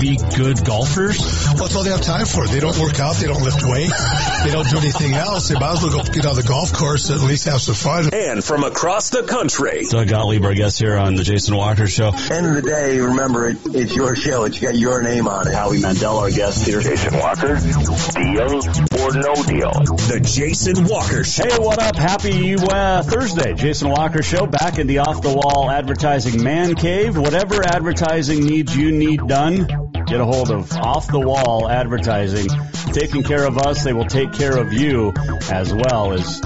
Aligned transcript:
be 0.00 0.16
good 0.36 0.64
golfers? 0.64 1.18
Well, 1.46 1.56
that's 1.56 1.76
all 1.76 1.84
they 1.84 1.90
have 1.90 2.00
time 2.00 2.26
for. 2.26 2.46
They 2.46 2.60
don't 2.60 2.78
work 2.78 2.98
out. 2.98 3.16
They 3.16 3.26
don't 3.26 3.42
lift 3.42 3.62
weights. 3.64 4.44
They 4.44 4.50
don't 4.50 4.68
do 4.68 4.78
anything 4.78 5.12
else. 5.14 5.48
They 5.48 5.54
might 5.54 5.72
as 5.72 5.82
well 5.82 5.92
go 5.92 6.12
get 6.12 6.26
on 6.26 6.34
the 6.34 6.42
golf 6.42 6.72
course 6.72 7.10
and 7.10 7.20
at 7.20 7.26
least 7.26 7.44
have 7.44 7.60
some 7.60 7.74
fun. 7.74 8.12
And 8.12 8.42
from 8.42 8.64
across 8.64 9.10
the 9.10 9.22
country, 9.22 9.84
Doug 9.88 10.08
Gottlieb, 10.08 10.44
our 10.44 10.54
guest 10.54 10.78
here 10.78 10.96
on 10.96 11.14
the 11.14 11.22
Jason 11.22 11.54
Walker 11.56 11.86
Show. 11.86 12.08
End 12.30 12.46
of 12.46 12.54
the 12.54 12.62
day, 12.62 12.98
remember 12.98 13.48
it, 13.48 13.58
it's 13.66 13.94
your 13.94 14.16
show. 14.16 14.44
It's 14.44 14.58
got 14.58 14.74
your 14.76 15.02
name 15.02 15.28
on 15.28 15.46
it. 15.46 15.54
Howie 15.54 15.80
Mandel, 15.80 16.18
our 16.18 16.30
guest 16.30 16.66
here. 16.66 16.80
Jason 16.80 17.18
Walker, 17.18 17.56
deal 17.58 18.60
or 19.00 19.12
no 19.14 19.34
deal? 19.44 19.70
the 20.08 20.20
Jason 20.22 20.86
Walker 20.86 21.24
Show. 21.24 21.44
Hey, 21.44 21.58
what 21.58 21.82
up? 21.82 21.96
Happy 21.96 22.54
uh, 22.54 23.02
Thursday. 23.02 23.54
Jason 23.54 23.90
Walker 23.90 24.22
Show 24.22 24.46
back 24.46 24.78
in 24.78 24.86
the 24.86 24.98
off 24.98 25.20
the 25.22 25.32
wall 25.32 25.70
advertising 25.70 26.42
man 26.42 26.74
cave. 26.74 27.16
Whatever 27.16 27.62
advertising 27.64 28.44
needs 28.44 28.74
you 28.74 28.92
need 28.92 29.26
done, 29.26 29.89
get 30.10 30.20
a 30.20 30.24
hold 30.24 30.50
of 30.50 30.72
off 30.72 31.06
the 31.06 31.20
wall 31.20 31.70
advertising. 31.70 32.48
Taking 32.92 33.22
care 33.22 33.46
of 33.46 33.58
us, 33.58 33.84
they 33.84 33.92
will 33.92 34.06
take 34.06 34.32
care 34.32 34.58
of 34.58 34.72
you 34.72 35.12
as 35.48 35.72
well 35.72 36.12
as 36.12 36.42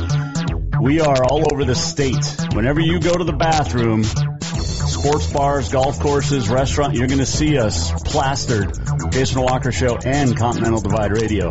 we 0.83 1.01
are 1.01 1.25
all 1.25 1.51
over 1.51 1.65
the 1.65 1.75
state. 1.75 2.37
Whenever 2.53 2.81
you 2.81 3.01
go 3.01 3.15
to 3.15 3.25
the 3.25 3.33
bathroom, 3.33 4.05
sports 4.05 5.33
bars, 5.33 5.71
golf 5.71 5.99
courses, 5.99 6.51
restaurant, 6.51 6.95
you're 6.95 7.07
going 7.07 7.21
to 7.21 7.27
see 7.27 7.59
us 7.59 7.91
plastered. 8.03 8.71
Jason 9.11 9.41
Walker 9.41 9.73
Show 9.73 9.97
and 9.97 10.37
Continental 10.37 10.83
Divide 10.83 11.13
Radio 11.13 11.51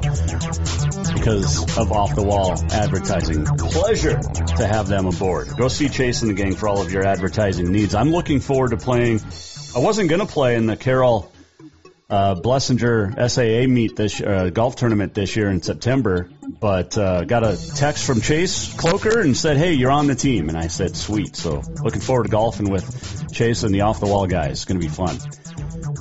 because 1.15 1.77
of 1.77 1.91
off 1.91 2.13
the 2.13 2.23
wall 2.23 2.53
advertising. 2.71 3.45
Pleasure 3.45 4.19
to 4.19 4.67
have 4.67 4.87
them 4.87 5.07
aboard. 5.07 5.49
Go 5.57 5.67
see 5.67 5.89
Chase 5.89 6.21
and 6.21 6.29
the 6.29 6.35
gang 6.35 6.53
for 6.53 6.69
all 6.69 6.79
of 6.79 6.91
your 6.91 7.07
advertising 7.07 7.71
needs. 7.71 7.95
I'm 7.95 8.11
looking 8.11 8.39
forward 8.39 8.69
to 8.69 8.77
playing. 8.77 9.19
I 9.75 9.79
wasn't 9.79 10.09
going 10.09 10.21
to 10.21 10.27
play 10.27 10.55
in 10.55 10.67
the 10.67 10.77
Carroll 10.77 11.32
uh, 12.13 12.35
Blessinger 12.35 13.15
SAA 13.27 13.67
meet 13.67 13.95
this 13.95 14.21
uh, 14.21 14.51
golf 14.51 14.75
tournament 14.75 15.15
this 15.15 15.35
year 15.35 15.49
in 15.49 15.63
September, 15.63 16.29
but 16.59 16.95
uh, 16.95 17.23
got 17.23 17.43
a 17.43 17.57
text 17.75 18.05
from 18.05 18.21
Chase 18.21 18.71
Cloker 18.75 19.19
and 19.19 19.35
said, 19.35 19.57
"Hey, 19.57 19.73
you're 19.73 19.89
on 19.89 20.05
the 20.05 20.13
team," 20.13 20.49
and 20.49 20.57
I 20.57 20.67
said, 20.67 20.95
"Sweet." 20.95 21.35
So 21.35 21.63
looking 21.83 22.01
forward 22.01 22.25
to 22.25 22.29
golfing 22.29 22.69
with 22.69 23.33
Chase 23.33 23.63
and 23.63 23.73
the 23.73 23.81
off 23.81 23.99
the 23.99 24.05
wall 24.05 24.27
guys. 24.27 24.51
It's 24.51 24.65
going 24.65 24.79
to 24.79 24.87
be 24.87 24.93
fun. 24.93 25.17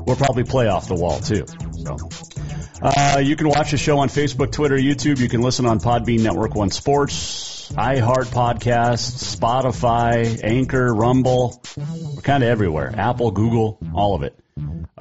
We'll 0.07 0.17
probably 0.17 0.45
play 0.45 0.69
off 0.69 0.87
the 0.87 0.97
wall 0.97 1.19
too. 1.19 1.47
So. 1.83 1.97
Uh, 2.83 3.21
you 3.23 3.37
can 3.37 3.49
watch 3.49 3.71
the 3.71 3.79
show 3.79 4.01
on 4.01 4.09
Facebook, 4.09 4.51
Twitter, 4.51 4.77
YouTube. 4.77 5.19
You 5.19 5.29
can 5.29 5.41
listen 5.41 5.67
on 5.67 5.79
Podbean 5.79 6.21
Network 6.21 6.57
One 6.57 6.71
Sports, 6.71 7.71
iHeart 7.71 8.27
Podcasts, 8.27 9.37
Spotify, 9.37 10.41
Anchor, 10.43 10.93
Rumble. 10.93 11.63
We're 11.77 12.23
kind 12.23 12.43
of 12.43 12.49
everywhere. 12.49 12.93
Apple, 12.95 13.31
Google, 13.31 13.79
all 13.95 14.17
of 14.17 14.25
it. 14.25 14.42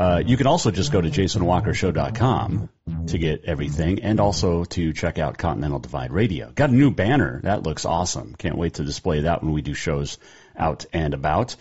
Uh, 0.01 0.23
you 0.25 0.35
can 0.35 0.47
also 0.47 0.71
just 0.71 0.91
go 0.91 0.99
to 0.99 1.11
jasonwalkershow.com 1.11 2.69
to 3.05 3.17
get 3.19 3.45
everything 3.45 4.01
and 4.01 4.19
also 4.19 4.63
to 4.63 4.93
check 4.93 5.19
out 5.19 5.37
Continental 5.37 5.77
Divide 5.77 6.11
Radio. 6.11 6.49
Got 6.49 6.71
a 6.71 6.73
new 6.73 6.89
banner. 6.89 7.39
That 7.43 7.61
looks 7.61 7.85
awesome. 7.85 8.33
Can't 8.33 8.57
wait 8.57 8.75
to 8.75 8.83
display 8.83 9.21
that 9.21 9.43
when 9.43 9.53
we 9.53 9.61
do 9.61 9.75
shows 9.75 10.17
out 10.57 10.87
and 10.91 11.13
about. 11.13 11.55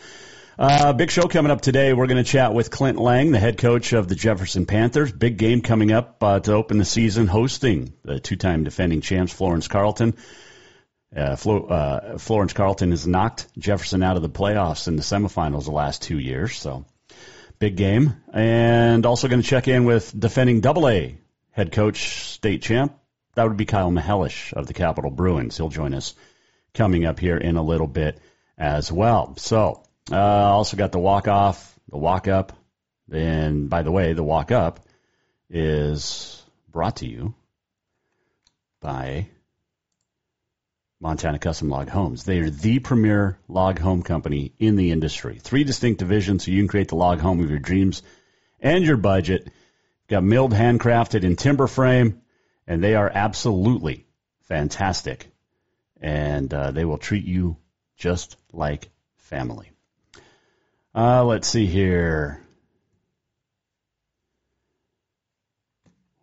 Uh, 0.59 0.95
big 0.95 1.11
show 1.11 1.29
coming 1.29 1.53
up 1.53 1.61
today. 1.61 1.93
We're 1.93 2.07
going 2.07 2.25
to 2.25 2.31
chat 2.31 2.55
with 2.55 2.71
Clint 2.71 2.97
Layng, 2.97 3.33
the 3.33 3.39
head 3.39 3.59
coach 3.59 3.93
of 3.93 4.09
the 4.09 4.15
Jefferson 4.15 4.65
Panthers. 4.65 5.13
Big 5.13 5.37
game 5.37 5.61
coming 5.61 5.93
up 5.93 6.17
uh, 6.23 6.41
to 6.41 6.55
open 6.55 6.79
the 6.79 6.87
season, 6.87 7.27
hosting 7.27 7.93
the 8.05 8.21
two-time 8.21 8.65
defending 8.65 9.03
champs 9.03 9.35
Florence 9.35 9.69
Carlton. 9.69 10.17
Uh, 11.15 11.37
Flo, 11.37 11.67
uh, 11.67 12.17
Florence 12.17 12.55
Carlton 12.55 12.93
has 12.93 13.07
knocked 13.07 13.49
Jefferson 13.59 14.03
out 14.03 14.17
of 14.17 14.23
the 14.23 14.31
playoffs 14.31 14.89
in 14.89 14.97
the 14.97 15.03
semifinals 15.03 15.65
the 15.65 15.73
last 15.73 16.01
two 16.01 16.19
years, 16.19 16.57
so 16.57 16.87
big 17.61 17.77
game. 17.77 18.17
And 18.33 19.07
also 19.07 19.29
going 19.29 19.43
to 19.43 19.49
check 19.49 19.69
in 19.69 19.85
with 19.85 20.19
defending 20.19 20.61
Double 20.61 20.89
A 20.89 21.17
head 21.53 21.71
coach, 21.71 22.33
state 22.33 22.63
champ. 22.63 22.99
That 23.37 23.47
would 23.47 23.57
be 23.57 23.67
Kyle 23.67 23.93
Mihelish 23.93 24.53
of 24.55 24.67
the 24.67 24.75
Capital 24.75 25.13
Bruins. 25.13 25.57
He'll 25.57 25.69
join 25.69 25.95
us 25.95 26.17
coming 26.75 27.05
up 27.05 27.21
here 27.21 27.37
in 27.37 27.57
a 27.57 27.63
little 27.63 27.87
bit 27.87 28.19
as 28.59 28.91
well. 28.91 29.37
So. 29.37 29.85
Uh, 30.11 30.17
also 30.17 30.77
got 30.77 30.91
the 30.91 30.99
walk 30.99 31.29
off, 31.29 31.79
the 31.89 31.99
walk 31.99 32.27
up. 32.27 32.53
And 33.13 33.71
by 33.71 33.83
the 33.83 33.93
way, 33.93 34.13
the 34.13 34.25
walk 34.25 34.51
up 34.51 34.81
is 35.49 36.43
brought 36.71 36.97
to 36.97 37.07
you 37.07 37.35
by 38.81 39.29
Montana 41.01 41.39
Custom 41.39 41.71
Log 41.71 41.89
Homes. 41.89 42.25
They 42.25 42.41
are 42.41 42.51
the 42.51 42.79
premier 42.79 43.39
log 43.49 43.79
home 43.79 44.03
company 44.03 44.53
in 44.59 44.77
the 44.77 44.91
industry. 44.91 45.39
Three 45.41 45.65
distinct 45.65 45.99
divisions 45.99 46.45
so 46.45 46.51
you 46.51 46.61
can 46.61 46.69
create 46.69 46.89
the 46.89 46.97
log 46.97 47.21
home 47.21 47.43
of 47.43 47.49
your 47.49 47.59
dreams 47.59 48.03
and 48.61 48.85
your 48.85 48.99
budget. 48.99 49.49
Got 50.09 50.25
milled, 50.25 50.53
handcrafted 50.53 51.25
in 51.25 51.37
timber 51.37 51.67
frame, 51.67 52.21
and 52.67 52.85
they 52.85 52.97
are 52.97 53.11
absolutely 53.13 54.05
fantastic. 54.43 55.27
And 56.03 56.53
uh, 56.53 56.71
they 56.71 56.85
will 56.85 56.99
treat 56.99 57.25
you 57.25 57.57
just 57.97 58.37
like 58.53 58.91
family. 59.17 59.71
Uh, 60.95 61.25
let's 61.25 61.49
see 61.49 61.67
here. 61.67 62.43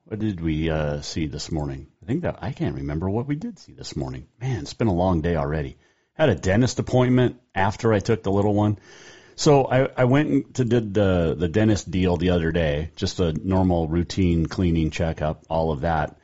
What 0.03 0.19
did 0.19 0.39
we 0.39 0.69
uh, 0.69 1.01
see 1.01 1.25
this 1.25 1.51
morning? 1.51 1.87
I 2.07 2.09
think 2.09 2.21
that 2.21 2.39
I 2.41 2.53
can't 2.53 2.75
remember 2.75 3.09
what 3.09 3.27
we 3.27 3.35
did 3.35 3.59
see 3.59 3.73
this 3.73 3.97
morning. 3.97 4.27
Man, 4.39 4.61
it's 4.61 4.73
been 4.73 4.87
a 4.87 4.93
long 4.93 5.19
day 5.19 5.35
already. 5.35 5.75
Had 6.13 6.29
a 6.29 6.35
dentist 6.35 6.79
appointment 6.79 7.35
after 7.53 7.91
I 7.91 7.99
took 7.99 8.23
the 8.23 8.31
little 8.31 8.53
one. 8.53 8.79
So 9.35 9.65
I, 9.65 9.89
I 9.97 10.05
went 10.05 10.55
to 10.55 10.63
did 10.63 10.93
the 10.93 11.35
the 11.37 11.49
dentist 11.49 11.91
deal 11.91 12.15
the 12.15 12.29
other 12.29 12.53
day, 12.53 12.91
just 12.95 13.19
a 13.19 13.33
normal 13.33 13.89
routine 13.89 14.45
cleaning 14.45 14.89
checkup, 14.89 15.43
all 15.49 15.73
of 15.73 15.81
that. 15.81 16.17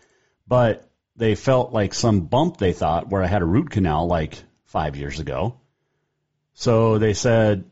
But 0.48 0.90
they 1.18 1.36
felt 1.36 1.74
like 1.74 1.94
some 1.94 2.22
bump 2.22 2.56
they 2.56 2.72
thought 2.72 3.10
where 3.10 3.22
I 3.22 3.28
had 3.28 3.42
a 3.42 3.46
root 3.46 3.70
canal 3.70 4.08
like 4.08 4.42
five 4.64 4.96
years 4.96 5.20
ago. 5.20 5.60
So 6.54 6.98
they 6.98 7.14
said, 7.14 7.66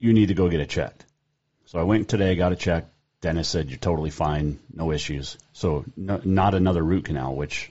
you 0.00 0.12
need 0.12 0.26
to 0.28 0.34
go 0.34 0.48
get 0.48 0.58
it 0.58 0.68
checked. 0.68 1.06
So 1.66 1.78
I 1.78 1.84
went 1.84 2.08
today, 2.08 2.34
got 2.34 2.50
it 2.50 2.58
checked. 2.58 2.91
Dentist 3.22 3.52
said 3.52 3.70
you're 3.70 3.78
totally 3.78 4.10
fine, 4.10 4.58
no 4.74 4.90
issues. 4.90 5.38
So 5.52 5.84
no, 5.96 6.20
not 6.24 6.54
another 6.54 6.82
root 6.82 7.04
canal, 7.04 7.34
which 7.36 7.70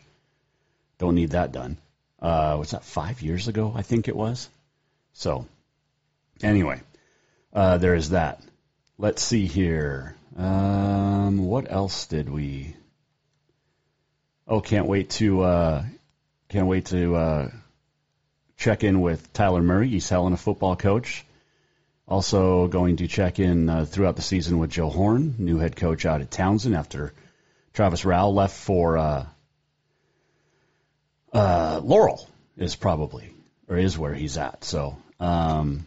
don't 0.97 1.15
need 1.15 1.31
that 1.31 1.51
done. 1.51 1.77
Uh, 2.21 2.55
what's 2.55 2.71
that? 2.71 2.85
Five 2.85 3.21
years 3.21 3.49
ago, 3.49 3.73
I 3.75 3.81
think 3.81 4.07
it 4.07 4.15
was. 4.15 4.49
So 5.13 5.45
anyway, 6.41 6.81
uh, 7.53 7.77
there 7.77 7.95
is 7.95 8.11
that. 8.11 8.41
Let's 8.97 9.21
see 9.21 9.45
here. 9.45 10.15
Um, 10.37 11.45
what 11.45 11.69
else 11.69 12.07
did 12.07 12.29
we? 12.29 12.75
Oh, 14.47 14.61
can't 14.61 14.87
wait 14.87 15.09
to 15.11 15.41
uh, 15.41 15.83
can't 16.47 16.67
wait 16.67 16.85
to 16.87 17.15
uh, 17.15 17.49
check 18.55 18.85
in 18.85 19.01
with 19.01 19.33
Tyler 19.33 19.61
Murray, 19.61 19.89
He's 19.89 20.07
Helena 20.07 20.37
football 20.37 20.77
coach. 20.77 21.25
Also 22.11 22.67
going 22.67 22.97
to 22.97 23.07
check 23.07 23.39
in 23.39 23.69
uh, 23.69 23.85
throughout 23.85 24.17
the 24.17 24.21
season 24.21 24.59
with 24.59 24.69
Joe 24.69 24.89
Horn, 24.89 25.35
new 25.37 25.59
head 25.59 25.77
coach 25.77 26.05
out 26.05 26.19
at 26.19 26.29
Townsend 26.29 26.75
after 26.75 27.13
Travis 27.71 28.03
Rao 28.03 28.27
left 28.27 28.53
for 28.53 28.97
uh, 28.97 29.25
uh, 31.31 31.79
Laurel 31.81 32.27
is 32.57 32.75
probably 32.75 33.33
or 33.69 33.77
is 33.77 33.97
where 33.97 34.13
he's 34.13 34.37
at. 34.37 34.65
So 34.65 34.97
um, 35.21 35.85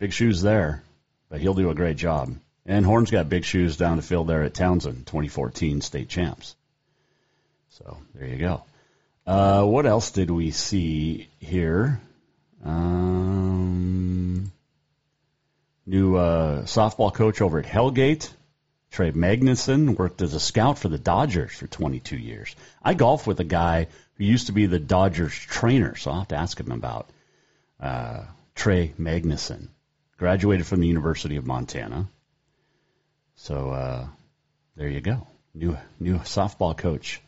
big 0.00 0.12
shoes 0.12 0.42
there, 0.42 0.82
but 1.28 1.40
he'll 1.40 1.54
do 1.54 1.70
a 1.70 1.74
great 1.76 1.96
job. 1.96 2.34
And 2.66 2.84
Horn's 2.84 3.12
got 3.12 3.28
big 3.28 3.44
shoes 3.44 3.76
down 3.76 3.98
the 3.98 4.02
field 4.02 4.26
there 4.26 4.42
at 4.42 4.54
Townsend, 4.54 5.06
2014 5.06 5.82
state 5.82 6.08
champs. 6.08 6.56
So 7.68 7.96
there 8.12 8.26
you 8.26 8.38
go. 8.38 8.64
Uh, 9.24 9.62
what 9.62 9.86
else 9.86 10.10
did 10.10 10.32
we 10.32 10.50
see 10.50 11.28
here? 11.38 12.00
Um, 12.64 14.50
new 15.86 16.16
uh, 16.16 16.62
softball 16.62 17.14
coach 17.14 17.40
over 17.40 17.58
at 17.58 17.64
Hellgate, 17.64 18.28
Trey 18.90 19.12
Magnuson, 19.12 19.96
worked 19.96 20.20
as 20.22 20.34
a 20.34 20.40
scout 20.40 20.78
for 20.78 20.88
the 20.88 20.98
Dodgers 20.98 21.52
for 21.52 21.66
22 21.66 22.16
years. 22.16 22.54
I 22.82 22.94
golf 22.94 23.26
with 23.26 23.40
a 23.40 23.44
guy 23.44 23.88
who 24.14 24.24
used 24.24 24.46
to 24.46 24.52
be 24.52 24.66
the 24.66 24.78
Dodgers 24.78 25.34
trainer, 25.34 25.94
so 25.96 26.10
I'll 26.10 26.18
have 26.20 26.28
to 26.28 26.36
ask 26.36 26.58
him 26.58 26.72
about 26.72 27.08
uh, 27.80 28.24
Trey 28.54 28.92
Magnuson. 28.98 29.68
Graduated 30.18 30.66
from 30.66 30.80
the 30.80 30.86
University 30.86 31.36
of 31.36 31.46
Montana. 31.46 32.08
So 33.34 33.70
uh, 33.70 34.06
there 34.74 34.88
you 34.88 35.02
go. 35.02 35.26
New 35.54 35.76
new 36.00 36.16
softball 36.20 36.74
coach 36.76 37.20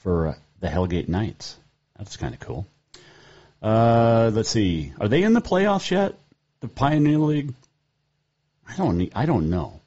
for 0.00 0.28
uh, 0.28 0.34
the 0.58 0.66
Hellgate 0.66 1.08
Knights. 1.08 1.56
That's 1.96 2.16
kind 2.16 2.34
of 2.34 2.40
cool. 2.40 2.66
Uh, 3.62 4.32
let's 4.34 4.48
see. 4.48 4.92
Are 5.00 5.06
they 5.06 5.22
in 5.22 5.32
the 5.32 5.40
playoffs 5.40 5.92
yet? 5.92 6.18
The 6.60 6.66
Pioneer 6.68 7.18
League? 7.18 7.54
I 8.68 8.76
don't. 8.76 9.10
I 9.14 9.26
don't 9.26 9.50
know. 9.50 9.80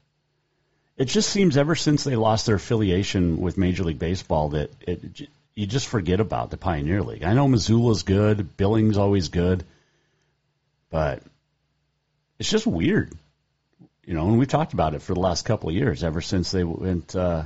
It 0.98 1.06
just 1.06 1.30
seems 1.30 1.58
ever 1.58 1.76
since 1.76 2.04
they 2.04 2.16
lost 2.16 2.46
their 2.46 2.56
affiliation 2.56 3.40
with 3.40 3.58
Major 3.58 3.84
League 3.84 4.00
Baseball 4.00 4.50
that 4.50 4.72
it 4.82 5.30
you 5.56 5.68
just 5.68 5.88
forget 5.88 6.20
about 6.20 6.50
the 6.50 6.58
Pioneer 6.58 7.04
League. 7.04 7.24
I 7.24 7.34
know 7.34 7.48
Missoula's 7.48 8.04
good, 8.04 8.58
Billings 8.58 8.98
always 8.98 9.30
good, 9.30 9.64
but 10.90 11.22
it's 12.40 12.50
just 12.50 12.66
weird, 12.66 13.14
you 14.06 14.14
know. 14.14 14.28
And 14.28 14.40
we've 14.40 14.48
talked 14.48 14.74
about 14.74 14.96
it 14.96 15.02
for 15.02 15.14
the 15.14 15.20
last 15.20 15.46
couple 15.46 15.70
of 15.70 15.76
years, 15.76 16.04
ever 16.04 16.22
since 16.22 16.52
they 16.52 16.64
went 16.64 17.16
uh, 17.16 17.44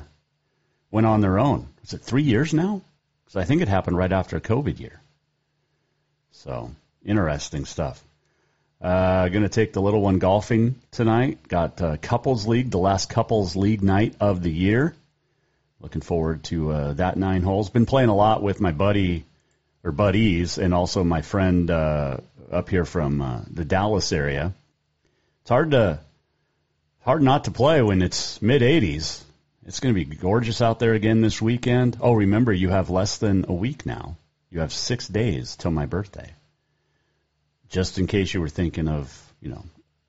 went 0.91 1.07
on 1.07 1.21
their 1.21 1.39
own. 1.39 1.67
Is 1.83 1.93
it 1.93 2.01
three 2.01 2.23
years 2.23 2.53
now? 2.53 2.81
Because 3.25 3.37
I 3.37 3.45
think 3.45 3.61
it 3.61 3.67
happened 3.67 3.97
right 3.97 4.11
after 4.11 4.37
a 4.37 4.41
COVID 4.41 4.79
year. 4.79 5.01
So 6.31 6.71
interesting 7.03 7.65
stuff. 7.65 8.03
Uh, 8.81 9.29
going 9.29 9.43
to 9.43 9.49
take 9.49 9.73
the 9.73 9.81
little 9.81 10.01
one 10.01 10.19
golfing 10.19 10.75
tonight. 10.91 11.47
Got 11.47 11.81
uh, 11.81 11.97
couples 11.97 12.45
league, 12.45 12.71
the 12.71 12.77
last 12.77 13.09
couples 13.09 13.55
league 13.55 13.81
night 13.81 14.15
of 14.19 14.43
the 14.43 14.51
year. 14.51 14.95
Looking 15.79 16.01
forward 16.01 16.43
to 16.45 16.71
uh, 16.71 16.93
that 16.93 17.17
nine 17.17 17.41
holes. 17.41 17.69
Been 17.69 17.85
playing 17.85 18.09
a 18.09 18.15
lot 18.15 18.43
with 18.43 18.59
my 18.59 18.71
buddy 18.71 19.25
or 19.83 19.91
buddies, 19.91 20.57
and 20.57 20.73
also 20.73 21.03
my 21.03 21.21
friend 21.21 21.69
uh, 21.69 22.17
up 22.51 22.69
here 22.69 22.85
from 22.85 23.21
uh, 23.21 23.41
the 23.49 23.65
Dallas 23.65 24.11
area. 24.11 24.53
It's 25.41 25.49
hard 25.49 25.71
to 25.71 25.99
hard 27.01 27.21
not 27.21 27.45
to 27.45 27.51
play 27.51 27.81
when 27.81 28.01
it's 28.01 28.41
mid 28.41 28.61
80s. 28.61 29.21
It's 29.65 29.79
going 29.79 29.95
to 29.95 30.05
be 30.05 30.15
gorgeous 30.15 30.61
out 30.61 30.79
there 30.79 30.93
again 30.93 31.21
this 31.21 31.41
weekend. 31.41 31.97
Oh, 32.01 32.13
remember 32.13 32.51
you 32.51 32.69
have 32.69 32.89
less 32.89 33.17
than 33.17 33.45
a 33.47 33.53
week 33.53 33.85
now. 33.85 34.17
You 34.51 34.59
have 34.59 34.73
six 34.73 35.07
days 35.07 35.55
till 35.55 35.71
my 35.71 35.85
birthday 35.85 36.33
just 37.69 37.97
in 37.99 38.07
case 38.07 38.33
you 38.33 38.41
were 38.41 38.49
thinking 38.49 38.87
of, 38.87 39.33
you 39.41 39.49
know, 39.49 39.63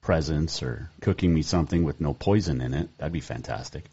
presents 0.06 0.62
or 0.62 0.88
cooking 1.00 1.34
me 1.34 1.42
something 1.42 1.82
with 1.82 2.00
no 2.00 2.14
poison 2.14 2.60
in 2.60 2.74
it. 2.74 2.88
That'd 2.96 3.12
be 3.12 3.20
fantastic. 3.20 3.84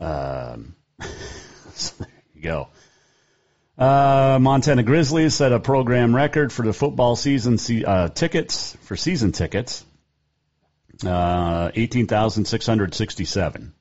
Um, 0.00 0.74
so 1.74 1.94
there 2.00 2.08
you 2.34 2.42
go. 2.42 2.68
Uh, 3.78 4.38
Montana 4.40 4.82
Grizzlies 4.82 5.34
set 5.34 5.52
a 5.52 5.60
program 5.60 6.14
record 6.14 6.52
for 6.52 6.62
the 6.66 6.72
football 6.72 7.16
season 7.16 7.58
uh, 7.84 8.08
tickets 8.08 8.76
for 8.82 8.96
season 8.96 9.32
tickets. 9.32 9.84
Uh, 11.04 11.70
eighteen 11.74 12.06
thousand 12.06 12.44
six 12.44 12.66
hundred 12.66 12.94
sixty-seven. 12.94 13.72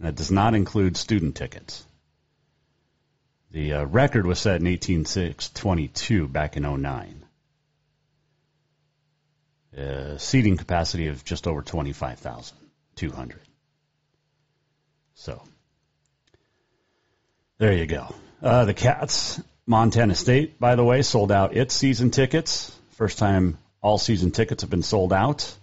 That 0.00 0.16
does 0.16 0.30
not 0.30 0.54
include 0.54 0.96
student 0.96 1.36
tickets. 1.36 1.84
The 3.52 3.74
uh, 3.74 3.84
record 3.84 4.26
was 4.26 4.38
set 4.38 4.60
in 4.60 4.66
eighteen 4.66 5.04
six 5.04 5.48
twenty-two 5.50 6.28
back 6.28 6.56
in 6.56 6.64
09 6.64 7.24
uh, 9.76 10.18
seating 10.18 10.56
capacity 10.56 11.08
of 11.08 11.24
just 11.24 11.46
over 11.46 11.62
25,200. 11.62 13.40
So, 15.14 15.42
there 17.58 17.72
you 17.72 17.86
go. 17.86 18.14
Uh, 18.42 18.64
the 18.64 18.74
Cats, 18.74 19.40
Montana 19.66 20.14
State, 20.14 20.58
by 20.58 20.76
the 20.76 20.84
way, 20.84 21.02
sold 21.02 21.30
out 21.30 21.56
its 21.56 21.74
season 21.74 22.10
tickets. 22.10 22.74
First 22.92 23.18
time 23.18 23.58
all 23.82 23.98
season 23.98 24.30
tickets 24.30 24.62
have 24.62 24.70
been 24.70 24.82
sold 24.82 25.12
out. 25.12 25.54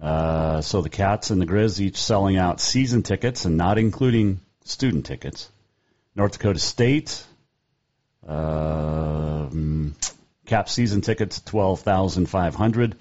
Uh, 0.00 0.60
so 0.62 0.80
the 0.80 0.88
Cats 0.88 1.30
and 1.30 1.40
the 1.40 1.46
Grizz 1.46 1.80
each 1.80 1.96
selling 1.96 2.36
out 2.36 2.60
season 2.60 3.02
tickets 3.02 3.44
and 3.44 3.56
not 3.56 3.78
including 3.78 4.40
student 4.64 5.06
tickets. 5.06 5.50
North 6.16 6.32
Dakota 6.32 6.58
State, 6.58 7.22
um, 8.26 9.94
Cap 10.50 10.68
season 10.68 11.00
tickets 11.00 11.40
twelve 11.40 11.78
thousand 11.82 12.26
five 12.26 12.56
hundred. 12.56 12.96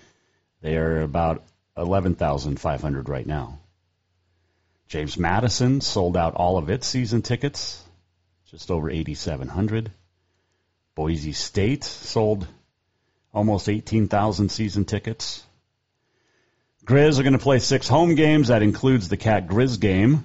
They 0.61 0.77
are 0.77 1.01
about 1.01 1.43
eleven 1.75 2.13
thousand 2.13 2.59
five 2.59 2.79
hundred 2.79 3.09
right 3.09 3.25
now. 3.25 3.57
James 4.87 5.17
Madison 5.17 5.81
sold 5.81 6.15
out 6.15 6.35
all 6.35 6.59
of 6.59 6.69
its 6.69 6.85
season 6.85 7.23
tickets, 7.23 7.83
just 8.51 8.69
over 8.69 8.87
eighty 8.87 9.15
seven 9.15 9.47
hundred. 9.47 9.89
Boise 10.93 11.31
State 11.31 11.83
sold 11.83 12.45
almost 13.33 13.67
eighteen 13.67 14.07
thousand 14.07 14.49
season 14.49 14.85
tickets. 14.85 15.43
Grizz 16.85 17.17
are 17.17 17.23
going 17.23 17.33
to 17.33 17.39
play 17.39 17.57
six 17.57 17.87
home 17.87 18.13
games. 18.13 18.49
That 18.49 18.61
includes 18.61 19.09
the 19.09 19.17
Cat 19.17 19.47
Grizz 19.47 19.79
game. 19.79 20.23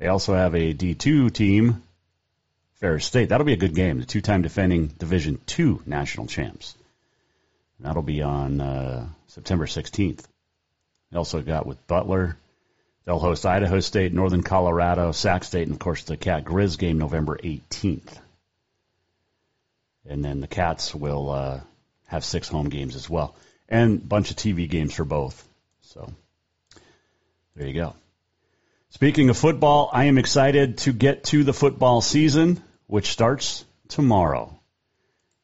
They 0.00 0.08
also 0.08 0.34
have 0.34 0.56
a 0.56 0.74
D2 0.74 1.32
team 1.32 1.84
Ferris 2.78 3.04
State. 3.04 3.28
That'll 3.28 3.44
be 3.44 3.52
a 3.52 3.56
good 3.56 3.74
game. 3.74 3.98
The 3.98 4.06
two-time 4.06 4.42
defending 4.42 4.86
Division 4.86 5.40
Two 5.46 5.82
national 5.84 6.26
champs. 6.26 6.76
That'll 7.80 8.02
be 8.02 8.22
on 8.22 8.60
uh, 8.60 9.06
September 9.28 9.66
16th. 9.66 10.24
They 11.10 11.16
also 11.16 11.42
got 11.42 11.66
with 11.66 11.86
Butler. 11.86 12.36
They'll 13.04 13.18
host 13.18 13.46
Idaho 13.46 13.80
State, 13.80 14.12
Northern 14.12 14.42
Colorado, 14.42 15.12
Sac 15.12 15.44
State, 15.44 15.62
and 15.62 15.72
of 15.72 15.78
course 15.78 16.04
the 16.04 16.16
Cat 16.16 16.44
Grizz 16.44 16.78
game 16.78 16.98
November 16.98 17.38
18th. 17.42 18.18
And 20.06 20.24
then 20.24 20.40
the 20.40 20.46
Cats 20.46 20.94
will 20.94 21.30
uh, 21.30 21.60
have 22.06 22.24
six 22.24 22.48
home 22.48 22.68
games 22.68 22.96
as 22.96 23.08
well, 23.08 23.34
and 23.68 23.98
a 23.98 24.04
bunch 24.04 24.30
of 24.30 24.36
TV 24.36 24.68
games 24.68 24.94
for 24.94 25.04
both. 25.04 25.46
So 25.82 26.12
there 27.56 27.66
you 27.66 27.74
go. 27.74 27.94
Speaking 28.90 29.30
of 29.30 29.36
football, 29.36 29.90
I 29.92 30.04
am 30.04 30.18
excited 30.18 30.78
to 30.78 30.92
get 30.92 31.24
to 31.24 31.44
the 31.44 31.52
football 31.52 32.00
season 32.00 32.62
which 32.88 33.10
starts 33.12 33.64
tomorrow. 33.86 34.58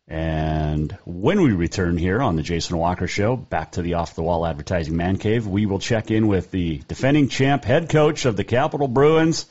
And 0.08 0.92
when 1.04 1.40
we 1.40 1.52
return 1.52 1.96
here 1.96 2.20
on 2.20 2.36
the 2.36 2.42
Jason 2.42 2.76
Walker 2.76 3.06
Show, 3.06 3.36
back 3.36 3.72
to 3.72 3.82
the 3.82 3.94
off 3.94 4.16
the 4.16 4.22
wall 4.22 4.44
advertising 4.44 4.96
man 4.96 5.16
cave, 5.18 5.46
we 5.46 5.64
will 5.64 5.78
check 5.78 6.10
in 6.10 6.26
with 6.26 6.50
the 6.50 6.82
defending 6.88 7.28
champ 7.28 7.64
head 7.64 7.88
coach 7.88 8.24
of 8.24 8.36
the 8.36 8.44
Capital 8.44 8.88
Bruins, 8.88 9.46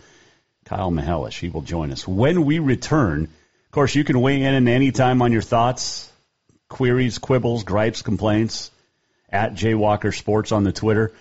Kyle 0.65 0.91
Mihelish. 0.91 1.39
He 1.39 1.49
will 1.49 1.61
join 1.61 1.91
us 1.91 2.07
when 2.07 2.45
we 2.45 2.59
return. 2.59 3.23
Of 3.23 3.71
course, 3.71 3.95
you 3.95 4.03
can 4.03 4.21
weigh 4.21 4.41
in 4.41 4.67
at 4.67 4.71
any 4.71 4.91
time 4.91 5.21
on 5.21 5.31
your 5.31 5.41
thoughts, 5.41 6.11
queries, 6.69 7.17
quibbles, 7.17 7.63
gripes, 7.63 8.01
complaints 8.01 8.69
at 9.29 9.55
Jay 9.55 9.73
Walker 9.73 10.11
Sports 10.11 10.51
on 10.51 10.63
the 10.63 10.71
Twitter, 10.71 11.13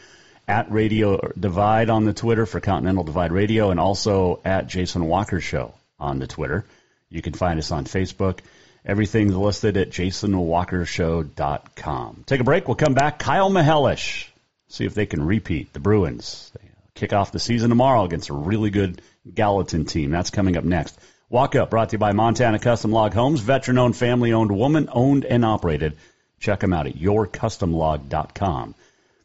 at 0.47 0.71
Radio 0.71 1.33
Divide 1.39 1.89
on 1.89 2.05
the 2.05 2.13
Twitter 2.13 2.45
for 2.45 2.61
Continental 2.61 3.05
Divide 3.05 3.33
Radio, 3.33 3.71
and 3.71 3.81
also 3.81 4.41
at 4.45 4.67
Jason 4.67 5.07
Walker 5.07 5.41
Show 5.41 5.73
on 6.03 6.19
the 6.19 6.27
Twitter. 6.27 6.67
You 7.09 7.23
can 7.23 7.33
find 7.33 7.59
us 7.59 7.71
on 7.71 7.85
Facebook. 7.85 8.41
Everything's 8.85 9.37
listed 9.37 9.77
at 9.77 9.91
jasonwalkershow.com. 9.91 12.25
Take 12.27 12.41
a 12.41 12.45
break. 12.45 12.67
We'll 12.67 12.75
come 12.75 12.95
back. 12.95 13.21
Kyle 13.21 13.51
Mihelish. 13.51 14.27
See 14.69 14.85
if 14.85 14.95
they 14.95 15.07
can 15.07 15.25
repeat 15.25 15.73
the 15.73 15.81
Bruins. 15.81 16.51
They 16.59 16.69
uh, 16.69 16.73
kick 16.95 17.13
off 17.13 17.31
the 17.31 17.39
season 17.39 17.69
tomorrow 17.69 18.05
against 18.05 18.31
a 18.31 18.35
really 18.35 18.71
good 18.71 19.01
Gallatin 19.33 19.85
team. 19.85 20.11
That's 20.11 20.31
coming 20.31 20.57
up 20.57 20.65
next. 20.65 20.99
Walk 21.29 21.55
Up 21.55 21.71
brought 21.71 21.91
to 21.91 21.95
you 21.95 21.99
by 21.99 22.11
Montana 22.13 22.59
Custom 22.59 22.91
Log 22.91 23.15
Homes, 23.15 23.41
veteran 23.41 23.79
owned, 23.79 23.97
family 23.97 24.33
owned, 24.33 24.51
woman 24.51 24.89
owned, 24.93 25.25
and 25.25 25.45
operated. 25.45 25.97
Check 26.41 26.59
them 26.61 26.73
out 26.73 26.87
at 26.87 26.97
yourcustomlog.com. 26.97 28.75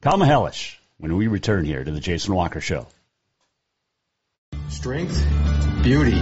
Kyle 0.02 0.18
Mihelish 0.18 0.76
when 1.00 1.16
we 1.16 1.28
return 1.28 1.66
here 1.66 1.84
to 1.84 1.92
the 1.92 2.00
Jason 2.00 2.36
Walker 2.36 2.62
Show. 2.62 2.86
Strength, 4.70 5.26
beauty 5.84 6.22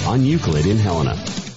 on 0.05 0.25
Euclid 0.25 0.65
in 0.65 0.77
Helena. 0.77 1.50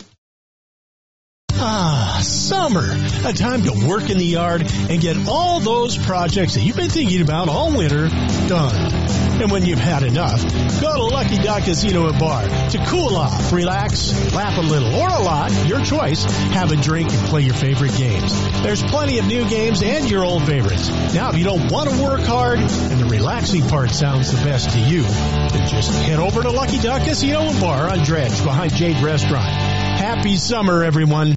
Ah, 1.57 2.21
summer. 2.23 2.85
A 3.25 3.33
time 3.33 3.63
to 3.63 3.87
work 3.87 4.11
in 4.11 4.19
the 4.19 4.25
yard 4.25 4.63
and 4.63 5.01
get 5.01 5.29
all 5.29 5.61
those 5.61 5.97
projects 5.97 6.55
that 6.55 6.61
you've 6.61 6.77
been 6.77 6.91
thinking 6.91 7.23
about 7.23 7.49
all 7.49 7.77
winter 7.77 8.09
done. 8.49 8.93
And 9.41 9.51
when 9.51 9.65
you've 9.65 9.79
had 9.79 10.03
enough, 10.03 10.43
go 10.81 10.95
to 10.95 11.05
Lucky 11.05 11.39
Duck 11.39 11.65
Casino 11.65 12.09
and 12.09 12.19
Bar 12.19 12.43
to 12.71 12.85
cool 12.87 13.17
off, 13.17 13.53
relax, 13.53 14.13
laugh 14.33 14.59
a 14.59 14.61
little, 14.61 14.95
or 14.95 15.09
a 15.09 15.23
lot, 15.23 15.51
your 15.67 15.81
choice. 15.81 16.25
Have 16.25 16.71
a 16.71 16.77
drink 16.77 17.13
and 17.13 17.27
play 17.29 17.43
your 17.43 17.55
favorite 17.55 17.95
games. 17.97 18.33
There's 18.63 18.83
plenty 18.83 19.19
of 19.19 19.27
new 19.27 19.49
games 19.49 19.83
and 19.83 20.11
your 20.11 20.25
old 20.25 20.45
favorites. 20.47 20.89
Now, 21.15 21.31
if 21.31 21.39
you 21.39 21.45
don't 21.45 21.71
want 21.71 21.91
to 21.91 22.03
work 22.03 22.21
hard 22.21 22.59
and 22.59 23.01
the 23.01 23.07
relaxing 23.07 23.67
part 23.69 23.91
sounds 23.91 24.31
the 24.31 24.45
best 24.45 24.71
to 24.71 24.79
you, 24.79 25.03
then 25.03 25.69
just 25.69 25.93
head 25.93 26.19
over 26.19 26.43
to 26.43 26.51
Lucky 26.51 26.79
Duck 26.79 27.03
Casino 27.05 27.41
and 27.43 27.61
Bar 27.61 27.91
on 27.91 28.05
Dredge 28.05 28.43
behind 28.45 28.73
Jade 28.75 29.03
Restaurant. 29.03 29.49
Happy 29.49 30.37
summer, 30.37 30.83
everyone. 30.85 31.35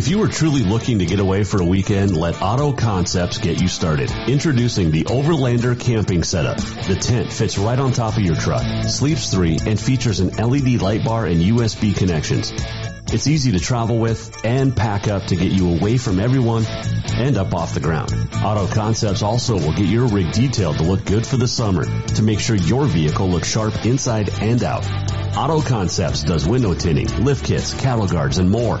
If 0.00 0.08
you 0.08 0.22
are 0.22 0.28
truly 0.28 0.62
looking 0.62 1.00
to 1.00 1.04
get 1.04 1.20
away 1.20 1.44
for 1.44 1.60
a 1.60 1.64
weekend, 1.64 2.16
let 2.16 2.40
Auto 2.40 2.72
Concepts 2.72 3.36
get 3.36 3.60
you 3.60 3.68
started. 3.68 4.10
Introducing 4.28 4.90
the 4.90 5.04
Overlander 5.04 5.78
camping 5.78 6.22
setup. 6.22 6.56
The 6.56 6.96
tent 6.98 7.30
fits 7.30 7.58
right 7.58 7.78
on 7.78 7.92
top 7.92 8.16
of 8.16 8.22
your 8.22 8.34
truck, 8.34 8.64
sleeps 8.84 9.30
three, 9.30 9.58
and 9.66 9.78
features 9.78 10.20
an 10.20 10.30
LED 10.30 10.80
light 10.80 11.04
bar 11.04 11.26
and 11.26 11.42
USB 11.42 11.94
connections. 11.94 12.50
It's 13.12 13.26
easy 13.26 13.52
to 13.52 13.60
travel 13.60 13.98
with 13.98 14.42
and 14.42 14.74
pack 14.74 15.06
up 15.06 15.26
to 15.26 15.36
get 15.36 15.52
you 15.52 15.74
away 15.74 15.98
from 15.98 16.18
everyone 16.18 16.64
and 16.64 17.36
up 17.36 17.52
off 17.52 17.74
the 17.74 17.80
ground. 17.80 18.10
Auto 18.42 18.68
Concepts 18.68 19.20
also 19.20 19.58
will 19.58 19.74
get 19.74 19.84
your 19.84 20.06
rig 20.06 20.32
detailed 20.32 20.78
to 20.78 20.82
look 20.82 21.04
good 21.04 21.26
for 21.26 21.36
the 21.36 21.46
summer 21.46 21.84
to 21.84 22.22
make 22.22 22.40
sure 22.40 22.56
your 22.56 22.86
vehicle 22.86 23.28
looks 23.28 23.48
sharp 23.48 23.84
inside 23.84 24.30
and 24.40 24.64
out. 24.64 24.86
Auto 25.36 25.60
Concepts 25.60 26.22
does 26.22 26.48
window 26.48 26.72
tinting, 26.72 27.22
lift 27.22 27.44
kits, 27.44 27.74
cattle 27.74 28.06
guards, 28.06 28.38
and 28.38 28.50
more. 28.50 28.80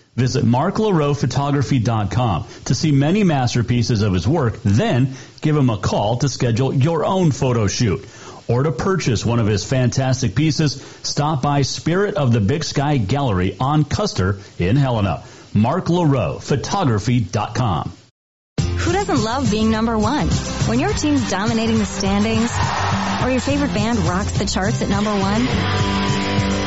Visit 0.15 0.43
marklaroephotography.com 0.43 2.45
to 2.65 2.75
see 2.75 2.91
many 2.91 3.23
masterpieces 3.23 4.01
of 4.01 4.11
his 4.13 4.27
work, 4.27 4.61
then 4.63 5.13
give 5.41 5.55
him 5.55 5.69
a 5.69 5.77
call 5.77 6.17
to 6.17 6.27
schedule 6.27 6.73
your 6.73 7.05
own 7.05 7.31
photo 7.31 7.67
shoot. 7.67 8.05
Or 8.47 8.63
to 8.63 8.71
purchase 8.73 9.25
one 9.25 9.39
of 9.39 9.47
his 9.47 9.63
fantastic 9.63 10.35
pieces, 10.35 10.83
stop 11.03 11.41
by 11.41 11.61
Spirit 11.61 12.15
of 12.15 12.33
the 12.33 12.41
Big 12.41 12.65
Sky 12.65 12.97
Gallery 12.97 13.55
on 13.59 13.85
Custer 13.85 14.39
in 14.59 14.75
Helena. 14.75 15.23
Mark 15.53 15.85
LaRoe, 15.85 16.41
photography.com. 16.41 17.93
Who 18.59 18.91
doesn't 18.91 19.23
love 19.23 19.49
being 19.51 19.71
number 19.71 19.97
one? 19.97 20.27
When 20.67 20.79
your 20.79 20.91
team's 20.91 21.29
dominating 21.29 21.77
the 21.77 21.85
standings, 21.85 22.51
or 23.23 23.29
your 23.29 23.39
favorite 23.39 23.73
band 23.73 23.99
rocks 23.99 24.37
the 24.37 24.43
charts 24.45 24.81
at 24.81 24.89
number 24.89 25.11
one, 25.11 26.00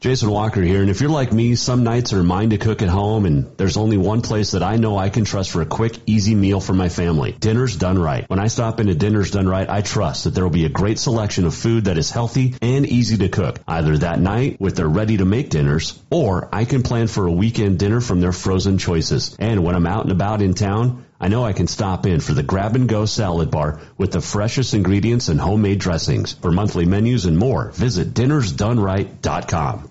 Jason 0.00 0.30
Walker 0.30 0.62
here, 0.62 0.80
and 0.80 0.88
if 0.88 1.02
you're 1.02 1.10
like 1.10 1.30
me, 1.30 1.56
some 1.56 1.84
nights 1.84 2.14
are 2.14 2.22
mine 2.22 2.48
to 2.50 2.56
cook 2.56 2.80
at 2.80 2.88
home, 2.88 3.26
and 3.26 3.54
there's 3.58 3.76
only 3.76 3.98
one 3.98 4.22
place 4.22 4.52
that 4.52 4.62
I 4.62 4.76
know 4.76 4.96
I 4.96 5.10
can 5.10 5.26
trust 5.26 5.50
for 5.50 5.60
a 5.60 5.66
quick, 5.66 5.94
easy 6.06 6.34
meal 6.34 6.58
for 6.58 6.72
my 6.72 6.88
family. 6.88 7.32
Dinner's 7.32 7.76
Done 7.76 7.98
Right. 7.98 8.24
When 8.26 8.38
I 8.38 8.46
stop 8.46 8.80
into 8.80 8.94
Dinner's 8.94 9.30
Done 9.30 9.46
Right, 9.46 9.68
I 9.68 9.82
trust 9.82 10.24
that 10.24 10.30
there 10.30 10.42
will 10.42 10.50
be 10.50 10.64
a 10.64 10.70
great 10.70 10.98
selection 10.98 11.44
of 11.44 11.54
food 11.54 11.84
that 11.84 11.98
is 11.98 12.10
healthy 12.10 12.54
and 12.62 12.86
easy 12.86 13.18
to 13.18 13.28
cook, 13.28 13.60
either 13.68 13.98
that 13.98 14.18
night 14.18 14.58
with 14.58 14.74
their 14.74 14.88
ready-to-make 14.88 15.50
dinners, 15.50 16.02
or 16.08 16.48
I 16.50 16.64
can 16.64 16.82
plan 16.82 17.06
for 17.06 17.26
a 17.26 17.32
weekend 17.32 17.78
dinner 17.78 18.00
from 18.00 18.22
their 18.22 18.32
frozen 18.32 18.78
choices. 18.78 19.36
And 19.38 19.62
when 19.62 19.74
I'm 19.74 19.86
out 19.86 20.04
and 20.04 20.12
about 20.12 20.40
in 20.40 20.54
town, 20.54 21.04
I 21.20 21.28
know 21.28 21.44
I 21.44 21.52
can 21.52 21.66
stop 21.66 22.06
in 22.06 22.20
for 22.20 22.32
the 22.32 22.42
grab 22.42 22.76
and 22.76 22.88
go 22.88 23.04
salad 23.04 23.50
bar 23.50 23.80
with 23.98 24.12
the 24.12 24.22
freshest 24.22 24.72
ingredients 24.72 25.28
and 25.28 25.38
homemade 25.38 25.78
dressings. 25.78 26.32
For 26.32 26.50
monthly 26.50 26.86
menus 26.86 27.26
and 27.26 27.36
more, 27.36 27.70
visit 27.72 28.14
dinnersdoneright.com. 28.14 29.90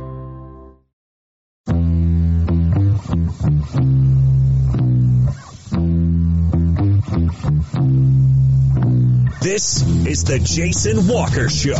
This 9.51 9.81
is 10.07 10.23
the 10.23 10.39
Jason 10.39 11.09
Walker 11.09 11.49
Show. 11.49 11.73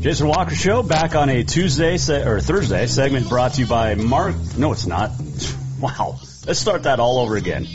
Jason 0.00 0.26
Walker 0.26 0.54
Show 0.54 0.82
back 0.82 1.14
on 1.14 1.28
a 1.28 1.44
Tuesday 1.44 1.98
se- 1.98 2.26
or 2.26 2.40
Thursday 2.40 2.86
segment 2.86 3.28
brought 3.28 3.52
to 3.52 3.60
you 3.60 3.66
by 3.66 3.94
Mark. 3.94 4.34
No, 4.56 4.72
it's 4.72 4.86
not. 4.86 5.10
Wow. 5.78 6.18
Let's 6.46 6.58
start 6.58 6.84
that 6.84 6.98
all 6.98 7.18
over 7.18 7.36
again. 7.36 7.66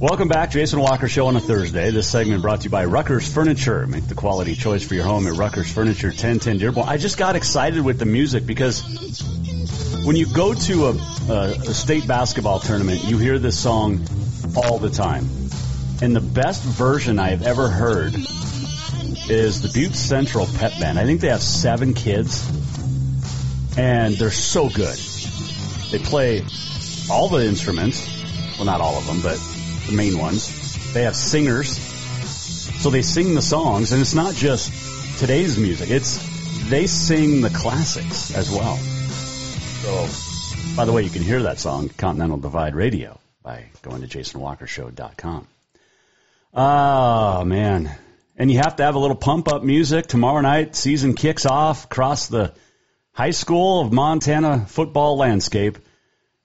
Welcome 0.00 0.26
back, 0.26 0.50
Jason 0.50 0.80
Walker 0.80 1.06
Show 1.06 1.28
on 1.28 1.36
a 1.36 1.40
Thursday. 1.40 1.92
This 1.92 2.10
segment 2.10 2.42
brought 2.42 2.62
to 2.62 2.64
you 2.64 2.70
by 2.70 2.84
Rucker's 2.86 3.32
Furniture. 3.32 3.86
Make 3.86 4.08
the 4.08 4.16
quality 4.16 4.56
choice 4.56 4.82
for 4.82 4.94
your 4.94 5.04
home 5.04 5.28
at 5.28 5.34
Rucker's 5.34 5.72
Furniture, 5.72 6.08
1010 6.08 6.58
Dearborn. 6.58 6.88
I 6.88 6.96
just 6.96 7.18
got 7.18 7.36
excited 7.36 7.84
with 7.84 8.00
the 8.00 8.04
music 8.04 8.46
because 8.46 8.82
when 10.04 10.16
you 10.16 10.26
go 10.26 10.54
to 10.54 10.86
a, 10.86 10.90
a, 11.28 11.50
a 11.52 11.72
state 11.72 12.08
basketball 12.08 12.58
tournament, 12.58 13.04
you 13.04 13.16
hear 13.16 13.38
this 13.38 13.56
song 13.56 14.04
all 14.56 14.80
the 14.80 14.90
time. 14.90 15.37
And 16.00 16.14
the 16.14 16.20
best 16.20 16.62
version 16.62 17.18
I 17.18 17.30
have 17.30 17.42
ever 17.42 17.68
heard 17.68 18.14
is 19.28 19.62
the 19.62 19.70
Butte 19.74 19.96
Central 19.96 20.46
Pep 20.46 20.78
Band. 20.78 20.96
I 20.96 21.04
think 21.04 21.20
they 21.20 21.28
have 21.28 21.42
seven 21.42 21.92
kids, 21.92 22.48
and 23.76 24.14
they're 24.14 24.30
so 24.30 24.68
good. 24.68 24.96
They 25.90 25.98
play 25.98 26.44
all 27.10 27.28
the 27.28 27.44
instruments. 27.44 28.08
Well, 28.56 28.66
not 28.66 28.80
all 28.80 28.96
of 28.96 29.06
them, 29.06 29.20
but 29.22 29.38
the 29.86 29.92
main 29.92 30.18
ones. 30.18 30.92
They 30.92 31.02
have 31.02 31.16
singers. 31.16 31.76
So 32.80 32.90
they 32.90 33.02
sing 33.02 33.34
the 33.34 33.42
songs, 33.42 33.90
and 33.90 34.00
it's 34.00 34.14
not 34.14 34.34
just 34.34 35.18
today's 35.18 35.58
music. 35.58 35.90
It's 35.90 36.68
they 36.68 36.86
sing 36.86 37.40
the 37.40 37.50
classics 37.50 38.36
as 38.36 38.50
well. 38.50 38.76
So, 38.76 40.76
by 40.76 40.84
the 40.84 40.92
way, 40.92 41.02
you 41.02 41.10
can 41.10 41.22
hear 41.22 41.42
that 41.42 41.58
song, 41.58 41.88
Continental 41.88 42.36
Divide 42.36 42.76
Radio, 42.76 43.18
by 43.42 43.64
going 43.82 44.02
to 44.02 44.06
jasonwalkershow.com. 44.06 45.48
Oh 46.54 47.44
man. 47.44 47.90
And 48.36 48.50
you 48.50 48.58
have 48.58 48.76
to 48.76 48.84
have 48.84 48.94
a 48.94 48.98
little 48.98 49.16
pump 49.16 49.48
up 49.48 49.62
music 49.62 50.06
tomorrow 50.06 50.40
night. 50.40 50.76
Season 50.76 51.14
kicks 51.14 51.44
off 51.44 51.84
across 51.84 52.28
the 52.28 52.52
high 53.12 53.32
school 53.32 53.80
of 53.80 53.92
Montana 53.92 54.64
football 54.66 55.16
landscape. 55.16 55.78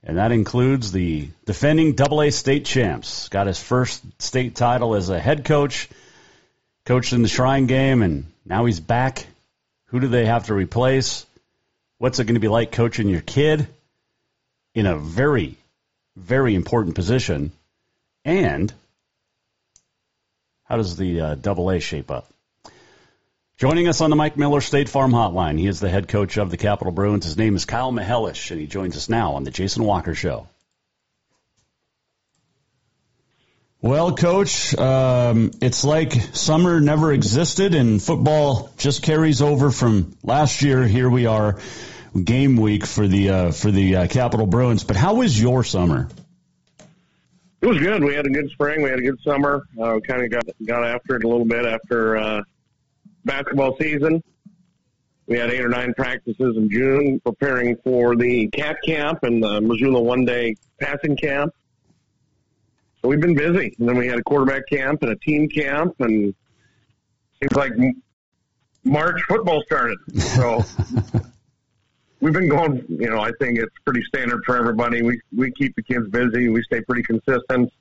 And 0.04 0.18
that 0.18 0.32
includes 0.32 0.92
the 0.92 1.30
defending 1.46 1.94
Double 1.94 2.22
A 2.22 2.32
state 2.32 2.66
champs. 2.66 3.30
Got 3.30 3.48
his 3.48 3.62
first 3.62 4.04
state 4.22 4.56
title 4.56 4.96
as 4.96 5.10
a 5.10 5.20
head 5.20 5.46
coach, 5.46 5.88
coached 6.86 7.14
in 7.14 7.22
the 7.22 7.30
Shrine 7.30 7.68
game, 7.68 8.02
and 8.02 8.26
now 8.44 8.66
he's 8.66 8.82
back. 8.82 9.26
Who 9.88 10.02
do 10.02 10.08
they 10.08 10.26
have 10.26 10.48
to 10.48 10.54
replace? 10.54 11.26
What's 12.00 12.20
it 12.20 12.26
going 12.26 12.34
to 12.34 12.42
be 12.42 12.50
like 12.50 12.74
coaching 12.74 13.08
your 13.08 13.22
kid 13.22 13.68
in 14.74 14.88
a 14.88 14.98
very, 14.98 15.56
very 16.18 16.56
important 16.56 16.96
position? 16.96 17.54
And 18.26 18.74
how 20.74 20.78
does 20.78 20.96
the 20.96 21.22
uh, 21.22 21.36
double 21.36 21.70
A 21.70 21.80
shape 21.80 22.10
up? 22.10 22.34
Joining 23.58 23.88
us 23.88 24.02
on 24.02 24.10
the 24.10 24.16
Mike 24.16 24.38
Miller 24.38 24.60
State 24.60 24.90
Farm 24.90 25.12
Hotline, 25.12 25.60
he 25.60 25.68
is 25.68 25.80
the 25.80 25.88
head 25.88 26.08
coach 26.08 26.38
of 26.38 26.50
the 26.50 26.58
Capital 26.58 26.92
Bruins. 26.92 27.26
His 27.26 27.38
name 27.38 27.56
is 27.56 27.66
Kyle 27.66 27.92
Mihelish, 27.92 28.50
and 28.50 28.60
he 28.60 28.66
joins 28.66 28.98
us 28.98 29.08
now 29.08 29.34
on 29.34 29.44
the 29.44 29.52
Jason 29.52 29.84
Walker 29.84 30.16
Show. 30.16 30.48
Well, 33.82 34.16
Coach, 34.16 34.76
um, 34.76 35.52
it's 35.62 35.84
like 35.84 36.14
summer 36.34 36.80
never 36.80 37.14
existed, 37.14 37.76
and 37.76 38.02
football 38.02 38.72
just 38.80 39.04
carries 39.04 39.44
over 39.44 39.70
from 39.70 40.18
last 40.24 40.64
year. 40.64 40.88
Here 40.88 41.08
we 41.08 41.28
are, 41.28 41.60
game 42.20 42.58
week 42.58 42.88
for 42.88 43.08
the 43.08 43.30
uh, 43.30 43.52
for 43.52 43.70
the 43.70 43.96
uh, 43.96 44.08
Capital 44.08 44.48
Bruins. 44.48 44.84
But 44.84 44.96
how 44.96 45.14
was 45.14 45.40
your 45.40 45.64
summer? 45.64 46.10
It 47.64 47.68
was 47.68 47.80
good. 47.80 48.04
We 48.04 48.14
had 48.14 48.26
a 48.26 48.30
good 48.30 48.50
spring. 48.50 48.82
We 48.82 48.90
had 48.90 49.00
a 49.00 49.04
good 49.04 49.22
summer. 49.22 49.66
Uh, 49.82 49.98
kind 50.02 50.22
of 50.22 50.30
got 50.30 50.44
got 50.66 50.84
after 50.84 51.16
it 51.16 51.24
a 51.24 51.28
little 51.30 51.46
bit 51.46 51.66
after 51.66 52.18
uh, 52.18 52.42
basketball 53.24 53.78
season. 53.80 54.22
We 55.28 55.38
had 55.38 55.50
eight 55.50 55.62
or 55.62 55.70
nine 55.70 55.94
practices 55.94 56.58
in 56.58 56.70
June, 56.70 57.22
preparing 57.22 57.78
for 57.78 58.18
the 58.18 58.48
cat 58.48 58.80
camp 58.86 59.20
and 59.24 59.42
the 59.42 59.62
Missoula 59.62 60.02
one 60.02 60.26
day 60.26 60.58
passing 60.82 61.16
camp. 61.16 61.54
So 63.02 63.08
we've 63.08 63.22
been 63.22 63.34
busy. 63.34 63.74
And 63.80 63.88
then 63.88 63.96
we 63.96 64.08
had 64.08 64.20
a 64.20 64.24
quarterback 64.24 64.68
camp 64.68 65.02
and 65.02 65.14
a 65.14 65.16
team 65.16 65.48
camp, 65.48 65.96
and 66.00 66.36
seems 67.42 67.54
like 67.56 67.72
March 68.84 69.22
football 69.30 69.64
started. 69.66 70.00
So 70.18 70.66
we've 72.24 72.34
been 72.34 72.48
going. 72.48 72.86
You 72.88 73.10
know, 73.10 73.20
I 73.20 73.32
think 73.40 73.60
it's 73.60 73.76
pretty 73.84 74.04
standard 74.04 74.44
for 74.46 74.58
everybody. 74.58 75.02
We 75.02 75.22
we 75.36 75.52
keep 75.52 75.76
the 75.76 75.84
kids 75.84 76.08
busy. 76.10 76.48
We 76.48 76.64
stay 76.64 76.82
pretty 76.82 77.04
consistent, 77.04 77.72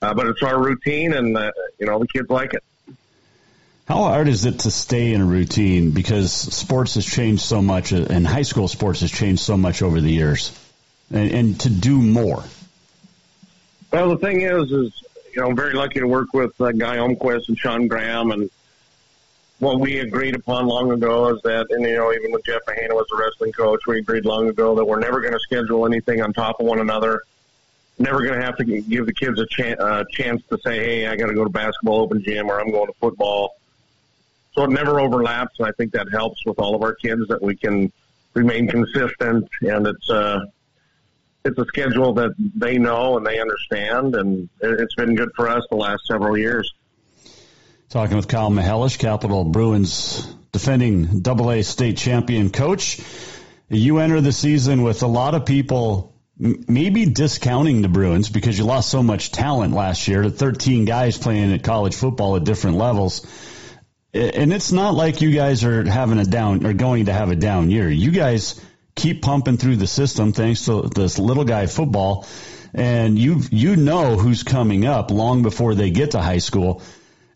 uh, 0.00 0.14
but 0.14 0.28
it's 0.28 0.42
our 0.42 0.62
routine, 0.62 1.12
and 1.12 1.36
uh, 1.36 1.50
you 1.78 1.86
know 1.86 1.98
the 1.98 2.06
kids 2.06 2.30
like 2.30 2.54
it. 2.54 2.62
How 3.88 4.04
hard 4.04 4.28
is 4.28 4.44
it 4.44 4.60
to 4.60 4.70
stay 4.70 5.12
in 5.12 5.20
a 5.20 5.24
routine 5.24 5.90
because 5.90 6.32
sports 6.32 6.94
has 6.94 7.04
changed 7.04 7.42
so 7.42 7.60
much, 7.60 7.90
and 7.92 8.26
high 8.26 8.42
school 8.42 8.68
sports 8.68 9.00
has 9.00 9.10
changed 9.10 9.42
so 9.42 9.56
much 9.56 9.82
over 9.82 10.00
the 10.00 10.10
years, 10.10 10.56
and, 11.10 11.30
and 11.32 11.60
to 11.60 11.68
do 11.68 12.00
more? 12.00 12.44
Well, 13.92 14.10
the 14.10 14.18
thing 14.18 14.42
is, 14.42 14.70
is 14.70 15.02
you 15.34 15.42
know, 15.42 15.48
I'm 15.48 15.56
very 15.56 15.74
lucky 15.74 15.98
to 15.98 16.06
work 16.06 16.32
with 16.32 16.58
uh, 16.60 16.70
Guy 16.70 16.98
Almquist 16.98 17.48
and 17.48 17.58
Sean 17.58 17.88
Graham, 17.88 18.30
and 18.30 18.50
what 19.62 19.78
we 19.78 20.00
agreed 20.00 20.34
upon 20.34 20.66
long 20.66 20.90
ago 20.90 21.28
is 21.32 21.40
that, 21.42 21.68
and 21.70 21.84
you 21.84 21.94
know, 21.94 22.12
even 22.12 22.32
with 22.32 22.44
Jeff 22.44 22.62
Mahana 22.66 22.94
was 22.94 23.06
a 23.14 23.16
wrestling 23.16 23.52
coach, 23.52 23.80
we 23.86 23.98
agreed 23.98 24.24
long 24.24 24.48
ago 24.48 24.74
that 24.74 24.84
we're 24.84 24.98
never 24.98 25.20
going 25.20 25.34
to 25.34 25.38
schedule 25.38 25.86
anything 25.86 26.20
on 26.20 26.32
top 26.32 26.58
of 26.58 26.66
one 26.66 26.80
another. 26.80 27.22
Never 27.96 28.22
going 28.22 28.34
to 28.34 28.44
have 28.44 28.56
to 28.56 28.64
give 28.64 29.06
the 29.06 29.12
kids 29.12 29.38
a 29.38 29.46
chan- 29.46 29.78
uh, 29.78 30.02
chance 30.10 30.42
to 30.50 30.58
say, 30.64 30.78
"Hey, 30.78 31.06
I 31.06 31.14
got 31.14 31.26
to 31.26 31.34
go 31.34 31.44
to 31.44 31.50
basketball 31.50 32.00
open 32.00 32.24
gym," 32.24 32.50
or 32.50 32.60
"I'm 32.60 32.72
going 32.72 32.88
to 32.88 32.92
football." 32.94 33.54
So 34.54 34.64
it 34.64 34.70
never 34.70 34.98
overlaps, 34.98 35.60
and 35.60 35.68
I 35.68 35.70
think 35.70 35.92
that 35.92 36.10
helps 36.10 36.44
with 36.44 36.58
all 36.58 36.74
of 36.74 36.82
our 36.82 36.94
kids 36.94 37.28
that 37.28 37.40
we 37.40 37.54
can 37.54 37.92
remain 38.34 38.66
consistent, 38.66 39.48
and 39.60 39.86
it's 39.86 40.10
uh, 40.10 40.40
it's 41.44 41.58
a 41.58 41.64
schedule 41.66 42.14
that 42.14 42.32
they 42.56 42.78
know 42.78 43.16
and 43.16 43.24
they 43.24 43.38
understand, 43.38 44.16
and 44.16 44.48
it's 44.60 44.96
been 44.96 45.14
good 45.14 45.30
for 45.36 45.48
us 45.48 45.64
the 45.70 45.76
last 45.76 46.04
several 46.08 46.36
years. 46.36 46.74
Talking 47.92 48.16
with 48.16 48.26
Kyle 48.26 48.48
Mihelish, 48.48 48.98
Capital 48.98 49.44
Bruins 49.44 50.26
defending 50.50 51.20
Double 51.20 51.50
A 51.50 51.60
state 51.60 51.98
champion 51.98 52.48
coach. 52.48 52.98
You 53.68 53.98
enter 53.98 54.22
the 54.22 54.32
season 54.32 54.82
with 54.82 55.02
a 55.02 55.06
lot 55.06 55.34
of 55.34 55.44
people 55.44 56.14
maybe 56.38 57.04
discounting 57.04 57.82
the 57.82 57.88
Bruins 57.88 58.30
because 58.30 58.58
you 58.58 58.64
lost 58.64 58.88
so 58.88 59.02
much 59.02 59.30
talent 59.30 59.74
last 59.74 60.08
year. 60.08 60.30
13 60.30 60.86
guys 60.86 61.18
playing 61.18 61.52
at 61.52 61.64
college 61.64 61.94
football 61.94 62.34
at 62.36 62.44
different 62.44 62.78
levels. 62.78 63.26
And 64.14 64.54
it's 64.54 64.72
not 64.72 64.94
like 64.94 65.20
you 65.20 65.30
guys 65.30 65.62
are 65.62 65.84
having 65.84 66.18
a 66.18 66.24
down 66.24 66.64
or 66.64 66.72
going 66.72 67.06
to 67.06 67.12
have 67.12 67.28
a 67.28 67.36
down 67.36 67.68
year. 67.68 67.90
You 67.90 68.10
guys 68.10 68.58
keep 68.94 69.20
pumping 69.20 69.58
through 69.58 69.76
the 69.76 69.86
system 69.86 70.32
thanks 70.32 70.64
to 70.64 70.88
this 70.88 71.18
little 71.18 71.44
guy 71.44 71.66
football. 71.66 72.26
And 72.72 73.18
you 73.18 73.42
you 73.50 73.76
know 73.76 74.16
who's 74.16 74.44
coming 74.44 74.86
up 74.86 75.10
long 75.10 75.42
before 75.42 75.74
they 75.74 75.90
get 75.90 76.12
to 76.12 76.22
high 76.22 76.38
school. 76.38 76.80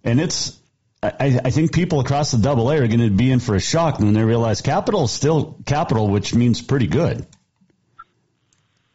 And 0.07 0.21
it's 0.21 0.59
I, 1.03 1.41
I 1.45 1.51
think 1.51 1.73
people 1.73 2.01
across 2.01 2.31
the 2.31 2.39
double 2.39 2.71
A 2.71 2.77
are 2.77 2.87
going 2.87 3.01
to 3.01 3.11
be 3.11 3.31
in 3.31 3.41
for 3.41 3.55
a 3.55 3.61
shock 3.61 3.99
when 3.99 4.15
they 4.15 4.25
realize 4.25 4.63
capital 4.63 5.05
is 5.05 5.13
still 5.13 5.59
capital, 5.67 6.09
which 6.09 6.35
means 6.35 6.63
pretty 6.63 6.87
good. 6.87 7.27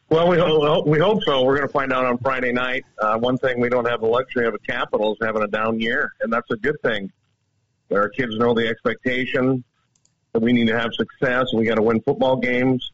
Well, 0.10 0.28
we 0.28 0.38
hope, 0.38 0.88
we 0.88 1.00
hope 1.00 1.24
so. 1.24 1.44
We're 1.44 1.56
going 1.56 1.68
to 1.68 1.72
find 1.72 1.94
out 1.94 2.06
on 2.06 2.18
Friday 2.18 2.52
night. 2.52 2.84
Uh, 3.00 3.18
one 3.18 3.38
thing 3.38 3.62
we 3.62 3.70
don't 3.70 3.88
have 3.88 4.02
the 4.02 4.08
luxury 4.08 4.46
of 4.46 4.54
a 4.54 4.60
capital 4.60 5.14
is 5.14 5.20
having 5.22 5.42
a 5.42 5.48
down 5.48 5.80
year, 5.80 6.12
and 6.22 6.34
that's 6.34 6.52
a 6.52 6.58
good 6.58 6.82
thing. 6.82 7.12
Our 7.94 8.10
kids 8.10 8.38
know 8.38 8.54
the 8.54 8.68
expectation 8.68 9.64
that 10.34 10.42
we 10.42 10.52
need 10.52 10.68
to 10.68 10.78
have 10.78 10.94
success. 10.94 11.54
We 11.54 11.66
got 11.66 11.76
to 11.76 11.82
win 11.82 12.02
football 12.02 12.38
games. 12.38 12.92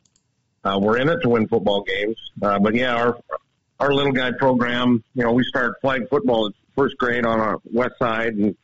Uh, 0.64 0.78
we're 0.80 0.98
in 0.98 1.10
it 1.10 1.22
to 1.22 1.30
win 1.30 1.48
football 1.48 1.82
games. 1.84 2.18
Uh, 2.42 2.60
but 2.60 2.76
yeah, 2.76 2.96
our 2.96 3.18
our 3.80 3.94
little 3.94 4.12
guy 4.12 4.32
program, 4.32 5.04
you 5.14 5.24
know, 5.24 5.32
we 5.32 5.44
start 5.44 5.80
flag 5.82 6.10
football 6.10 6.48
at 6.48 6.54
first 6.78 6.98
grade 6.98 7.26
on 7.26 7.40
our 7.40 7.58
west 7.66 7.96
side, 8.00 8.36
and 8.36 8.56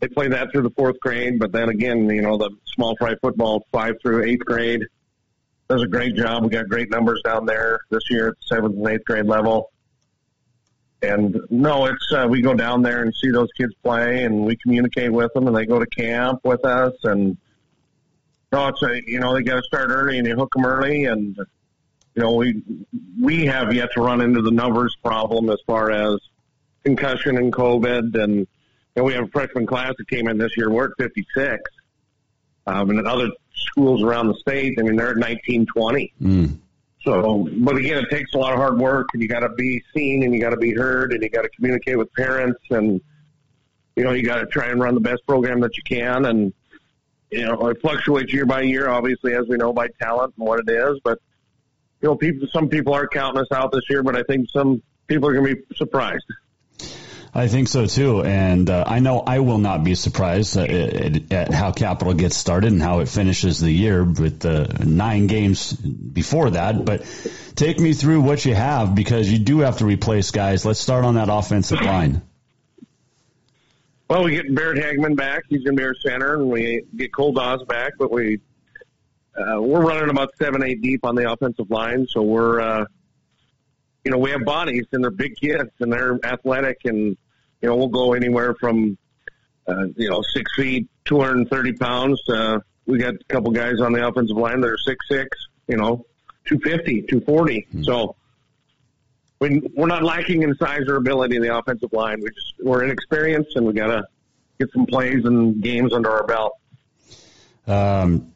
they 0.00 0.08
play 0.08 0.28
that 0.28 0.52
through 0.52 0.62
the 0.62 0.70
fourth 0.70 0.98
grade. 1.00 1.38
But 1.38 1.52
then 1.52 1.68
again, 1.68 2.08
you 2.08 2.22
know, 2.22 2.38
the 2.38 2.50
small 2.74 2.96
fry 2.96 3.14
football 3.20 3.66
five 3.72 3.96
through 4.00 4.24
eighth 4.24 4.44
grade 4.44 4.82
does 5.68 5.82
a 5.82 5.86
great 5.86 6.14
job. 6.14 6.44
We 6.44 6.50
got 6.50 6.68
great 6.68 6.90
numbers 6.90 7.20
down 7.24 7.46
there 7.46 7.80
this 7.90 8.08
year 8.10 8.28
at 8.28 8.34
the 8.34 8.54
seventh 8.54 8.76
and 8.76 8.88
eighth 8.88 9.04
grade 9.04 9.26
level. 9.26 9.72
And 11.02 11.38
no, 11.50 11.86
it's 11.86 12.12
uh, 12.12 12.26
we 12.28 12.40
go 12.40 12.54
down 12.54 12.82
there 12.82 13.02
and 13.02 13.14
see 13.14 13.30
those 13.30 13.50
kids 13.56 13.74
play, 13.82 14.24
and 14.24 14.44
we 14.44 14.56
communicate 14.56 15.12
with 15.12 15.32
them, 15.34 15.46
and 15.46 15.54
they 15.54 15.66
go 15.66 15.78
to 15.78 15.86
camp 15.86 16.40
with 16.42 16.64
us, 16.64 16.94
and 17.04 17.36
no, 18.52 18.68
it's 18.68 18.82
a, 18.82 19.02
you 19.06 19.20
know 19.20 19.34
they 19.34 19.42
got 19.42 19.56
to 19.56 19.62
start 19.62 19.90
early 19.90 20.18
and 20.18 20.26
you 20.26 20.34
hook 20.34 20.52
them 20.54 20.64
early, 20.64 21.04
and 21.04 21.36
you 21.36 22.22
know 22.22 22.32
we 22.32 22.62
we 23.20 23.46
have 23.46 23.74
yet 23.74 23.90
to 23.94 24.00
run 24.00 24.20
into 24.20 24.40
the 24.40 24.50
numbers 24.50 24.96
problem 25.02 25.50
as 25.50 25.58
far 25.66 25.90
as 25.90 26.18
concussion 26.86 27.36
and 27.36 27.52
COVID, 27.52 28.14
and 28.22 28.46
know, 28.96 29.04
we 29.04 29.12
have 29.14 29.24
a 29.24 29.28
freshman 29.28 29.66
class 29.66 29.92
that 29.98 30.08
came 30.08 30.28
in 30.28 30.38
this 30.38 30.56
year. 30.56 30.70
We're 30.70 30.86
at 30.86 30.96
56, 30.98 31.62
um, 32.66 32.90
and 32.90 32.98
in 32.98 33.06
other 33.06 33.28
schools 33.54 34.02
around 34.02 34.28
the 34.28 34.34
state, 34.34 34.78
I 34.78 34.82
mean 34.82 34.96
they're 34.96 35.10
at 35.10 35.16
19, 35.16 35.66
20. 35.66 36.12
Mm. 36.20 36.58
So, 37.04 37.48
but 37.58 37.76
again, 37.76 38.02
it 38.02 38.10
takes 38.10 38.34
a 38.34 38.38
lot 38.38 38.52
of 38.52 38.58
hard 38.58 38.78
work, 38.78 39.08
and 39.12 39.22
you 39.22 39.28
got 39.28 39.40
to 39.40 39.50
be 39.50 39.82
seen, 39.94 40.24
and 40.24 40.34
you 40.34 40.40
got 40.40 40.50
to 40.50 40.56
be 40.56 40.72
heard, 40.72 41.12
and 41.12 41.22
you 41.22 41.28
got 41.28 41.42
to 41.42 41.48
communicate 41.50 41.98
with 41.98 42.12
parents, 42.14 42.60
and 42.70 43.00
you 43.94 44.04
know 44.04 44.12
you 44.12 44.24
got 44.24 44.38
to 44.38 44.46
try 44.46 44.66
and 44.66 44.80
run 44.80 44.94
the 44.94 45.00
best 45.00 45.24
program 45.26 45.60
that 45.60 45.76
you 45.76 45.82
can, 45.84 46.24
and 46.24 46.52
you 47.30 47.44
know 47.44 47.68
it 47.68 47.80
fluctuates 47.80 48.32
year 48.32 48.46
by 48.46 48.62
year, 48.62 48.88
obviously, 48.88 49.34
as 49.34 49.46
we 49.48 49.56
know 49.56 49.72
by 49.72 49.88
talent 50.00 50.34
and 50.36 50.46
what 50.46 50.60
it 50.60 50.68
is. 50.68 50.98
But 51.04 51.20
you 52.00 52.08
know, 52.08 52.16
people, 52.16 52.48
some 52.52 52.68
people 52.68 52.92
are 52.94 53.06
counting 53.06 53.40
us 53.40 53.52
out 53.52 53.72
this 53.72 53.88
year, 53.88 54.02
but 54.02 54.16
I 54.16 54.22
think 54.24 54.48
some 54.50 54.82
people 55.06 55.28
are 55.28 55.34
going 55.34 55.46
to 55.46 55.56
be 55.56 55.76
surprised. 55.76 56.24
I 57.34 57.48
think 57.48 57.68
so 57.68 57.86
too, 57.86 58.22
and 58.22 58.68
uh, 58.70 58.84
I 58.86 59.00
know 59.00 59.20
I 59.20 59.40
will 59.40 59.58
not 59.58 59.84
be 59.84 59.94
surprised 59.94 60.56
at, 60.56 60.70
at, 60.70 61.32
at, 61.32 61.52
how 61.52 61.72
Capital 61.72 62.14
gets 62.14 62.36
started 62.36 62.72
and 62.72 62.82
how 62.82 63.00
it 63.00 63.08
finishes 63.08 63.60
the 63.60 63.70
year 63.70 64.04
with 64.04 64.40
the 64.40 64.84
nine 64.84 65.26
games 65.26 65.72
before 65.72 66.50
that. 66.50 66.84
But 66.84 67.04
take 67.54 67.78
me 67.78 67.92
through 67.92 68.22
what 68.22 68.44
you 68.44 68.54
have 68.54 68.94
because 68.94 69.30
you 69.30 69.38
do 69.38 69.60
have 69.60 69.78
to 69.78 69.84
replace 69.84 70.30
guys. 70.30 70.64
Let's 70.64 70.80
start 70.80 71.04
on 71.04 71.16
that 71.16 71.28
offensive 71.28 71.80
line. 71.82 72.22
Well, 74.08 74.24
we 74.24 74.32
get 74.32 74.54
Barrett 74.54 74.82
Hagman 74.82 75.16
back; 75.16 75.44
he's 75.48 75.62
going 75.62 75.76
to 75.76 75.80
be 75.80 75.86
our 75.86 75.94
center, 75.96 76.34
and 76.34 76.48
we 76.48 76.84
get 76.96 77.12
Cole 77.12 77.32
Dawes 77.32 77.64
back. 77.64 77.92
But 77.98 78.10
we 78.10 78.40
uh, 79.36 79.60
we're 79.60 79.84
running 79.84 80.10
about 80.10 80.30
seven, 80.38 80.62
eight 80.62 80.80
deep 80.80 81.04
on 81.04 81.16
the 81.16 81.30
offensive 81.30 81.70
line, 81.70 82.06
so 82.08 82.22
we're. 82.22 82.60
Uh, 82.60 82.84
you 84.06 84.12
know, 84.12 84.18
we 84.18 84.30
have 84.30 84.44
bodies 84.44 84.84
and 84.92 85.02
they're 85.02 85.10
big 85.10 85.34
kids 85.34 85.68
and 85.80 85.92
they're 85.92 86.16
athletic 86.24 86.82
and 86.84 87.16
you 87.60 87.68
know, 87.68 87.74
we'll 87.74 87.88
go 87.88 88.12
anywhere 88.12 88.54
from, 88.54 88.96
uh, 89.66 89.86
you 89.96 90.08
know, 90.08 90.22
six 90.32 90.54
feet, 90.54 90.88
230 91.06 91.72
pounds. 91.72 92.22
Uh, 92.28 92.60
we 92.86 92.98
got 92.98 93.14
a 93.14 93.24
couple 93.24 93.50
guys 93.50 93.80
on 93.80 93.92
the 93.92 94.06
offensive 94.06 94.36
line 94.36 94.60
that 94.60 94.70
are 94.70 94.78
six 94.78 95.08
six, 95.08 95.36
you 95.66 95.76
know, 95.76 96.06
250, 96.44 97.02
240. 97.02 97.62
Mm-hmm. 97.62 97.82
So 97.82 98.14
we, 99.40 99.60
we're 99.74 99.88
not 99.88 100.04
lacking 100.04 100.44
in 100.44 100.54
size 100.54 100.82
or 100.86 100.94
ability 100.94 101.34
in 101.34 101.42
the 101.42 101.58
offensive 101.58 101.92
line. 101.92 102.20
We 102.20 102.30
just 102.30 102.54
we're 102.62 102.84
inexperienced, 102.84 103.56
and 103.56 103.66
we 103.66 103.72
got 103.72 103.88
to 103.88 104.04
get 104.60 104.70
some 104.70 104.86
plays 104.86 105.24
and 105.24 105.60
games 105.60 105.92
under 105.92 106.12
our 106.12 106.24
belt. 106.28 106.52
Um, 107.66 108.32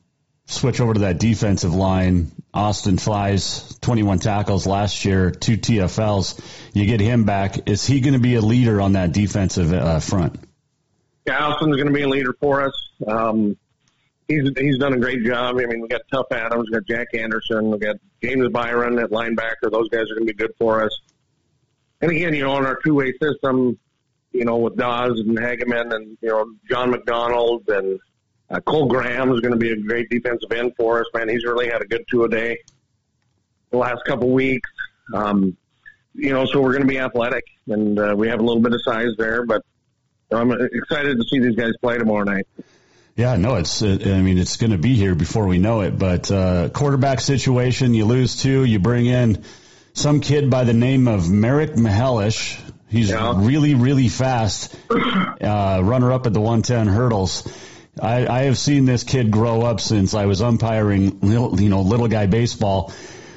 switch 0.51 0.81
over 0.81 0.95
to 0.95 1.01
that 1.01 1.19
defensive 1.19 1.75
line. 1.75 2.33
Austin 2.53 2.99
Flies, 2.99 3.79
21 3.81 4.19
tackles 4.19 4.67
last 4.67 5.05
year, 5.05 5.31
two 5.31 5.57
TFLs. 5.57 6.41
You 6.75 6.87
get 6.87 7.01
him 7.01 7.25
back. 7.25 7.69
Is 7.69 7.87
he 7.87 8.01
going 8.01 8.15
to 8.15 8.21
be 8.21 8.35
a 8.35 8.41
leader 8.41 8.81
on 8.81 8.95
that 8.95 9.13
defensive 9.13 9.73
uh, 9.73 10.01
front? 10.01 10.41
Yeah, 11.27 11.47
Austin's 11.47 11.77
going 11.77 11.87
to 11.87 11.93
be 11.93 12.03
a 12.03 12.09
leader 12.09 12.35
for 12.41 12.63
us. 12.63 12.73
Um, 13.07 13.57
he's 14.27 14.51
he's 14.57 14.79
done 14.79 14.95
a 14.95 14.99
great 14.99 15.25
job. 15.25 15.57
I 15.57 15.67
mean, 15.67 15.83
we 15.83 15.89
got 15.89 16.03
Tough 16.13 16.27
Adams, 16.33 16.69
we 16.71 16.79
got 16.79 16.87
Jack 16.87 17.09
Anderson, 17.15 17.71
we 17.71 17.79
got 17.79 17.97
James 18.23 18.49
Byron 18.49 18.99
at 18.99 19.11
linebacker. 19.11 19.71
Those 19.71 19.89
guys 19.91 20.11
are 20.11 20.15
going 20.15 20.27
to 20.27 20.33
be 20.33 20.35
good 20.35 20.55
for 20.59 20.85
us. 20.85 20.99
And 22.01 22.11
again, 22.11 22.35
you 22.35 22.45
know, 22.45 22.57
in 22.59 22.67
our 22.67 22.79
two 22.85 22.95
way 22.95 23.13
system, 23.21 23.79
you 24.33 24.45
know, 24.45 24.57
with 24.57 24.77
Dawes 24.77 25.21
and 25.21 25.39
Hageman 25.39 25.95
and 25.95 26.19
you 26.21 26.31
know 26.31 26.53
John 26.69 26.91
McDonald 26.91 27.69
and 27.69 28.01
uh, 28.51 28.61
Cole 28.61 28.87
Graham 28.87 29.33
is 29.33 29.41
going 29.41 29.53
to 29.53 29.59
be 29.59 29.71
a 29.71 29.77
great 29.77 30.11
defensive 30.11 30.51
end 30.53 30.75
for 30.77 31.01
us. 31.01 31.07
Man, 31.15 31.29
he's 31.29 31.45
really 31.45 31.69
had 31.69 31.83
a 31.83 31.87
good 31.87 32.05
two 32.11 32.25
a 32.25 32.29
day 32.29 32.59
the 33.71 33.79
last 33.79 34.05
couple 34.05 34.31
weeks. 34.31 34.71
Um, 35.15 35.57
you 36.15 36.33
know, 36.33 36.45
so 36.45 36.61
we're 36.61 36.73
going 36.73 36.83
to 36.83 36.89
be 36.89 36.99
athletic, 36.99 37.45
and 37.69 37.99
uh, 37.99 38.15
we 38.17 38.29
have 38.29 38.41
a 38.41 38.43
little 38.43 38.63
bit 38.63 38.73
of 38.73 38.81
size 38.83 39.15
there, 39.17 39.45
but 39.47 39.63
I'm 40.33 40.51
excited 40.51 41.17
to 41.19 41.25
see 41.25 41.39
these 41.39 41.57
guys 41.57 41.73
play 41.81 41.99
tomorrow 41.99 42.25
night. 42.25 42.47
Yeah, 43.17 43.37
no, 43.37 43.57
it's. 43.57 43.83
I 43.83 43.97
mean, 43.97 44.39
it's 44.39 44.57
going 44.57 44.71
to 44.71 44.79
be 44.79 44.95
here 44.95 45.15
before 45.15 45.47
we 45.47 45.59
know 45.59 45.83
it. 45.83 45.99
But 45.99 46.31
uh, 46.31 46.71
quarterback 46.71 47.21
situation, 47.21 47.95
you 47.95 48.07
lose 48.07 48.41
two, 48.41 48.65
you 48.65 48.79
bring 48.79 49.07
in 49.07 49.45
some 49.93 50.21
kid 50.21 50.51
by 50.51 50.65
the 50.65 50.73
name 50.73 51.09
of 51.09 51.29
Merrick 51.29 51.75
Mihelish. 51.75 52.59
He's 52.89 53.11
yeah. 53.11 53.35
really, 53.37 53.75
really 53.75 54.09
fast. 54.09 54.77
Uh, 55.41 55.81
runner 55.83 56.13
up 56.13 56.27
at 56.27 56.35
the 56.35 56.41
110 56.41 56.87
hurdles. 56.87 57.49
I, 58.01 58.27
I 58.27 58.43
have 58.43 58.59
seen 58.59 58.85
this 58.85 59.05
kid 59.05 59.31
grow 59.31 59.63
up 59.63 59.81
since 59.81 60.15
I 60.15 60.27
was 60.27 60.43
umpiring, 60.43 61.21
little, 61.21 61.61
you 61.61 61.69
know, 61.69 61.81
little 61.83 62.09
guy 62.09 62.27
baseball. 62.27 62.93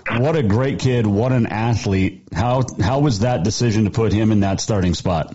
What 0.10 0.36
a 0.36 0.44
great 0.44 0.80
kid! 0.80 1.08
What 1.08 1.32
an 1.32 1.46
athlete! 1.46 2.28
How 2.34 2.64
how 2.82 3.00
was 3.00 3.20
that 3.20 3.44
decision 3.44 3.86
to 3.86 3.90
put 3.90 4.12
him 4.12 4.34
in 4.34 4.42
that 4.42 4.60
starting 4.60 4.94
spot? 4.94 5.34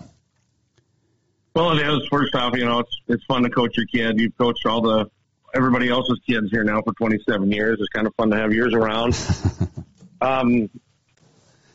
Well, 1.55 1.77
it 1.77 1.85
is. 1.85 2.07
First 2.09 2.35
off, 2.35 2.55
you 2.55 2.65
know, 2.65 2.79
it's 2.79 3.01
it's 3.07 3.23
fun 3.25 3.43
to 3.43 3.49
coach 3.49 3.75
your 3.75 3.87
kid. 3.87 4.19
You've 4.19 4.37
coached 4.37 4.65
all 4.67 4.81
the 4.81 5.09
everybody 5.55 5.89
else's 5.89 6.19
kids 6.27 6.51
here 6.51 6.63
now 6.63 6.81
for 6.81 6.93
27 6.93 7.51
years. 7.51 7.79
It's 7.79 7.89
kind 7.89 8.05
of 8.05 8.13
fun 8.15 8.29
to 8.29 8.37
have 8.37 8.53
yours 8.53 8.73
around. 8.73 9.17
um, 10.21 10.69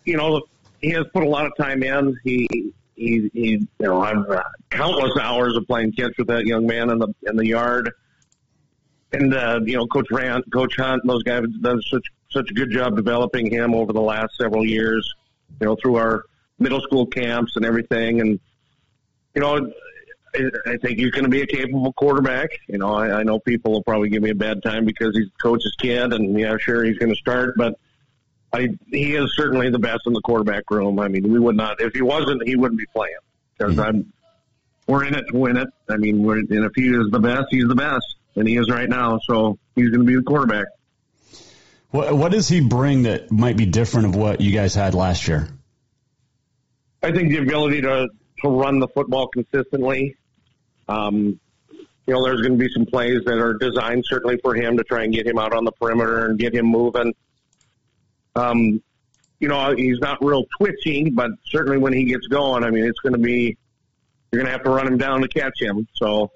you 0.04 0.16
know, 0.16 0.42
he 0.80 0.90
has 0.90 1.06
put 1.12 1.24
a 1.24 1.28
lot 1.28 1.46
of 1.46 1.52
time 1.56 1.82
in. 1.82 2.16
He 2.22 2.72
he, 2.94 3.30
he 3.32 3.48
you 3.50 3.68
know, 3.80 4.00
I've 4.00 4.28
uh, 4.28 4.42
countless 4.70 5.16
hours 5.20 5.56
of 5.56 5.66
playing 5.66 5.92
catch 5.92 6.12
with 6.18 6.28
that 6.28 6.46
young 6.46 6.66
man 6.66 6.90
in 6.90 6.98
the 6.98 7.14
in 7.22 7.36
the 7.36 7.46
yard. 7.46 7.92
And 9.12 9.34
uh, 9.34 9.60
you 9.64 9.76
know, 9.76 9.86
Coach 9.86 10.10
Rand, 10.10 10.44
Coach 10.52 10.76
Hunt, 10.76 11.02
those 11.06 11.22
guys 11.22 11.42
have 11.42 11.62
done 11.62 11.80
such 11.82 12.06
such 12.30 12.50
a 12.50 12.54
good 12.54 12.70
job 12.70 12.96
developing 12.96 13.50
him 13.50 13.74
over 13.74 13.92
the 13.92 14.00
last 14.00 14.36
several 14.36 14.64
years. 14.64 15.12
You 15.60 15.66
know, 15.66 15.76
through 15.76 15.96
our 15.96 16.24
middle 16.58 16.80
school 16.80 17.06
camps 17.06 17.56
and 17.56 17.64
everything, 17.64 18.20
and 18.20 18.40
you 19.34 19.40
know, 19.40 19.70
I 20.66 20.76
think 20.78 20.98
he's 20.98 21.10
going 21.10 21.24
to 21.24 21.30
be 21.30 21.42
a 21.42 21.46
capable 21.46 21.92
quarterback. 21.92 22.50
You 22.68 22.78
know, 22.78 22.92
I, 22.92 23.20
I 23.20 23.22
know 23.22 23.38
people 23.38 23.72
will 23.72 23.84
probably 23.84 24.08
give 24.08 24.22
me 24.22 24.30
a 24.30 24.34
bad 24.34 24.62
time 24.62 24.84
because 24.84 25.16
he's 25.16 25.26
the 25.26 25.42
coach's 25.42 25.76
kid, 25.78 26.12
and 26.12 26.38
yeah, 26.38 26.56
sure 26.58 26.84
he's 26.84 26.98
going 26.98 27.12
to 27.12 27.18
start, 27.18 27.54
but 27.56 27.78
I 28.54 28.68
he 28.86 29.16
is 29.16 29.34
certainly 29.36 29.68
the 29.70 29.80
best 29.80 30.02
in 30.06 30.12
the 30.12 30.20
quarterback 30.20 30.70
room. 30.70 31.00
I 31.00 31.08
mean, 31.08 31.30
we 31.30 31.40
would 31.40 31.56
not 31.56 31.80
if 31.80 31.92
he 31.92 32.02
wasn't, 32.02 32.46
he 32.46 32.54
wouldn't 32.54 32.78
be 32.78 32.86
playing 32.86 33.16
because 33.58 33.74
mm-hmm. 33.74 33.80
I'm. 33.80 34.12
We're 34.86 35.04
in 35.04 35.14
it 35.14 35.24
to 35.30 35.38
win 35.38 35.56
it. 35.56 35.68
I 35.88 35.96
mean, 35.96 36.22
we're, 36.22 36.38
and 36.38 36.64
if 36.64 36.72
he 36.76 36.88
is 36.88 37.10
the 37.10 37.18
best, 37.18 37.46
he's 37.50 37.66
the 37.66 37.74
best, 37.74 38.04
and 38.36 38.46
he 38.46 38.58
is 38.58 38.68
right 38.68 38.88
now. 38.88 39.18
So 39.26 39.58
he's 39.74 39.88
going 39.88 40.00
to 40.00 40.06
be 40.06 40.14
the 40.14 40.22
quarterback. 40.22 40.66
What 41.90 42.14
what 42.16 42.32
does 42.32 42.48
he 42.48 42.60
bring 42.60 43.04
that 43.04 43.32
might 43.32 43.56
be 43.56 43.66
different 43.66 44.08
of 44.08 44.16
what 44.16 44.40
you 44.40 44.52
guys 44.52 44.74
had 44.74 44.94
last 44.94 45.26
year? 45.26 45.48
I 47.02 47.12
think 47.12 47.30
the 47.30 47.38
ability 47.38 47.80
to 47.82 48.08
to 48.42 48.48
run 48.48 48.78
the 48.78 48.88
football 48.88 49.28
consistently. 49.28 50.16
Um, 50.86 51.40
you 52.06 52.12
know, 52.12 52.22
there's 52.22 52.42
going 52.42 52.58
to 52.58 52.58
be 52.58 52.70
some 52.72 52.84
plays 52.84 53.22
that 53.24 53.38
are 53.38 53.54
designed 53.54 54.04
certainly 54.06 54.36
for 54.42 54.54
him 54.54 54.76
to 54.76 54.84
try 54.84 55.04
and 55.04 55.12
get 55.14 55.26
him 55.26 55.38
out 55.38 55.54
on 55.54 55.64
the 55.64 55.72
perimeter 55.72 56.26
and 56.26 56.38
get 56.38 56.54
him 56.54 56.66
moving. 56.66 57.14
Um, 58.36 58.82
you 59.40 59.48
know, 59.48 59.74
he's 59.76 59.98
not 60.00 60.24
real 60.24 60.44
twitchy, 60.58 61.10
but 61.10 61.30
certainly 61.50 61.78
when 61.78 61.92
he 61.92 62.04
gets 62.04 62.26
going, 62.26 62.64
I 62.64 62.70
mean, 62.70 62.84
it's 62.86 63.00
going 63.00 63.12
to 63.12 63.18
be, 63.18 63.56
you're 64.32 64.42
going 64.42 64.46
to 64.46 64.52
have 64.52 64.64
to 64.64 64.70
run 64.70 64.86
him 64.86 64.96
down 64.96 65.20
to 65.20 65.28
catch 65.28 65.60
him. 65.60 65.86
So 65.94 66.30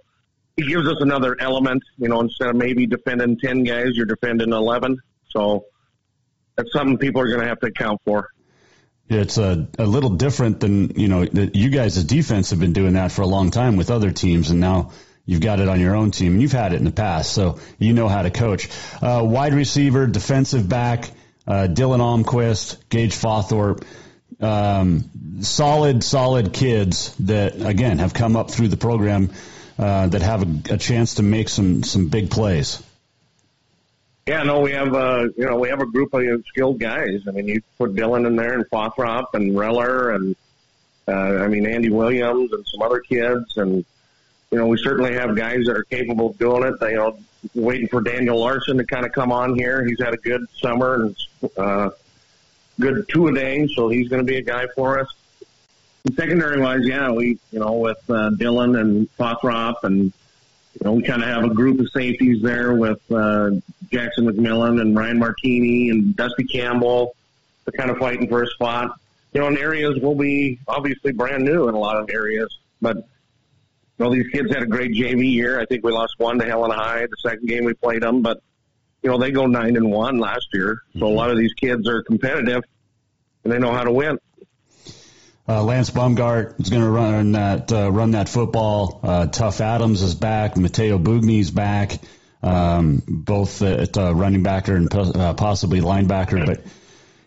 he 0.57 0.67
gives 0.67 0.87
us 0.89 0.97
another 1.01 1.37
element, 1.41 1.83
you 1.97 2.09
know, 2.09 2.21
instead 2.21 2.49
of 2.49 2.57
maybe 2.57 2.87
defending 2.87 3.39
10 3.39 3.65
guys, 3.65 3.91
you're 3.95 4.07
defending 4.07 4.53
11. 4.53 4.99
So 5.29 5.67
that's 6.57 6.73
something 6.73 6.99
people 6.99 7.21
are 7.23 7.29
going 7.29 7.41
to 7.41 7.47
have 7.47 7.61
to 7.61 7.69
account 7.69 8.01
for. 8.05 8.29
It's 9.09 9.39
a, 9.39 9.69
a 9.79 9.87
little 9.87 10.11
different 10.11 10.61
than, 10.61 10.91
you 11.01 11.09
know, 11.09 11.23
you 11.23 11.71
guys 11.71 11.97
as 11.97 12.05
defense 12.05 12.51
have 12.51 12.61
been 12.61 12.75
doing 12.75 12.95
that 12.95 13.11
for 13.11 13.23
a 13.23 13.27
long 13.27 13.51
time 13.51 13.77
with 13.77 13.91
other 13.91 14.11
teams, 14.11 14.51
and 14.51 14.61
now 14.61 14.91
you've 15.25 15.41
got 15.41 15.61
it 15.61 15.69
on 15.69 15.81
your 15.81 15.97
own 15.97 16.11
team, 16.11 16.41
you've 16.41 16.53
had 16.53 16.75
it 16.75 16.77
in 16.77 16.85
the 16.85 16.91
past, 16.91 17.33
so 17.33 17.59
you 17.79 17.95
know 17.95 18.09
how 18.09 18.23
to 18.23 18.31
coach. 18.31 18.69
Uh, 19.01 19.23
wide 19.25 19.55
receiver, 19.55 20.07
defensive 20.07 20.69
back, 20.69 21.11
Dylan 21.49 22.01
Almquist, 22.01 22.77
Gage 22.89 23.15
Fawthorpe, 23.15 23.85
um, 24.41 25.11
solid, 25.41 26.05
solid 26.05 26.53
kids 26.53 27.15
that, 27.21 27.61
again, 27.61 27.99
have 27.99 28.15
come 28.15 28.37
up 28.37 28.51
through 28.51 28.69
the 28.69 28.77
program 28.77 29.31
uh, 29.79 30.07
that 30.09 30.23
have 30.23 30.43
a, 30.43 30.75
a 30.75 30.79
chance 30.79 31.15
to 31.15 31.23
make 31.23 31.49
some, 31.49 31.83
some 31.83 32.09
big 32.09 32.31
plays. 32.31 32.83
Yeah, 34.29 34.43
no, 34.43 34.61
we 34.61 34.73
have 34.73 34.95
uh, 34.95 35.29
you 35.39 35.47
know 35.47 35.57
we 35.57 35.71
have 35.71 35.81
a 35.81 35.87
group 35.87 36.13
of 36.13 36.45
skilled 36.49 36.79
guys. 36.79 37.23
I 37.27 37.31
mean, 37.31 37.49
you 37.49 37.63
put 37.79 37.95
Dylan 37.95 38.27
in 38.27 38.37
there 38.37 38.53
and 38.53 38.69
Fothrop 38.69 39.33
and 39.33 39.53
Reller 39.53 40.15
and 40.15 40.37
uh, 41.09 41.43
I 41.43 41.49
mean 41.49 41.67
Andy 41.67 41.89
Williams 41.89 42.53
and 42.53 42.67
some 42.67 42.83
other 42.83 43.01
kids, 43.01 43.57
and 43.57 43.87
you 44.51 44.59
know 44.59 44.67
we 44.67 44.77
certainly 44.77 45.15
have 45.15 45.35
guys 45.35 45.65
that 45.65 45.79
are 45.79 45.85
capable 45.85 46.29
of 46.29 46.39
doing 46.39 46.63
it. 46.65 46.79
They, 46.79 46.95
know, 46.95 47.19
waiting 47.55 47.89
for 47.89 48.01
Daniel 48.01 48.39
Larson 48.39 48.79
to 48.79 48.85
kind 48.85 49.07
of 49.07 49.13
come 49.13 49.33
on 49.33 49.55
here. 49.57 49.85
He's 49.85 50.01
had 50.01 50.15
a 50.15 50.19
good 50.19 50.47
summer 50.61 51.05
and 51.05 51.17
uh, 51.57 51.91
good 52.81 53.09
two 53.09 53.29
a 53.29 53.35
day, 53.35 53.69
so 53.75 53.89
he's 53.89 54.09
going 54.09 54.25
to 54.25 54.31
be 54.31 54.37
a 54.37 54.43
guy 54.43 54.67
for 54.75 54.99
us. 54.99 55.09
And 56.05 56.15
secondary 56.15 56.61
wise, 56.61 56.85
yeah, 56.85 57.11
we 57.11 57.39
you 57.51 57.61
know 57.61 57.75
with 57.75 57.99
uh, 58.09 58.31
Dylan 58.31 58.79
and 58.81 59.09
Fothrop 59.17 59.85
and 59.85 60.13
you 60.81 60.85
know, 60.85 60.93
we 60.93 61.03
kind 61.03 61.23
of 61.23 61.29
have 61.29 61.45
a 61.45 61.53
group 61.53 61.81
of 61.81 61.89
safeties 61.91 62.41
there 62.41 62.73
with 62.73 63.01
uh, 63.11 63.51
Jackson 63.91 64.27
McMillan 64.27 64.81
and 64.81 64.97
Ryan 64.97 65.19
Martini 65.19 65.91
and 65.91 66.15
Dusty 66.15 66.45
Campbell. 66.45 67.17
They're 67.65 67.73
kind 67.73 67.91
of 67.91 67.99
fighting 67.99 68.29
for 68.29 68.45
a 68.45 68.47
spot. 68.47 68.93
You 69.33 69.41
know, 69.41 69.49
in 69.49 69.59
areas 69.59 69.99
we'll 70.01 70.15
be 70.15 70.61
obviously 70.69 71.13
brand 71.13 71.45
new 71.45 71.69
in 71.69 71.75
a 71.75 71.79
lot 71.79 71.97
of 71.97 72.11
areas, 72.11 72.57
but 72.81 73.09
know 74.05 74.13
these 74.13 74.29
kids 74.29 74.53
had 74.53 74.63
a 74.63 74.67
great 74.67 74.93
JV 74.93 75.33
year. 75.33 75.61
I 75.61 75.67
think 75.67 75.85
we 75.85 75.93
lost 75.93 76.15
one 76.19 76.39
to 76.39 76.45
Helena 76.45 76.75
High 76.75 77.07
the 77.07 77.17
second 77.21 77.49
game 77.49 77.65
we 77.65 77.75
played 77.75 78.03
them, 78.03 78.23
but 78.23 78.41
you 79.03 79.11
know 79.11 79.19
they 79.19 79.31
go 79.31 79.47
nine 79.47 79.77
and 79.77 79.91
one 79.91 80.19
last 80.19 80.49
year. 80.53 80.83
So 80.99 81.07
a 81.07 81.09
lot 81.09 81.31
of 81.31 81.39
these 81.39 81.53
kids 81.55 81.89
are 81.89 82.03
competitive 82.03 82.63
and 83.45 83.53
they 83.53 83.59
know 83.59 83.73
how 83.73 83.85
to 83.85 83.93
win. 83.93 84.19
Uh, 85.49 85.63
Lance 85.63 85.91
Baumgart 85.91 86.61
is 86.61 86.69
going 86.69 86.83
to 86.83 86.91
run 86.91 87.33
that 87.33 87.73
uh, 87.73 87.91
run 87.91 88.11
that 88.11 88.29
football. 88.29 89.01
Uh, 89.03 89.27
Tough 89.27 89.63
Adams 89.63 90.03
is 90.03 90.15
back. 90.15 90.57
Mateo 90.57 90.99
Bugni's 90.99 91.51
back. 91.51 91.99
Um, 92.41 93.03
both 93.09 93.63
at 93.63 93.97
uh, 93.97 94.15
running 94.15 94.45
backer 94.45 94.77
and 94.77 94.95
uh, 94.95 95.35
possibly 95.35 95.81
linebacker. 95.81 96.47
But 96.47 96.63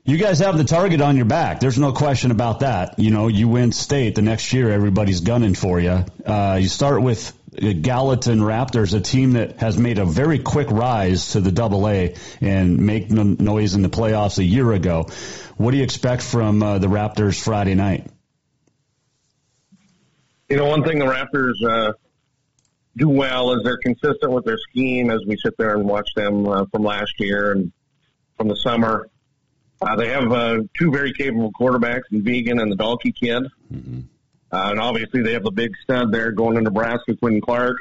you 0.04 0.18
guys 0.18 0.40
have 0.40 0.58
the 0.58 0.64
target 0.64 1.02
on 1.02 1.16
your 1.16 1.26
back. 1.26 1.60
There's 1.60 1.78
no 1.78 1.92
question 1.94 2.32
about 2.32 2.62
that. 2.62 2.98
You 2.98 3.12
know, 3.12 3.28
you 3.28 3.48
win 3.48 3.72
state 3.72 4.16
the 4.16 4.22
next 4.22 4.52
year, 4.52 4.72
everybody's 4.72 5.22
gunning 5.22 5.54
for 5.54 5.80
you. 5.80 6.04
Uh, 6.26 6.58
you 6.62 6.68
start 6.68 7.02
with 7.02 7.38
Gallatin 7.54 8.40
Raptors, 8.40 8.96
a 8.96 9.02
team 9.02 9.34
that 9.34 9.58
has 9.60 9.78
made 9.78 10.00
a 10.00 10.06
very 10.06 10.40
quick 10.40 10.72
rise 10.72 11.34
to 11.34 11.42
the 11.42 11.52
Double 11.52 11.88
A 11.88 12.16
and 12.40 12.80
make 12.80 13.12
noise 13.12 13.76
in 13.76 13.84
the 13.84 13.90
playoffs 13.90 14.40
a 14.40 14.44
year 14.44 14.72
ago. 14.72 15.08
What 15.58 15.72
do 15.72 15.78
you 15.78 15.84
expect 15.84 16.24
from 16.24 16.64
uh, 16.64 16.80
the 16.80 16.88
Raptors 16.88 17.42
Friday 17.42 17.76
night? 17.76 18.08
You 20.50 20.58
know, 20.58 20.66
one 20.66 20.84
thing 20.84 20.98
the 20.98 21.06
Raptors 21.06 21.64
uh, 21.64 21.94
do 22.98 23.08
well 23.08 23.54
is 23.54 23.64
they're 23.64 23.78
consistent 23.78 24.32
with 24.32 24.46
their 24.46 24.58
scheme 24.58 25.12
as 25.12 25.20
we 25.28 25.38
sit 25.38 25.56
there 25.58 25.76
and 25.76 25.88
watch 25.88 26.10
them 26.16 26.48
uh, 26.48 26.66
from 26.72 26.84
last 26.84 27.14
year 27.20 27.52
and 27.52 27.72
from 28.38 28.48
the 28.48 28.56
summer. 28.56 29.11
Uh, 29.82 29.96
they 29.96 30.10
have 30.10 30.32
uh, 30.32 30.60
two 30.78 30.92
very 30.92 31.12
capable 31.12 31.52
quarterbacks, 31.60 32.04
in 32.12 32.24
Vegan 32.24 32.60
and 32.60 32.72
the 32.72 32.76
Dalkey 32.76 33.16
kid. 33.16 33.44
Mm-hmm. 33.74 34.02
Uh, 34.52 34.70
and 34.72 34.80
obviously, 34.80 35.22
they 35.22 35.34
have 35.34 35.44
the 35.44 35.52
big 35.52 35.72
stud 35.84 36.12
there 36.12 36.32
going 36.32 36.56
to 36.56 36.62
Nebraska, 36.62 37.16
Quinn 37.16 37.42
Clark. 37.42 37.78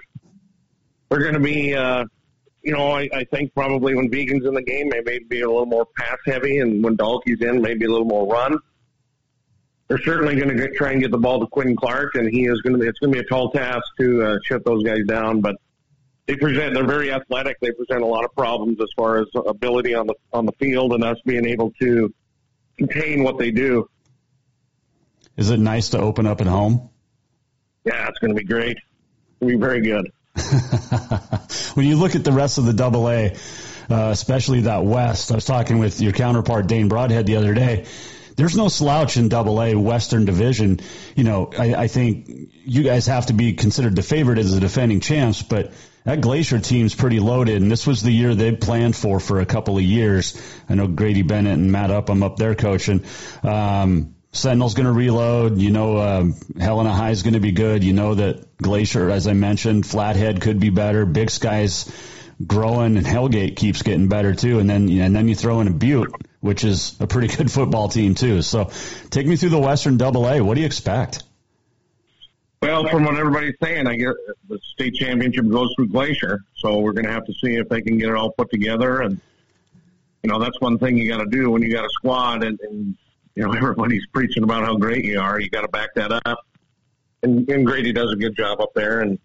They're 1.08 1.20
going 1.20 1.34
to 1.34 1.40
be, 1.40 1.74
uh, 1.74 2.04
you 2.62 2.72
know, 2.72 2.92
I, 2.92 3.08
I 3.12 3.24
think 3.24 3.52
probably 3.52 3.94
when 3.94 4.10
Vegan's 4.10 4.46
in 4.46 4.54
the 4.54 4.62
game, 4.62 4.88
they 4.88 5.00
may 5.02 5.18
be 5.18 5.40
a 5.40 5.48
little 5.48 5.66
more 5.66 5.86
pass 5.96 6.18
heavy, 6.24 6.58
and 6.58 6.82
when 6.82 6.96
Dalkey's 6.96 7.42
in, 7.42 7.60
maybe 7.60 7.84
a 7.84 7.90
little 7.90 8.06
more 8.06 8.26
run. 8.26 8.56
they're 9.88 10.00
certainly 10.02 10.36
going 10.36 10.56
to 10.56 10.70
try 10.70 10.92
and 10.92 11.02
get 11.02 11.10
the 11.10 11.18
ball 11.18 11.40
to 11.40 11.46
Quinn 11.48 11.74
Clark, 11.74 12.14
and 12.14 12.30
he 12.30 12.46
is 12.46 12.60
going 12.62 12.74
to. 12.74 12.78
Be 12.78 12.86
it's 12.86 13.00
going 13.00 13.12
to 13.12 13.20
be 13.20 13.26
a 13.26 13.28
tall 13.28 13.50
task 13.50 13.84
to 13.98 14.22
uh, 14.22 14.38
shut 14.44 14.64
those 14.64 14.84
guys 14.84 15.04
down, 15.06 15.40
but 15.40 15.56
they 16.30 16.36
present. 16.36 16.74
They're 16.74 16.86
very 16.86 17.12
athletic. 17.12 17.58
They 17.60 17.72
present 17.72 18.02
a 18.02 18.06
lot 18.06 18.24
of 18.24 18.32
problems 18.36 18.78
as 18.80 18.88
far 18.96 19.18
as 19.18 19.26
ability 19.46 19.94
on 19.94 20.06
the 20.06 20.14
on 20.32 20.46
the 20.46 20.52
field, 20.52 20.92
and 20.92 21.02
us 21.02 21.18
being 21.24 21.44
able 21.44 21.72
to 21.80 22.14
contain 22.78 23.24
what 23.24 23.36
they 23.36 23.50
do. 23.50 23.90
Is 25.36 25.50
it 25.50 25.58
nice 25.58 25.88
to 25.90 25.98
open 25.98 26.26
up 26.26 26.40
at 26.40 26.46
home? 26.46 26.88
Yeah, 27.84 28.06
it's 28.08 28.18
going 28.20 28.32
to 28.32 28.40
be 28.40 28.46
great. 28.46 28.76
It's 28.76 29.40
going 29.40 29.52
to 29.52 29.58
be 29.58 29.60
very 29.60 29.80
good. 29.80 30.12
when 31.74 31.86
you 31.86 31.96
look 31.96 32.14
at 32.14 32.22
the 32.22 32.32
rest 32.32 32.58
of 32.58 32.64
the 32.64 32.74
Double 32.74 33.10
A, 33.10 33.34
uh, 33.90 34.10
especially 34.10 34.60
that 34.62 34.84
West, 34.84 35.32
I 35.32 35.34
was 35.34 35.44
talking 35.44 35.80
with 35.80 36.00
your 36.00 36.12
counterpart 36.12 36.68
Dane 36.68 36.88
Broadhead 36.88 37.26
the 37.26 37.36
other 37.36 37.54
day. 37.54 37.86
There's 38.40 38.56
no 38.56 38.68
slouch 38.68 39.18
in 39.18 39.28
Double 39.28 39.62
A 39.62 39.74
Western 39.74 40.24
Division. 40.24 40.80
You 41.14 41.24
know, 41.24 41.50
I, 41.58 41.74
I 41.74 41.86
think 41.88 42.50
you 42.64 42.82
guys 42.82 43.06
have 43.06 43.26
to 43.26 43.34
be 43.34 43.52
considered 43.52 43.94
the 43.94 44.02
favorite 44.02 44.38
as 44.38 44.54
the 44.54 44.60
defending 44.60 45.00
champs, 45.00 45.42
but 45.42 45.72
that 46.04 46.22
Glacier 46.22 46.58
team's 46.58 46.94
pretty 46.94 47.20
loaded, 47.20 47.60
and 47.60 47.70
this 47.70 47.86
was 47.86 48.02
the 48.02 48.10
year 48.10 48.34
they 48.34 48.52
planned 48.52 48.96
for 48.96 49.20
for 49.20 49.40
a 49.40 49.44
couple 49.44 49.76
of 49.76 49.82
years. 49.82 50.40
I 50.70 50.74
know 50.74 50.86
Grady 50.86 51.20
Bennett 51.20 51.52
and 51.52 51.70
Matt 51.70 51.90
Upham 51.90 52.22
up 52.22 52.36
there 52.38 52.54
coaching. 52.54 53.04
Um, 53.42 54.14
Sentinel's 54.32 54.72
going 54.72 54.86
to 54.86 54.92
reload. 54.92 55.58
You 55.58 55.70
know, 55.70 55.98
um, 55.98 56.34
Helena 56.58 56.94
High 56.94 57.10
is 57.10 57.22
going 57.22 57.34
to 57.34 57.40
be 57.40 57.52
good. 57.52 57.84
You 57.84 57.92
know 57.92 58.14
that 58.14 58.56
Glacier, 58.56 59.10
as 59.10 59.26
I 59.26 59.34
mentioned, 59.34 59.84
Flathead 59.84 60.40
could 60.40 60.60
be 60.60 60.70
better. 60.70 61.04
Big 61.04 61.28
Sky's 61.28 61.92
growing, 62.46 62.96
and 62.96 63.04
Hellgate 63.04 63.56
keeps 63.56 63.82
getting 63.82 64.08
better 64.08 64.34
too. 64.34 64.60
And 64.60 64.70
then 64.70 64.88
and 64.88 65.14
then 65.14 65.28
you 65.28 65.34
throw 65.34 65.60
in 65.60 65.68
a 65.68 65.72
Butte, 65.72 66.14
which 66.40 66.64
is 66.64 66.96
a 67.00 67.06
pretty 67.06 67.28
good 67.36 67.50
football 67.50 67.88
team 67.88 68.14
too. 68.14 68.42
So, 68.42 68.70
take 69.10 69.26
me 69.26 69.36
through 69.36 69.50
the 69.50 69.58
Western 69.58 69.96
Double 69.96 70.28
A. 70.28 70.40
What 70.40 70.54
do 70.54 70.60
you 70.60 70.66
expect? 70.66 71.22
Well, 72.62 72.86
from 72.88 73.04
what 73.06 73.16
everybody's 73.16 73.54
saying, 73.62 73.86
I 73.86 73.96
guess 73.96 74.12
the 74.46 74.58
state 74.74 74.94
championship 74.94 75.48
goes 75.48 75.72
through 75.74 75.88
Glacier, 75.88 76.44
so 76.56 76.80
we're 76.80 76.92
going 76.92 77.06
to 77.06 77.12
have 77.12 77.24
to 77.24 77.32
see 77.32 77.54
if 77.54 77.70
they 77.70 77.80
can 77.80 77.96
get 77.96 78.10
it 78.10 78.14
all 78.14 78.32
put 78.32 78.50
together. 78.50 79.00
And 79.00 79.18
you 80.22 80.30
know, 80.30 80.38
that's 80.38 80.60
one 80.60 80.78
thing 80.78 80.98
you 80.98 81.08
got 81.08 81.24
to 81.24 81.30
do 81.30 81.50
when 81.50 81.62
you 81.62 81.72
got 81.72 81.86
a 81.86 81.90
squad 81.90 82.44
and, 82.44 82.60
and 82.60 82.96
you 83.34 83.44
know, 83.44 83.52
everybody's 83.56 84.06
preaching 84.12 84.42
about 84.42 84.64
how 84.64 84.76
great 84.76 85.04
you 85.04 85.20
are. 85.20 85.40
You 85.40 85.48
got 85.48 85.62
to 85.62 85.68
back 85.68 85.90
that 85.94 86.12
up. 86.26 86.46
And, 87.22 87.48
and 87.48 87.66
Grady 87.66 87.92
does 87.92 88.12
a 88.12 88.16
good 88.16 88.36
job 88.36 88.60
up 88.60 88.72
there. 88.74 89.00
And, 89.00 89.18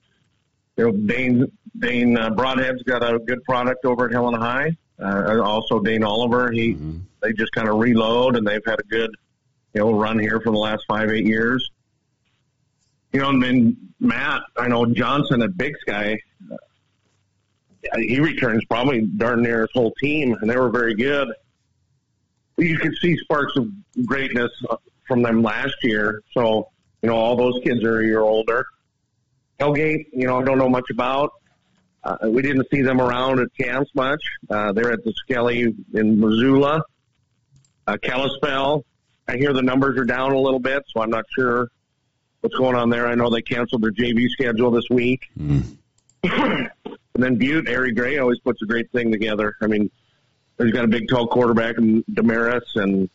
you 0.78 0.86
know, 0.86 0.92
Dane, 0.92 1.52
Dane 1.78 2.18
uh, 2.18 2.30
Broadhead's 2.32 2.84
got 2.84 3.04
a 3.04 3.20
good 3.20 3.44
product 3.44 3.86
over 3.86 4.06
at 4.06 4.12
Helena 4.12 4.40
High. 4.40 4.78
Uh, 5.00 5.42
also 5.42 5.80
Dane 5.80 6.04
Oliver, 6.04 6.52
he, 6.52 6.74
mm-hmm. 6.74 7.00
they 7.22 7.34
just 7.34 7.52
kind 7.52 7.68
of 7.68 7.78
reload 7.78 8.38
and 8.38 8.48
they've 8.48 8.66
had 8.66 8.80
a 8.80 8.84
good, 8.84 9.12
you 9.74 9.82
know, 9.82 9.94
run 9.94 10.20
here 10.20 10.40
for 10.40 10.52
the 10.52 10.58
last 10.58 10.84
five, 10.88 11.10
eight 11.10 11.26
years. 11.26 11.70
You 13.12 13.22
know, 13.22 13.30
and 13.30 13.44
then 13.44 13.78
Matt, 14.00 14.42
I 14.58 14.68
know 14.68 14.86
Johnson 14.86 15.42
at 15.42 15.58
Big 15.58 15.78
Sky, 15.80 16.20
uh, 16.52 17.98
he 17.98 18.20
returns 18.20 18.64
probably 18.66 19.02
darn 19.02 19.42
near 19.44 19.62
his 19.62 19.70
whole 19.74 19.94
team, 20.02 20.36
and 20.42 20.50
they 20.50 20.58
were 20.58 20.70
very 20.70 20.96
good 20.96 21.30
you 22.58 22.78
could 22.78 22.96
see 23.02 23.18
sparks 23.18 23.56
of 23.58 23.70
greatness 24.06 24.52
from 25.08 25.22
them 25.22 25.44
last 25.44 25.76
year. 25.84 26.22
So, 26.34 26.70
you 27.02 27.10
know, 27.10 27.16
all 27.16 27.36
those 27.36 27.60
kids 27.64 27.84
are 27.84 28.00
a 28.00 28.06
year 28.06 28.22
older. 28.22 28.66
Hellgate, 29.60 30.06
you 30.12 30.28
know, 30.28 30.40
I 30.40 30.44
don't 30.44 30.58
know 30.58 30.70
much 30.70 30.90
about. 30.90 31.32
Uh, 32.06 32.30
we 32.30 32.42
didn't 32.42 32.68
see 32.72 32.82
them 32.84 33.02
around 33.02 33.40
at 33.40 33.48
camps 33.58 33.90
much. 33.96 34.24
Uh, 34.50 34.72
they're 34.72 34.92
at 34.92 35.04
the 35.04 35.12
Skelly 35.14 35.76
in 35.94 36.20
Missoula. 36.20 36.84
Uh, 37.88 37.98
Kalispell, 37.98 38.86
I 39.28 39.38
hear 39.38 39.54
the 39.54 39.64
numbers 39.64 39.98
are 39.98 40.06
down 40.06 40.32
a 40.32 40.40
little 40.40 40.60
bit, 40.60 40.84
so 40.88 41.02
I'm 41.02 41.10
not 41.10 41.26
sure 41.36 41.70
what's 42.42 42.56
going 42.56 42.76
on 42.76 42.90
there. 42.90 43.08
I 43.08 43.16
know 43.16 43.30
they 43.30 43.42
canceled 43.42 43.82
their 43.82 43.92
JV 43.92 44.30
schedule 44.30 44.70
this 44.70 44.88
week. 44.90 45.30
Mm. 45.38 45.78
and 46.24 46.70
then 47.16 47.38
Butte, 47.38 47.68
Ari 47.68 47.94
Gray 47.94 48.20
always 48.20 48.40
puts 48.40 48.62
a 48.62 48.66
great 48.66 48.92
thing 48.92 49.12
together. 49.12 49.56
I 49.62 49.68
mean, 49.68 49.90
He's 50.58 50.72
got 50.72 50.86
a 50.86 50.88
big, 50.88 51.10
tall 51.10 51.28
quarterback 51.28 51.78
in 51.78 52.04
Damaris, 52.14 52.76
and 52.76 53.10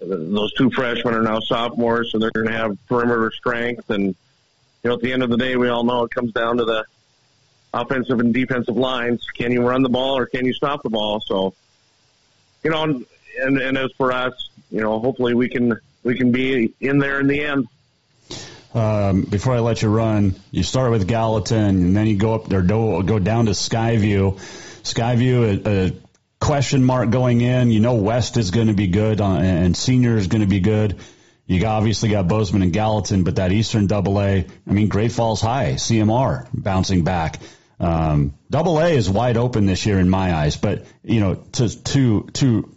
those 0.00 0.52
two 0.54 0.70
freshmen 0.70 1.14
are 1.14 1.22
now 1.22 1.40
sophomores, 1.40 2.12
so 2.12 2.18
they're 2.18 2.30
going 2.30 2.46
to 2.46 2.52
have 2.52 2.78
perimeter 2.86 3.30
strength. 3.30 3.90
And 3.90 4.06
you 4.06 4.14
know, 4.84 4.94
at 4.94 5.00
the 5.00 5.12
end 5.12 5.22
of 5.22 5.28
the 5.28 5.36
day, 5.36 5.56
we 5.56 5.68
all 5.68 5.84
know 5.84 6.04
it 6.04 6.10
comes 6.10 6.32
down 6.32 6.56
to 6.58 6.64
the 6.64 6.84
offensive 7.72 8.20
and 8.20 8.32
defensive 8.32 8.76
lines. 8.76 9.26
Can 9.36 9.52
you 9.52 9.66
run 9.66 9.82
the 9.82 9.88
ball 9.88 10.18
or 10.18 10.26
can 10.26 10.46
you 10.46 10.52
stop 10.52 10.82
the 10.82 10.90
ball? 10.90 11.20
So, 11.20 11.54
you 12.62 12.70
know, 12.70 12.82
and 12.82 13.58
and 13.58 13.78
as 13.78 13.90
for 13.96 14.12
us, 14.12 14.50
you 14.70 14.80
know, 14.80 14.98
hopefully 14.98 15.34
we 15.34 15.48
can 15.48 15.78
we 16.02 16.16
can 16.16 16.32
be 16.32 16.74
in 16.80 16.98
there 16.98 17.20
in 17.20 17.26
the 17.26 17.44
end. 17.44 17.68
Um, 18.74 19.22
before 19.22 19.54
I 19.54 19.60
let 19.60 19.82
you 19.82 19.88
run, 19.88 20.34
you 20.50 20.62
start 20.62 20.90
with 20.90 21.08
Gallatin, 21.08 21.58
and 21.58 21.96
then 21.96 22.06
you 22.06 22.16
go 22.16 22.34
up 22.34 22.48
there, 22.48 22.62
go 22.62 23.18
down 23.18 23.46
to 23.46 23.52
Skyview. 23.52 24.36
Skyview, 24.82 25.66
a, 25.66 25.86
a 25.88 25.92
question 26.40 26.84
mark 26.84 27.10
going 27.10 27.40
in. 27.40 27.70
You 27.70 27.80
know 27.80 27.94
West 27.94 28.36
is 28.36 28.50
going 28.50 28.68
to 28.68 28.74
be 28.74 28.88
good 28.88 29.20
uh, 29.20 29.38
and 29.38 29.76
Senior 29.76 30.16
is 30.16 30.28
going 30.28 30.42
to 30.42 30.48
be 30.48 30.60
good. 30.60 30.98
You 31.46 31.64
obviously 31.64 32.10
got 32.10 32.28
Bozeman 32.28 32.60
and 32.60 32.74
Gallatin, 32.74 33.24
but 33.24 33.36
that 33.36 33.52
Eastern 33.52 33.86
Double 33.86 34.20
A, 34.20 34.44
I 34.68 34.70
mean, 34.70 34.88
Great 34.88 35.12
Falls 35.12 35.40
High, 35.40 35.72
CMR 35.72 36.46
bouncing 36.52 37.04
back. 37.04 37.40
Um, 37.80 38.34
double 38.50 38.78
A 38.80 38.88
is 38.88 39.08
wide 39.08 39.36
open 39.36 39.66
this 39.66 39.86
year 39.86 39.98
in 39.98 40.10
my 40.10 40.34
eyes, 40.34 40.56
but 40.56 40.84
you 41.04 41.20
know, 41.20 41.34
to 41.52 41.68
to 41.84 42.22
to 42.34 42.76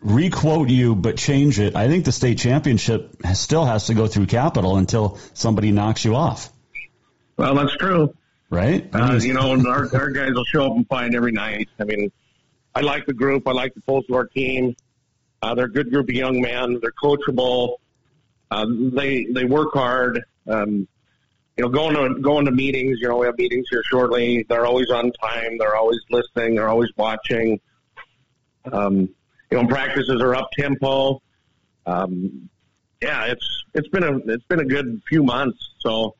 requote 0.00 0.68
you 0.68 0.94
but 0.94 1.16
change 1.16 1.58
it, 1.58 1.74
I 1.74 1.88
think 1.88 2.04
the 2.04 2.12
state 2.12 2.38
championship 2.38 3.16
still 3.34 3.64
has 3.64 3.86
to 3.86 3.94
go 3.94 4.06
through 4.06 4.26
Capital 4.26 4.76
until 4.76 5.18
somebody 5.32 5.72
knocks 5.72 6.04
you 6.04 6.14
off. 6.14 6.52
Well, 7.36 7.56
that's 7.56 7.76
true, 7.76 8.14
right? 8.50 8.88
Uh, 8.94 9.18
you 9.20 9.34
know, 9.34 9.60
our, 9.68 9.94
our 9.94 10.10
guys 10.10 10.32
will 10.32 10.44
show 10.44 10.66
up 10.66 10.76
and 10.76 10.86
find 10.86 11.16
every 11.16 11.32
night. 11.32 11.68
I 11.80 11.84
mean, 11.84 12.12
I 12.74 12.82
like 12.82 13.06
the 13.06 13.14
group. 13.14 13.48
I 13.48 13.52
like 13.52 13.74
the 13.74 13.80
pulse 13.80 14.04
of 14.08 14.14
our 14.14 14.26
team. 14.26 14.76
Uh, 15.42 15.54
they're 15.54 15.66
a 15.66 15.72
good 15.72 15.90
group 15.90 16.08
of 16.08 16.14
young 16.14 16.40
men. 16.40 16.78
They're 16.80 16.92
coachable. 16.92 17.76
Uh, 18.50 18.66
they 18.68 19.24
they 19.24 19.44
work 19.44 19.72
hard. 19.74 20.22
Um, 20.46 20.86
you 21.56 21.64
know, 21.64 21.70
going 21.70 21.94
to 21.94 22.20
going 22.20 22.46
to 22.46 22.50
meetings. 22.50 22.98
You 23.00 23.08
know, 23.08 23.18
we 23.18 23.26
have 23.26 23.38
meetings 23.38 23.66
here 23.70 23.82
shortly. 23.90 24.44
They're 24.48 24.66
always 24.66 24.90
on 24.90 25.12
time. 25.12 25.58
They're 25.58 25.76
always 25.76 26.00
listening. 26.10 26.56
They're 26.56 26.68
always 26.68 26.90
watching. 26.96 27.60
Um, 28.70 29.08
you 29.50 29.62
know, 29.62 29.66
practices 29.66 30.20
are 30.20 30.34
up 30.34 30.50
tempo. 30.58 31.22
Um, 31.86 32.48
yeah, 33.00 33.26
it's 33.26 33.64
it's 33.74 33.88
been 33.88 34.02
a 34.02 34.16
it's 34.32 34.44
been 34.44 34.60
a 34.60 34.64
good 34.64 35.02
few 35.08 35.22
months. 35.22 35.58
So 35.80 36.16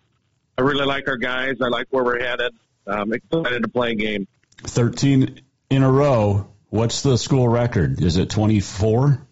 I 0.56 0.62
really 0.62 0.84
like 0.84 1.08
our 1.08 1.16
guys. 1.16 1.56
I 1.60 1.68
like 1.68 1.86
where 1.90 2.04
we're 2.04 2.20
headed. 2.20 2.52
I'm 2.86 3.12
excited 3.12 3.62
to 3.62 3.68
play 3.68 3.92
a 3.92 3.94
game. 3.94 4.28
Thirteen 4.58 5.40
in 5.70 5.82
a 5.82 5.90
row. 5.90 6.48
What's 6.68 7.02
the 7.02 7.16
school 7.16 7.48
record? 7.48 8.02
Is 8.02 8.16
it 8.16 8.30
24 8.30 9.24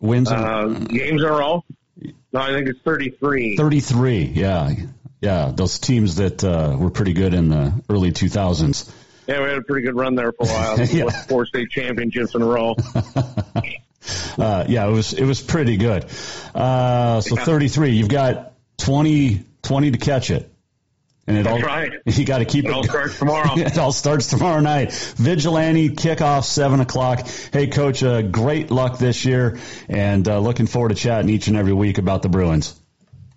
wins? 0.00 0.30
Uh, 0.30 0.66
games 0.88 1.22
in 1.22 1.28
a 1.28 1.30
row? 1.30 1.64
No, 2.32 2.40
I 2.40 2.52
think 2.52 2.68
it's 2.68 2.80
33. 2.80 3.56
33, 3.56 4.22
yeah. 4.22 4.72
Yeah, 5.20 5.52
those 5.54 5.78
teams 5.78 6.16
that 6.16 6.42
uh, 6.42 6.76
were 6.78 6.90
pretty 6.90 7.12
good 7.12 7.34
in 7.34 7.48
the 7.48 7.72
early 7.88 8.10
2000s. 8.10 8.90
Yeah, 9.28 9.40
we 9.40 9.48
had 9.48 9.58
a 9.58 9.62
pretty 9.62 9.86
good 9.86 9.94
run 9.94 10.16
there 10.16 10.32
for 10.32 10.44
a 10.44 10.50
while. 10.50 10.80
yeah. 10.86 11.10
Four 11.10 11.46
state 11.46 11.70
championships 11.70 12.34
in 12.34 12.42
a 12.42 12.46
row. 12.46 12.74
uh, 14.38 14.64
yeah, 14.68 14.86
it 14.86 14.90
was 14.90 15.12
it 15.12 15.24
was 15.24 15.40
pretty 15.40 15.76
good. 15.76 16.06
Uh, 16.54 17.20
so 17.20 17.36
yeah. 17.36 17.44
33. 17.44 17.90
You've 17.90 18.08
got 18.08 18.54
20, 18.78 19.44
20 19.62 19.90
to 19.92 19.98
catch 19.98 20.30
it. 20.30 20.51
And 21.26 21.38
it 21.38 21.44
That's 21.44 21.62
all, 21.62 21.68
right. 21.68 21.92
You 22.06 22.24
got 22.24 22.38
to 22.38 22.44
keep 22.44 22.64
it. 22.64 22.68
It 22.68 22.74
all 22.74 22.82
starts 22.82 23.18
tomorrow. 23.18 23.56
it 23.56 23.78
all 23.78 23.92
starts 23.92 24.26
tomorrow 24.26 24.60
night. 24.60 24.92
Vigilante 24.92 25.90
kickoff 25.90 26.44
seven 26.44 26.80
o'clock. 26.80 27.26
Hey, 27.52 27.68
coach, 27.68 28.02
uh, 28.02 28.22
great 28.22 28.70
luck 28.70 28.98
this 28.98 29.24
year, 29.24 29.58
and 29.88 30.26
uh, 30.26 30.40
looking 30.40 30.66
forward 30.66 30.88
to 30.88 30.94
chatting 30.96 31.30
each 31.30 31.46
and 31.46 31.56
every 31.56 31.72
week 31.72 31.98
about 31.98 32.22
the 32.22 32.28
Bruins. 32.28 32.74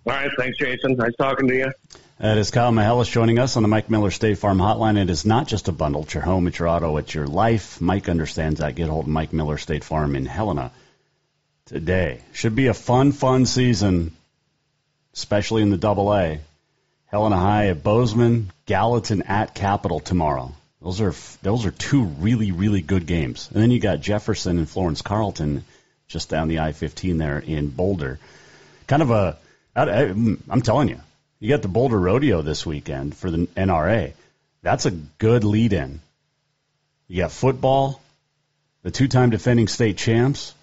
All 0.04 0.12
right, 0.12 0.30
thanks, 0.36 0.58
Jason. 0.58 0.96
Nice 0.96 1.14
talking 1.18 1.48
to 1.48 1.54
you. 1.54 1.72
That 2.18 2.38
is 2.38 2.50
Kyle 2.50 2.72
Mihelish 2.72 3.10
joining 3.10 3.38
us 3.38 3.56
on 3.56 3.62
the 3.62 3.68
Mike 3.68 3.90
Miller 3.90 4.10
State 4.10 4.38
Farm 4.38 4.58
Hotline. 4.58 4.96
It 4.96 5.10
is 5.10 5.26
not 5.26 5.48
just 5.48 5.68
a 5.68 5.72
bundle. 5.72 6.04
It's 6.04 6.14
your 6.14 6.22
home, 6.22 6.46
it's 6.46 6.58
your 6.58 6.68
auto, 6.68 6.96
it's 6.96 7.12
your 7.12 7.26
life. 7.26 7.78
Mike 7.80 8.08
understands 8.08 8.60
that. 8.60 8.74
Get 8.74 8.88
hold 8.88 9.04
of 9.04 9.10
Mike 9.10 9.34
Miller 9.34 9.58
State 9.58 9.84
Farm 9.84 10.16
in 10.16 10.24
Helena 10.24 10.72
today. 11.66 12.22
Should 12.32 12.56
be 12.56 12.68
a 12.68 12.74
fun, 12.74 13.12
fun 13.12 13.44
season, 13.44 14.16
especially 15.12 15.60
in 15.60 15.70
the 15.70 15.76
Double 15.76 16.14
A. 16.14 16.40
Helena 17.16 17.38
High 17.38 17.68
at 17.68 17.82
Bozeman, 17.82 18.50
Gallatin 18.66 19.22
at 19.22 19.54
Capital 19.54 20.00
tomorrow. 20.00 20.52
Those 20.82 21.00
are 21.00 21.14
those 21.42 21.64
are 21.64 21.70
two 21.70 22.02
really 22.04 22.52
really 22.52 22.82
good 22.82 23.06
games. 23.06 23.48
And 23.50 23.62
then 23.62 23.70
you 23.70 23.80
got 23.80 24.02
Jefferson 24.02 24.58
and 24.58 24.68
Florence 24.68 25.00
Carlton 25.00 25.64
just 26.08 26.28
down 26.28 26.48
the 26.48 26.60
I-15 26.60 27.16
there 27.16 27.38
in 27.38 27.68
Boulder. 27.68 28.18
Kind 28.86 29.00
of 29.00 29.10
a 29.10 29.38
I'm 29.74 30.62
telling 30.62 30.88
you, 30.88 31.00
you 31.40 31.48
got 31.48 31.62
the 31.62 31.68
Boulder 31.68 31.98
Rodeo 31.98 32.42
this 32.42 32.66
weekend 32.66 33.16
for 33.16 33.30
the 33.30 33.46
NRA. 33.56 34.12
That's 34.62 34.84
a 34.84 34.90
good 34.90 35.42
lead 35.42 35.72
in. 35.72 36.00
You 37.08 37.22
got 37.22 37.32
football, 37.32 38.02
the 38.82 38.90
two-time 38.90 39.30
defending 39.30 39.68
state 39.68 39.96
champs, 39.96 40.54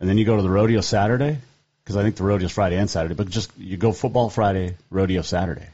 and 0.00 0.08
then 0.08 0.18
you 0.18 0.26
go 0.26 0.36
to 0.36 0.42
the 0.42 0.50
rodeo 0.50 0.82
Saturday. 0.82 1.38
because 1.82 1.96
I 1.96 2.02
think 2.02 2.16
the 2.16 2.24
rodeo's 2.24 2.52
Friday 2.52 2.76
and 2.76 2.90
Saturday. 2.90 3.14
But 3.14 3.30
just 3.30 3.50
you 3.58 3.76
go 3.76 3.92
football 3.92 4.30
Friday, 4.30 4.76
rodeo 4.90 5.22
Saturday. 5.22 5.66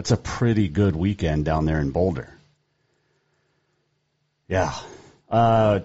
That's 0.00 0.12
a 0.12 0.16
pretty 0.16 0.68
good 0.68 0.96
weekend 0.96 1.44
down 1.44 1.66
there 1.66 1.78
in 1.78 1.90
Boulder. 1.90 2.32
Yeah. 4.48 4.72
Uh, 5.28 5.80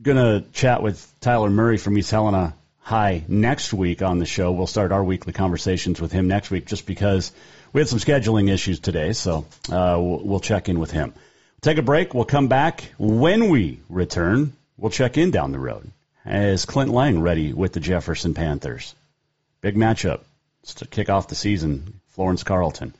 gonna 0.00 0.42
chat 0.52 0.80
with 0.80 1.12
Tyler 1.18 1.50
Murray 1.50 1.76
from 1.76 1.98
East 1.98 2.12
Helena 2.12 2.54
High 2.78 3.24
next 3.26 3.72
week 3.72 4.00
on 4.00 4.20
the 4.20 4.26
show. 4.26 4.52
We'll 4.52 4.68
start 4.68 4.92
our 4.92 5.02
weekly 5.02 5.32
conversations 5.32 6.00
with 6.00 6.12
him 6.12 6.28
next 6.28 6.52
week, 6.52 6.66
just 6.66 6.86
because 6.86 7.32
we 7.72 7.80
had 7.80 7.88
some 7.88 7.98
scheduling 7.98 8.48
issues 8.48 8.78
today. 8.78 9.12
So 9.12 9.44
uh, 9.72 9.98
we'll, 9.98 10.20
we'll 10.22 10.38
check 10.38 10.68
in 10.68 10.78
with 10.78 10.92
him. 10.92 11.12
Take 11.62 11.78
a 11.78 11.82
break. 11.82 12.14
We'll 12.14 12.26
come 12.26 12.46
back 12.46 12.92
when 12.96 13.48
we 13.48 13.80
return. 13.88 14.52
We'll 14.76 14.92
check 14.92 15.18
in 15.18 15.32
down 15.32 15.50
the 15.50 15.58
road. 15.58 15.90
Is 16.24 16.64
Clint 16.64 16.92
Layng 16.92 17.20
ready 17.20 17.52
with 17.52 17.72
the 17.72 17.80
Jefferson 17.80 18.34
Panthers? 18.34 18.94
Big 19.62 19.74
matchup 19.74 20.20
to 20.76 20.86
kick 20.86 21.10
off 21.10 21.26
the 21.26 21.34
season. 21.34 22.00
Florence 22.10 22.44
Carlton. 22.44 22.94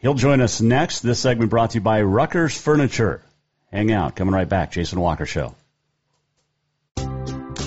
He'll 0.00 0.14
join 0.14 0.40
us 0.40 0.62
next. 0.62 1.00
This 1.00 1.20
segment 1.20 1.50
brought 1.50 1.70
to 1.70 1.74
you 1.78 1.82
by 1.82 2.00
Rucker's 2.02 2.58
Furniture. 2.58 3.22
Hang 3.70 3.92
out. 3.92 4.16
Coming 4.16 4.34
right 4.34 4.48
back. 4.48 4.72
Jason 4.72 4.98
Walker 4.98 5.26
Show. 5.26 5.54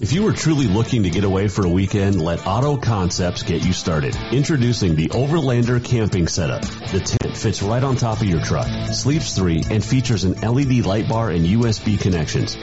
If 0.00 0.14
you 0.14 0.26
are 0.28 0.32
truly 0.32 0.66
looking 0.66 1.02
to 1.02 1.10
get 1.10 1.24
away 1.24 1.48
for 1.48 1.66
a 1.66 1.68
weekend, 1.68 2.22
let 2.22 2.46
Auto 2.46 2.78
Concepts 2.78 3.42
get 3.42 3.66
you 3.66 3.74
started. 3.74 4.16
Introducing 4.32 4.94
the 4.96 5.08
Overlander 5.08 5.84
camping 5.84 6.26
setup. 6.26 6.62
The 6.62 7.00
tent 7.00 7.36
fits 7.36 7.60
right 7.62 7.84
on 7.84 7.96
top 7.96 8.22
of 8.22 8.24
your 8.24 8.40
truck, 8.40 8.66
sleeps 8.94 9.36
three, 9.36 9.62
and 9.70 9.84
features 9.84 10.24
an 10.24 10.40
LED 10.40 10.86
light 10.86 11.06
bar 11.06 11.28
and 11.28 11.44
USB 11.44 12.00
connections. 12.00 12.56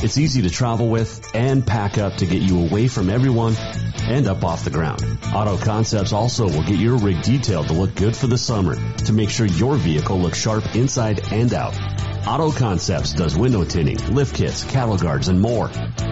It's 0.00 0.16
easy 0.16 0.42
to 0.42 0.50
travel 0.50 0.88
with 0.88 1.34
and 1.34 1.66
pack 1.66 1.98
up 1.98 2.18
to 2.18 2.26
get 2.26 2.40
you 2.40 2.64
away 2.64 2.86
from 2.86 3.10
everyone 3.10 3.56
and 4.02 4.28
up 4.28 4.44
off 4.44 4.62
the 4.62 4.70
ground. 4.70 5.02
Auto 5.34 5.56
Concepts 5.58 6.12
also 6.12 6.44
will 6.44 6.62
get 6.62 6.78
your 6.78 6.98
rig 6.98 7.20
detailed 7.20 7.66
to 7.66 7.72
look 7.72 7.96
good 7.96 8.14
for 8.14 8.28
the 8.28 8.38
summer 8.38 8.76
to 8.98 9.12
make 9.12 9.30
sure 9.30 9.46
your 9.46 9.74
vehicle 9.74 10.20
looks 10.20 10.38
sharp 10.38 10.76
inside 10.76 11.32
and 11.32 11.52
out. 11.52 11.76
Auto 12.26 12.50
Concepts 12.50 13.12
does 13.12 13.38
window 13.38 13.62
tinting, 13.62 14.12
lift 14.12 14.34
kits, 14.34 14.64
cattle 14.64 14.98
guards, 14.98 15.28
and 15.28 15.40
more. 15.40 15.70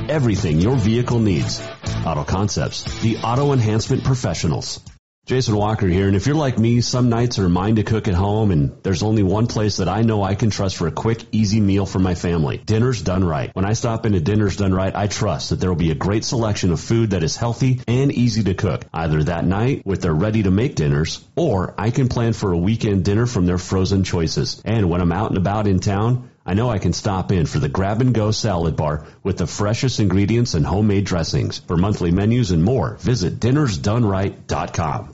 Everything 0.08 0.60
your 0.60 0.76
vehicle 0.76 1.18
needs. 1.18 1.60
Auto 2.06 2.22
Concepts, 2.22 2.84
the 3.00 3.16
auto 3.16 3.52
enhancement 3.52 4.04
professionals. 4.04 4.80
Jason 5.26 5.56
Walker 5.56 5.86
here, 5.86 6.06
and 6.06 6.16
if 6.16 6.26
you're 6.26 6.36
like 6.36 6.58
me, 6.58 6.82
some 6.82 7.08
nights 7.08 7.38
are 7.38 7.48
mine 7.48 7.76
to 7.76 7.82
cook 7.82 8.08
at 8.08 8.14
home, 8.14 8.50
and 8.50 8.76
there's 8.82 9.02
only 9.02 9.22
one 9.22 9.46
place 9.46 9.78
that 9.78 9.88
I 9.88 10.02
know 10.02 10.22
I 10.22 10.34
can 10.34 10.50
trust 10.50 10.76
for 10.76 10.86
a 10.86 10.92
quick, 10.92 11.24
easy 11.32 11.62
meal 11.62 11.86
for 11.86 11.98
my 11.98 12.14
family. 12.14 12.58
Dinner's 12.58 13.00
Done 13.00 13.24
Right. 13.24 13.48
When 13.54 13.64
I 13.64 13.72
stop 13.72 14.04
into 14.04 14.20
Dinner's 14.20 14.58
Done 14.58 14.74
Right, 14.74 14.94
I 14.94 15.06
trust 15.06 15.48
that 15.48 15.60
there 15.60 15.70
will 15.70 15.76
be 15.76 15.90
a 15.90 15.94
great 15.94 16.24
selection 16.24 16.72
of 16.72 16.80
food 16.80 17.12
that 17.12 17.22
is 17.22 17.38
healthy 17.38 17.80
and 17.88 18.12
easy 18.12 18.42
to 18.44 18.52
cook, 18.52 18.84
either 18.92 19.24
that 19.24 19.46
night 19.46 19.86
with 19.86 20.02
their 20.02 20.12
ready-to-make 20.12 20.74
dinners, 20.74 21.24
or 21.36 21.72
I 21.78 21.90
can 21.90 22.10
plan 22.10 22.34
for 22.34 22.52
a 22.52 22.58
weekend 22.58 23.06
dinner 23.06 23.24
from 23.24 23.46
their 23.46 23.56
frozen 23.56 24.04
choices. 24.04 24.60
And 24.62 24.90
when 24.90 25.00
I'm 25.00 25.12
out 25.12 25.30
and 25.30 25.38
about 25.38 25.66
in 25.66 25.80
town, 25.80 26.28
I 26.44 26.52
know 26.52 26.68
I 26.68 26.78
can 26.78 26.92
stop 26.92 27.32
in 27.32 27.46
for 27.46 27.58
the 27.58 27.70
grab 27.70 28.02
and 28.02 28.12
go 28.12 28.30
salad 28.30 28.76
bar 28.76 29.06
with 29.22 29.38
the 29.38 29.46
freshest 29.46 30.00
ingredients 30.00 30.52
and 30.52 30.66
homemade 30.66 31.06
dressings. 31.06 31.60
For 31.60 31.78
monthly 31.78 32.10
menus 32.10 32.50
and 32.50 32.62
more, 32.62 32.98
visit 32.98 33.40
dinnersdoneright.com. 33.40 35.13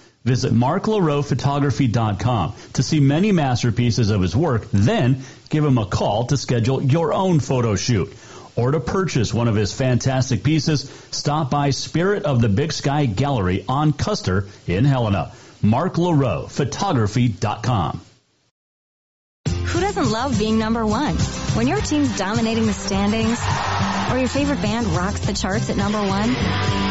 Visit 0.23 0.53
marklaroephotography.com 0.53 2.53
to 2.73 2.83
see 2.83 2.99
many 2.99 3.31
masterpieces 3.31 4.11
of 4.11 4.21
his 4.21 4.35
work, 4.35 4.67
then 4.71 5.23
give 5.49 5.65
him 5.65 5.79
a 5.79 5.85
call 5.85 6.27
to 6.27 6.37
schedule 6.37 6.83
your 6.83 7.13
own 7.13 7.39
photo 7.39 7.75
shoot. 7.75 8.15
Or 8.55 8.71
to 8.71 8.79
purchase 8.79 9.33
one 9.33 9.47
of 9.47 9.55
his 9.55 9.73
fantastic 9.73 10.43
pieces, 10.43 10.91
stop 11.09 11.49
by 11.49 11.71
Spirit 11.71 12.25
of 12.25 12.41
the 12.41 12.49
Big 12.49 12.73
Sky 12.73 13.05
Gallery 13.05 13.65
on 13.67 13.93
Custer 13.93 14.47
in 14.67 14.85
Helena. 14.85 15.31
Mark 15.63 15.95
LaRoe, 15.95 16.49
photography.com. 16.49 18.01
Who 19.47 19.79
doesn't 19.79 20.11
love 20.11 20.37
being 20.37 20.59
number 20.59 20.85
one? 20.85 21.15
When 21.55 21.67
your 21.67 21.79
team's 21.79 22.17
dominating 22.17 22.65
the 22.65 22.73
standings, 22.73 23.39
or 24.11 24.17
your 24.17 24.27
favorite 24.27 24.61
band 24.61 24.87
rocks 24.87 25.21
the 25.21 25.33
charts 25.33 25.69
at 25.69 25.77
number 25.77 26.01
one, 26.01 26.90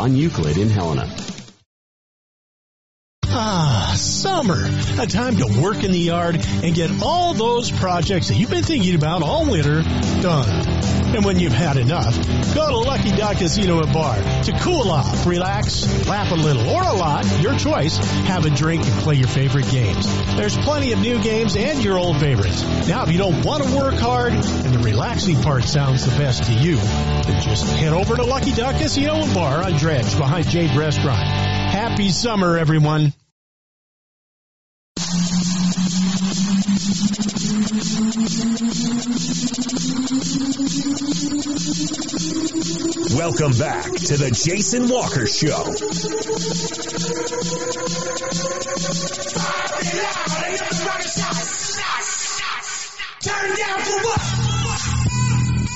on 0.01 0.15
Euclid 0.15 0.57
in 0.57 0.67
Helena. 0.67 1.30
Ah, 3.33 3.93
summer. 3.95 4.69
A 4.99 5.07
time 5.07 5.37
to 5.37 5.61
work 5.61 5.83
in 5.85 5.91
the 5.91 5.99
yard 5.99 6.45
and 6.63 6.75
get 6.75 6.91
all 7.01 7.33
those 7.33 7.71
projects 7.71 8.27
that 8.27 8.35
you've 8.35 8.49
been 8.49 8.63
thinking 8.63 8.93
about 8.93 9.23
all 9.23 9.49
winter 9.49 9.83
done. 10.21 10.67
And 11.15 11.23
when 11.23 11.39
you've 11.39 11.53
had 11.53 11.77
enough, 11.77 12.13
go 12.53 12.69
to 12.69 12.77
Lucky 12.77 13.11
Duck 13.11 13.37
Casino 13.37 13.81
and 13.81 13.93
Bar 13.93 14.15
to 14.43 14.59
cool 14.59 14.89
off, 14.89 15.25
relax, 15.25 16.07
laugh 16.07 16.31
a 16.31 16.35
little, 16.35 16.69
or 16.69 16.83
a 16.83 16.93
lot, 16.93 17.25
your 17.41 17.57
choice. 17.57 17.97
Have 18.27 18.45
a 18.45 18.49
drink 18.49 18.85
and 18.85 18.93
play 19.01 19.15
your 19.15 19.27
favorite 19.29 19.69
games. 19.69 20.07
There's 20.35 20.57
plenty 20.57 20.91
of 20.91 20.99
new 20.99 21.21
games 21.21 21.55
and 21.55 21.83
your 21.83 21.97
old 21.97 22.17
favorites. 22.17 22.63
Now, 22.87 23.03
if 23.03 23.11
you 23.11 23.17
don't 23.17 23.45
want 23.45 23.63
to 23.63 23.75
work 23.75 23.95
hard 23.95 24.33
and 24.33 24.73
the 24.73 24.79
relaxing 24.79 25.41
part 25.41 25.63
sounds 25.63 26.05
the 26.05 26.11
best 26.17 26.43
to 26.45 26.53
you, 26.53 26.75
then 26.75 27.41
just 27.41 27.65
head 27.77 27.93
over 27.93 28.15
to 28.17 28.23
Lucky 28.23 28.51
Duck 28.51 28.77
Casino 28.77 29.15
and 29.15 29.33
Bar 29.33 29.63
on 29.63 29.73
Dredge 29.73 30.17
behind 30.17 30.49
Jade 30.49 30.75
Restaurant. 30.77 31.27
Happy 31.27 32.09
summer, 32.09 32.57
everyone. 32.57 33.13
Welcome 43.15 43.57
back 43.57 43.85
to 43.85 44.17
the 44.17 44.29
Jason 44.31 44.87
Walker 44.87 45.25
Show. 45.25 45.73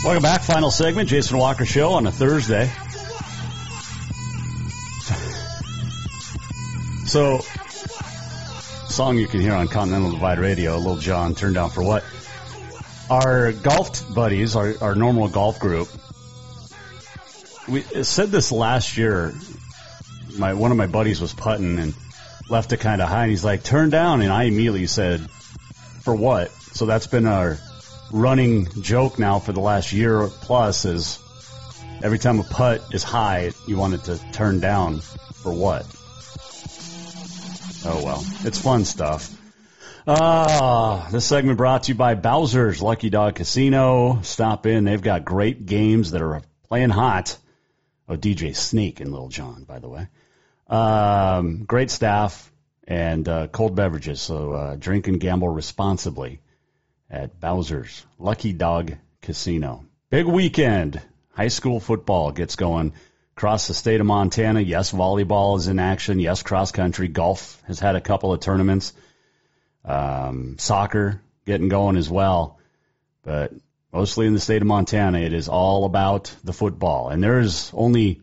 Welcome 0.06 0.22
back. 0.22 0.44
Final 0.44 0.70
segment, 0.70 1.10
Jason 1.10 1.40
Walker 1.40 1.66
Show 1.66 1.94
on 1.94 2.06
a 2.06 2.12
Thursday. 2.12 2.72
So, 7.08 7.42
song 8.88 9.18
you 9.18 9.28
can 9.28 9.42
hear 9.42 9.54
on 9.54 9.68
Continental 9.68 10.12
Divide 10.12 10.40
Radio, 10.40 10.78
Lil 10.78 10.98
Jon, 10.98 11.36
Turned 11.36 11.56
Down 11.56 11.70
for 11.70 11.84
What? 11.84 12.04
Our 13.10 13.52
golf 13.52 14.14
buddies, 14.14 14.56
our, 14.56 14.74
our 14.82 14.96
normal 14.96 15.28
golf 15.28 15.60
group, 15.60 15.88
we 17.68 17.82
said 17.82 18.30
this 18.30 18.52
last 18.52 18.98
year. 18.98 19.34
My 20.38 20.54
one 20.54 20.72
of 20.72 20.78
my 20.78 20.88
buddies 20.88 21.22
was 21.22 21.34
putting 21.34 21.80
and 21.80 21.94
left 22.50 22.74
it 22.74 22.80
kind 22.80 23.02
of 23.02 23.10
high, 23.10 23.24
and 23.24 23.32
he's 23.32 23.44
like, 23.44 23.64
"Turn 23.64 23.90
down," 23.90 24.22
and 24.22 24.32
I 24.32 24.44
immediately 24.44 24.88
said, 24.88 25.30
"For 26.02 26.16
what?" 26.16 26.52
So 26.52 26.86
that's 26.86 27.08
been 27.08 27.26
our 27.26 27.58
running 28.12 28.68
joke 28.82 29.18
now 29.18 29.40
for 29.40 29.52
the 29.52 29.62
last 29.62 29.94
year 29.94 30.28
plus. 30.42 30.86
Is 30.86 31.20
every 32.04 32.20
time 32.20 32.40
a 32.40 32.44
putt 32.44 32.84
is 32.94 33.04
high, 33.04 33.52
you 33.68 33.78
want 33.78 33.94
it 33.94 34.04
to 34.06 34.20
turn 34.32 34.60
down. 34.60 35.00
For 35.00 35.54
what? 35.54 35.86
Oh 37.88 38.04
well, 38.04 38.26
it's 38.44 38.60
fun 38.60 38.84
stuff. 38.84 39.30
Ah, 40.08 41.08
this 41.12 41.26
segment 41.26 41.60
brought 41.60 41.84
to 41.84 41.92
you 41.92 41.96
by 41.96 42.16
Bowser's 42.16 42.82
Lucky 42.82 43.12
Dog 43.12 43.36
Casino. 43.36 44.22
Stop 44.24 44.66
in; 44.66 44.86
they've 44.86 45.02
got 45.02 45.24
great 45.24 45.68
games 45.68 46.10
that 46.12 46.24
are 46.24 46.42
playing 46.68 46.90
hot. 46.90 47.38
Oh, 48.10 48.16
DJ 48.18 48.56
Snake 48.56 49.02
and 49.02 49.14
Lil 49.14 49.28
Jon, 49.28 49.66
by 49.66 49.78
the 49.78 49.88
way. 49.88 50.08
Um, 50.68 51.66
great 51.66 51.92
staff 51.92 52.52
and 52.88 53.30
uh, 53.30 53.48
cold 53.48 53.76
beverages. 53.76 54.20
So 54.20 54.54
uh, 54.54 54.76
drink 54.76 55.08
and 55.08 55.20
gamble 55.20 55.50
responsibly 55.50 56.40
at 57.08 57.40
Bowser's 57.40 58.04
Lucky 58.18 58.52
Dog 58.52 58.96
Casino. 59.22 59.86
Big 60.10 60.26
weekend. 60.26 61.00
High 61.34 61.50
school 61.50 61.80
football 61.80 62.32
gets 62.32 62.56
going 62.56 62.94
across 63.36 63.68
the 63.68 63.74
state 63.74 64.00
of 64.00 64.06
Montana. 64.06 64.62
Yes, 64.62 64.94
volleyball 64.94 65.58
is 65.58 65.68
in 65.68 65.78
action. 65.78 66.20
Yes, 66.20 66.42
cross 66.42 66.72
country. 66.72 67.10
Golf 67.10 67.62
has 67.68 67.80
had 67.80 67.96
a 67.96 68.02
couple 68.02 68.32
of 68.32 68.40
tournaments. 68.40 68.94
Um, 69.84 70.58
soccer 70.58 71.22
getting 71.46 71.68
going 71.68 71.98
as 71.98 72.10
well. 72.10 72.60
But 73.24 73.52
mostly 73.92 74.26
in 74.26 74.34
the 74.34 74.40
state 74.40 74.62
of 74.62 74.68
Montana, 74.68 75.20
it 75.20 75.34
is 75.34 75.50
all 75.50 75.84
about 75.84 76.34
the 76.44 76.54
football. 76.54 77.10
And 77.10 77.22
there's 77.22 77.72
only 77.74 78.22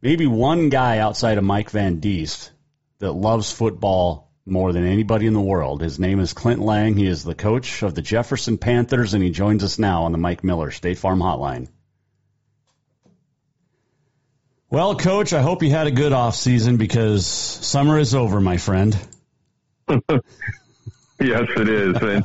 maybe 0.00 0.26
one 0.26 0.70
guy 0.70 0.98
outside 0.98 1.38
of 1.38 1.44
Mike 1.44 1.70
Van 1.70 2.00
Diest 2.00 2.50
that 2.98 3.12
loves 3.12 3.52
football 3.52 4.32
more 4.44 4.72
than 4.72 4.84
anybody 4.84 5.26
in 5.26 5.34
the 5.34 5.40
world. 5.40 5.80
His 5.80 6.00
name 6.00 6.18
is 6.18 6.32
Clint 6.32 6.60
Layng. 6.60 6.98
He 6.98 7.06
is 7.06 7.22
the 7.22 7.36
coach 7.36 7.84
of 7.84 7.94
the 7.94 8.02
Jefferson 8.02 8.58
Panthers, 8.58 9.14
and 9.14 9.22
he 9.22 9.30
joins 9.30 9.62
us 9.62 9.78
now 9.78 10.02
on 10.02 10.12
the 10.12 10.18
Mike 10.18 10.42
Miller 10.42 10.72
State 10.72 10.98
Farm 10.98 11.20
Hotline. 11.20 11.68
Well, 14.72 14.96
coach, 14.96 15.34
I 15.34 15.42
hope 15.42 15.62
you 15.62 15.68
had 15.68 15.86
a 15.86 15.90
good 15.90 16.14
off 16.14 16.34
season 16.34 16.78
because 16.78 17.26
summer 17.26 17.98
is 17.98 18.14
over, 18.14 18.40
my 18.40 18.56
friend. 18.56 18.96
yes, 19.86 20.00
it 21.20 21.68
is, 21.68 21.96
and 22.00 22.24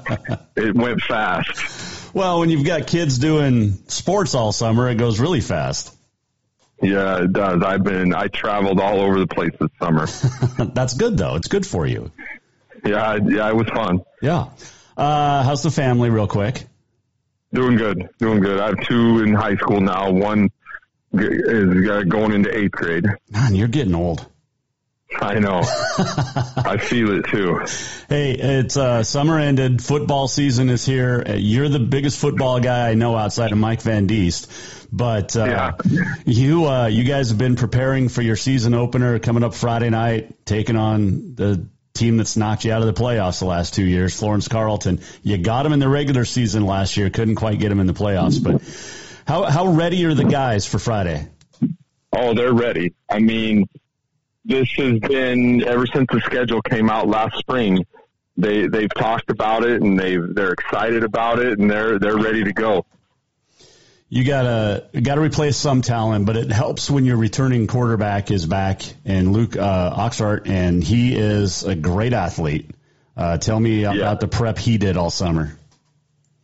it 0.55 0.73
went 0.73 1.01
fast. 1.01 2.15
Well, 2.15 2.39
when 2.39 2.49
you've 2.49 2.65
got 2.65 2.87
kids 2.87 3.17
doing 3.17 3.73
sports 3.89 4.33
all 4.33 4.53
summer, 4.53 4.87
it 4.87 4.95
goes 4.95 5.19
really 5.19 5.41
fast. 5.41 5.93
Yeah, 6.81 7.21
it 7.23 7.33
does. 7.33 7.61
I've 7.61 7.83
been 7.83 8.13
I 8.13 8.27
traveled 8.27 8.79
all 8.79 9.01
over 9.01 9.19
the 9.19 9.27
place 9.27 9.51
this 9.59 9.69
summer. 9.77 10.07
That's 10.73 10.93
good 10.93 11.17
though. 11.17 11.35
It's 11.35 11.49
good 11.49 11.67
for 11.67 11.85
you. 11.85 12.13
Yeah, 12.85 13.19
yeah, 13.27 13.49
it 13.49 13.57
was 13.57 13.67
fun. 13.67 14.03
Yeah. 14.21 14.45
Uh, 14.95 15.43
how's 15.43 15.63
the 15.63 15.71
family, 15.71 16.09
real 16.09 16.27
quick? 16.27 16.63
Doing 17.53 17.75
good, 17.75 18.07
doing 18.19 18.39
good. 18.39 18.57
I 18.57 18.67
have 18.67 18.87
two 18.87 19.19
in 19.19 19.33
high 19.33 19.57
school 19.57 19.81
now. 19.81 20.11
One 20.11 20.49
is 21.21 21.89
uh, 21.89 22.03
going 22.03 22.33
into 22.33 22.55
eighth 22.55 22.71
grade. 22.71 23.05
Man, 23.29 23.55
you're 23.55 23.67
getting 23.67 23.95
old. 23.95 24.25
I 25.15 25.39
know. 25.39 25.61
I 26.57 26.77
feel 26.77 27.17
it 27.17 27.25
too. 27.27 27.65
Hey, 28.09 28.33
it's 28.33 28.75
uh, 28.75 29.03
summer 29.03 29.39
ended. 29.39 29.81
Football 29.81 30.27
season 30.27 30.69
is 30.69 30.85
here. 30.85 31.23
Uh, 31.25 31.33
you're 31.33 31.69
the 31.69 31.79
biggest 31.79 32.19
football 32.19 32.59
guy 32.59 32.89
I 32.89 32.93
know 32.93 33.15
outside 33.15 33.51
of 33.51 33.57
Mike 33.57 33.81
Van 33.81 34.07
Diest. 34.07 34.51
But 34.91 35.35
uh, 35.35 35.45
yeah. 35.45 36.13
you 36.25 36.65
uh, 36.65 36.87
you 36.87 37.03
guys 37.03 37.29
have 37.29 37.37
been 37.37 37.55
preparing 37.55 38.09
for 38.09 38.21
your 38.21 38.35
season 38.35 38.73
opener 38.73 39.19
coming 39.19 39.43
up 39.43 39.53
Friday 39.53 39.89
night, 39.89 40.45
taking 40.45 40.75
on 40.75 41.35
the 41.35 41.67
team 41.93 42.17
that's 42.17 42.37
knocked 42.37 42.63
you 42.63 42.71
out 42.71 42.81
of 42.81 42.93
the 42.93 43.01
playoffs 43.01 43.39
the 43.39 43.45
last 43.45 43.73
two 43.73 43.83
years, 43.83 44.17
Florence 44.17 44.47
Carlton. 44.47 45.01
You 45.23 45.37
got 45.37 45.63
them 45.63 45.73
in 45.73 45.79
the 45.79 45.89
regular 45.89 46.25
season 46.25 46.65
last 46.65 46.95
year, 46.95 47.09
couldn't 47.09 47.35
quite 47.35 47.59
get 47.59 47.69
them 47.69 47.79
in 47.79 47.87
the 47.87 47.93
playoffs. 47.93 48.41
But 48.41 48.61
how 49.27 49.43
how 49.43 49.67
ready 49.67 50.05
are 50.05 50.13
the 50.13 50.23
guys 50.23 50.65
for 50.65 50.79
Friday? 50.79 51.27
Oh, 52.13 52.33
they're 52.33 52.53
ready. 52.53 52.93
I 53.09 53.19
mean, 53.19 53.67
this 54.45 54.71
has 54.77 54.99
been 54.99 55.63
ever 55.63 55.85
since 55.87 56.07
the 56.11 56.21
schedule 56.21 56.61
came 56.61 56.89
out 56.89 57.07
last 57.07 57.37
spring. 57.37 57.85
They 58.37 58.67
they've 58.67 58.93
talked 58.93 59.29
about 59.29 59.63
it 59.63 59.81
and 59.81 59.99
they 59.99 60.17
they're 60.17 60.53
excited 60.53 61.03
about 61.03 61.39
it 61.39 61.59
and 61.59 61.69
they're 61.69 61.99
they're 61.99 62.17
ready 62.17 62.43
to 62.43 62.53
go 62.53 62.85
you 64.09 64.23
gotta 64.23 64.87
you 64.93 65.01
gotta 65.01 65.21
replace 65.21 65.57
some 65.57 65.81
talent, 65.81 66.25
but 66.25 66.37
it 66.37 66.51
helps 66.51 66.89
when 66.89 67.05
your 67.05 67.17
returning 67.17 67.67
quarterback 67.67 68.31
is 68.31 68.45
back 68.45 68.81
and 69.03 69.33
Luke 69.33 69.57
uh, 69.57 70.09
Oxart, 70.09 70.47
and 70.47 70.83
he 70.83 71.15
is 71.15 71.63
a 71.63 71.75
great 71.75 72.13
athlete. 72.13 72.71
Uh, 73.17 73.37
tell 73.37 73.59
me 73.59 73.81
yeah. 73.81 73.91
about 73.91 74.19
the 74.19 74.27
prep 74.27 74.57
he 74.57 74.77
did 74.77 74.95
all 74.95 75.09
summer. 75.09 75.57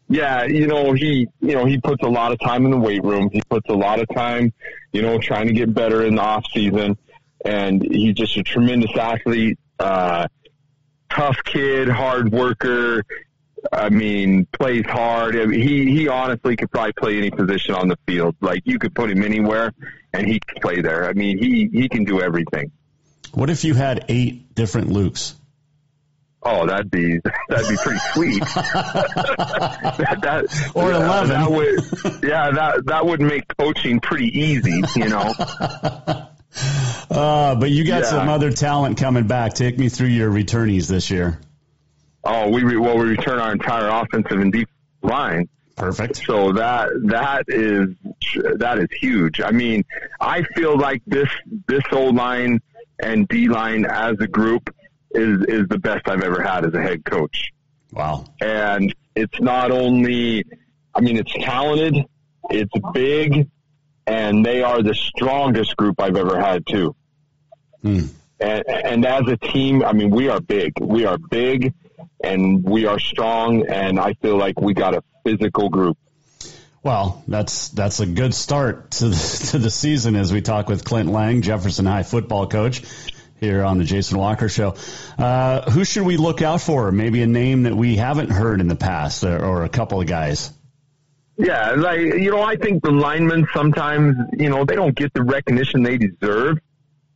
Yeah, 0.10 0.44
you 0.44 0.68
know 0.68 0.94
he 0.94 1.28
you 1.40 1.54
know 1.56 1.66
he 1.66 1.80
puts 1.80 2.04
a 2.04 2.10
lot 2.10 2.32
of 2.32 2.40
time 2.40 2.66
in 2.66 2.72
the 2.72 2.78
weight 2.78 3.04
room. 3.04 3.30
He 3.32 3.42
puts 3.50 3.70
a 3.70 3.74
lot 3.74 4.00
of 4.00 4.08
time, 4.14 4.54
you 4.92 5.02
know, 5.02 5.18
trying 5.18 5.48
to 5.48 5.54
get 5.54 5.74
better 5.74 6.06
in 6.06 6.16
the 6.16 6.22
off 6.22 6.46
season, 6.54 6.98
and 7.46 7.82
he's 7.82 8.16
just 8.16 8.38
a 8.38 8.44
tremendous 8.44 8.96
athlete. 8.98 9.58
Uh, 9.80 10.28
tough 11.10 11.38
kid, 11.44 11.88
hard 11.88 12.32
worker. 12.32 13.04
I 13.72 13.90
mean, 13.90 14.46
plays 14.52 14.86
hard. 14.86 15.38
I 15.38 15.46
mean, 15.46 15.62
he 15.62 15.92
he 15.92 16.08
honestly 16.10 16.58
could 16.58 16.70
probably 16.70 16.94
play 16.94 17.18
any 17.18 17.32
position 17.32 17.76
on 17.76 17.88
the 17.88 17.98
field. 18.06 18.36
Like 18.42 18.64
you 18.66 18.80
could 18.80 18.94
put 18.94 19.10
him 19.10 19.24
anywhere, 19.24 19.72
and 20.12 20.28
he 20.28 20.40
could 20.40 20.62
play 20.62 20.82
there. 20.82 21.08
I 21.08 21.14
mean, 21.14 21.38
he 21.38 21.70
he 21.72 21.88
can 21.88 22.04
do 22.04 22.22
everything. 22.22 22.72
What 23.34 23.50
if 23.50 23.64
you 23.64 23.74
had 23.74 24.06
eight 24.10 24.54
different 24.54 24.90
Lukes? 24.90 25.34
Oh, 26.46 26.66
that'd 26.68 26.92
be 26.92 27.20
that'd 27.50 27.70
be 27.70 27.78
pretty 27.78 28.00
sweet. 28.14 28.42
that, 28.56 30.20
that, 30.22 30.72
or 30.76 30.92
eleven. 30.92 31.30
That 31.30 31.50
would, 31.50 32.24
yeah, 32.24 32.52
that 32.52 32.86
that 32.86 33.06
would 33.06 33.22
make 33.22 33.44
coaching 33.58 34.00
pretty 34.00 34.28
easy. 34.38 34.82
You 34.96 35.10
know. 35.10 35.34
Uh, 37.10 37.56
but 37.56 37.72
you 37.72 37.84
got 37.84 38.04
yeah. 38.04 38.10
some 38.10 38.30
other 38.30 38.52
talent 38.52 38.98
coming 38.98 39.26
back. 39.26 39.54
Take 39.54 39.78
me 39.80 39.90
through 39.90 40.10
your 40.10 40.32
returnees 40.32 40.88
this 40.88 41.10
year. 41.10 41.40
Oh, 42.24 42.50
we 42.50 42.64
re- 42.64 42.78
well 42.78 42.98
we 42.98 43.06
return 43.06 43.40
our 43.40 43.52
entire 43.52 43.88
offensive 43.88 44.40
and 44.40 44.54
deep 44.54 44.70
line. 45.02 45.50
Perfect. 45.76 46.18
So 46.26 46.54
that 46.54 46.90
that 47.06 47.46
is 47.48 47.90
that 48.58 48.78
is 48.80 48.88
huge. 49.00 49.42
I 49.42 49.52
mean, 49.52 49.84
I 50.22 50.44
feel 50.56 50.78
like 50.78 51.02
this 51.08 51.30
this 51.68 51.84
old 51.92 52.16
line 52.16 52.62
and 53.00 53.28
D 53.28 53.50
line 53.50 53.86
as 53.86 54.20
a 54.20 54.28
group 54.28 54.74
is 55.14 55.46
is 55.48 55.68
the 55.68 55.80
best 55.80 56.08
I've 56.08 56.22
ever 56.22 56.42
had 56.42 56.66
as 56.66 56.74
a 56.74 56.82
head 56.82 57.06
coach. 57.06 57.52
Wow. 57.92 58.26
And 58.42 58.94
it's 59.16 59.40
not 59.40 59.72
only 59.72 60.46
I 60.94 61.02
mean 61.02 61.18
it's 61.18 61.34
talented, 61.34 62.06
it's 62.50 62.74
big, 62.94 63.50
and 64.08 64.46
they 64.46 64.64
are 64.64 64.82
the 64.82 64.96
strongest 64.96 65.76
group 65.78 66.00
I've 66.00 66.18
ever 66.18 66.40
had 66.40 66.66
too. 66.66 66.96
Hmm. 67.82 68.06
And, 68.40 68.64
and 68.68 69.06
as 69.06 69.28
a 69.28 69.38
team, 69.38 69.84
I 69.84 69.94
mean, 69.94 70.10
we 70.10 70.28
are 70.30 70.42
big. 70.42 70.74
We 70.82 71.06
are 71.06 71.18
big 71.18 71.74
and 72.22 72.64
we 72.64 72.86
are 72.86 73.00
strong. 73.00 73.68
And 73.68 74.00
I 74.00 74.14
feel 74.14 74.38
like 74.38 74.60
we 74.60 74.74
got 74.74 74.96
a 74.96 75.04
physical 75.24 75.70
group. 75.70 75.98
Well, 76.82 77.24
that's 77.30 77.70
that's 77.70 78.02
a 78.02 78.06
good 78.06 78.34
start 78.34 78.92
to 78.92 79.08
the, 79.08 79.48
to 79.52 79.58
the 79.58 79.70
season 79.70 80.18
as 80.18 80.34
we 80.34 80.42
talk 80.42 80.68
with 80.68 80.84
Clint 80.84 81.10
Layng, 81.10 81.42
Jefferson 81.42 81.86
High 81.86 82.04
football 82.04 82.48
coach, 82.48 82.82
here 83.44 83.64
on 83.64 83.78
the 83.78 83.84
Jason 83.84 84.18
Walker 84.18 84.48
Show. 84.48 84.76
Uh, 85.18 85.70
who 85.70 85.84
should 85.84 86.04
we 86.04 86.18
look 86.18 86.42
out 86.42 86.62
for? 86.62 86.92
Maybe 86.92 87.22
a 87.22 87.28
name 87.28 87.64
that 87.64 87.76
we 87.76 87.98
haven't 87.98 88.32
heard 88.32 88.62
in 88.62 88.68
the 88.68 88.76
past, 88.76 89.24
or, 89.24 89.44
or 89.44 89.64
a 89.64 89.70
couple 89.70 90.00
of 90.00 90.08
guys. 90.08 90.52
Yeah, 91.38 91.72
like 91.72 92.00
you 92.00 92.32
know, 92.32 92.42
I 92.42 92.56
think 92.56 92.84
the 92.84 92.92
linemen 92.92 93.48
sometimes 93.54 94.16
you 94.38 94.50
know 94.50 94.66
they 94.66 94.76
don't 94.76 94.96
get 94.96 95.14
the 95.14 95.24
recognition 95.24 95.84
they 95.84 95.98
deserve. 95.98 96.60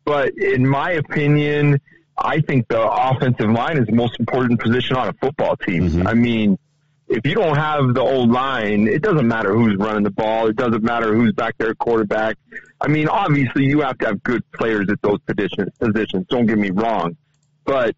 But 0.06 0.38
in 0.38 0.68
my 0.68 0.92
opinion, 0.92 1.80
I 2.18 2.42
think 2.42 2.68
the 2.68 2.82
offensive 2.82 3.50
line 3.50 3.78
is 3.78 3.86
the 3.86 3.96
most 3.96 4.20
important 4.20 4.60
position 4.60 4.96
on 4.96 5.10
a 5.10 5.14
football 5.14 5.56
team. 5.56 5.90
Mm-hmm. 5.90 6.08
I 6.08 6.14
mean, 6.14 6.58
if 7.08 7.26
you 7.26 7.36
don't 7.36 7.56
have 7.56 7.94
the 7.94 8.02
old 8.02 8.32
line, 8.32 8.88
it 8.88 9.02
doesn't 9.02 9.28
matter 9.28 9.54
who's 9.54 9.78
running 9.78 10.04
the 10.04 10.12
ball. 10.12 10.48
It 10.48 10.56
doesn't 10.56 10.84
matter 10.84 11.14
who's 11.16 11.34
back 11.34 11.56
there 11.58 11.74
quarterback. 11.74 12.38
I 12.82 12.88
mean, 12.88 13.08
obviously 13.08 13.66
you 13.66 13.82
have 13.82 13.98
to 14.00 14.08
have 14.08 14.24
good 14.24 14.44
players 14.52 14.88
at 14.90 15.02
those 15.02 15.20
positions. 15.22 15.70
Positions. 15.80 16.26
Don't 16.30 16.46
get 16.46 16.58
me 16.58 16.70
wrong, 16.70 17.16
but 17.66 17.96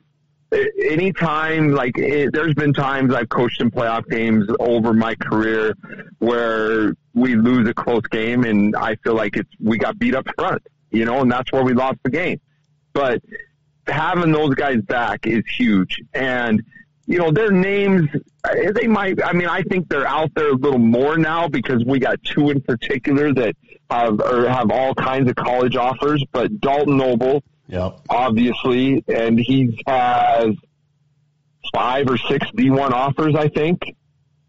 anytime 0.83 1.71
like 1.71 1.97
it, 1.97 2.31
there's 2.33 2.53
been 2.53 2.73
times 2.73 3.13
I've 3.13 3.29
coached 3.29 3.61
in 3.61 3.71
playoff 3.71 4.07
games 4.09 4.47
over 4.59 4.93
my 4.93 5.15
career 5.15 5.75
where 6.19 6.93
we 7.13 7.35
lose 7.35 7.67
a 7.67 7.73
close 7.73 8.05
game 8.09 8.43
and 8.43 8.75
I 8.75 8.95
feel 8.95 9.15
like 9.15 9.37
it's 9.37 9.49
we 9.59 9.77
got 9.77 9.99
beat 9.99 10.15
up 10.15 10.27
front, 10.35 10.61
you 10.91 11.05
know, 11.05 11.21
and 11.21 11.31
that's 11.31 11.51
where 11.51 11.63
we 11.63 11.73
lost 11.73 11.99
the 12.03 12.09
game. 12.09 12.39
But 12.93 13.21
having 13.87 14.31
those 14.31 14.55
guys 14.55 14.81
back 14.81 15.25
is 15.27 15.43
huge 15.47 16.01
and 16.13 16.61
you 17.09 17.17
know, 17.17 17.31
their 17.31 17.49
names, 17.49 18.07
eh, 18.47 18.71
they 18.71 18.85
might, 18.85 19.21
I 19.23 19.33
mean, 19.33 19.47
I 19.47 19.63
think 19.63 19.89
they're 19.89 20.07
out 20.07 20.31
there 20.35 20.51
a 20.51 20.53
little 20.53 20.77
more 20.77 21.17
now 21.17 21.47
because 21.47 21.83
we 21.83 21.97
got 21.97 22.23
two 22.23 22.51
in 22.51 22.61
particular 22.61 23.33
that 23.33 23.55
have, 23.89 24.19
or 24.21 24.47
have 24.47 24.69
all 24.69 24.93
kinds 24.93 25.27
of 25.27 25.35
college 25.35 25.75
offers, 25.75 26.23
but 26.31 26.61
Dalton 26.61 26.97
Noble, 26.97 27.43
yep. 27.67 27.99
obviously, 28.11 29.03
and 29.07 29.39
he 29.39 29.81
has 29.87 30.53
five 31.73 32.07
or 32.07 32.17
six 32.17 32.45
D1 32.51 32.91
offers, 32.91 33.33
I 33.33 33.47
think. 33.47 33.95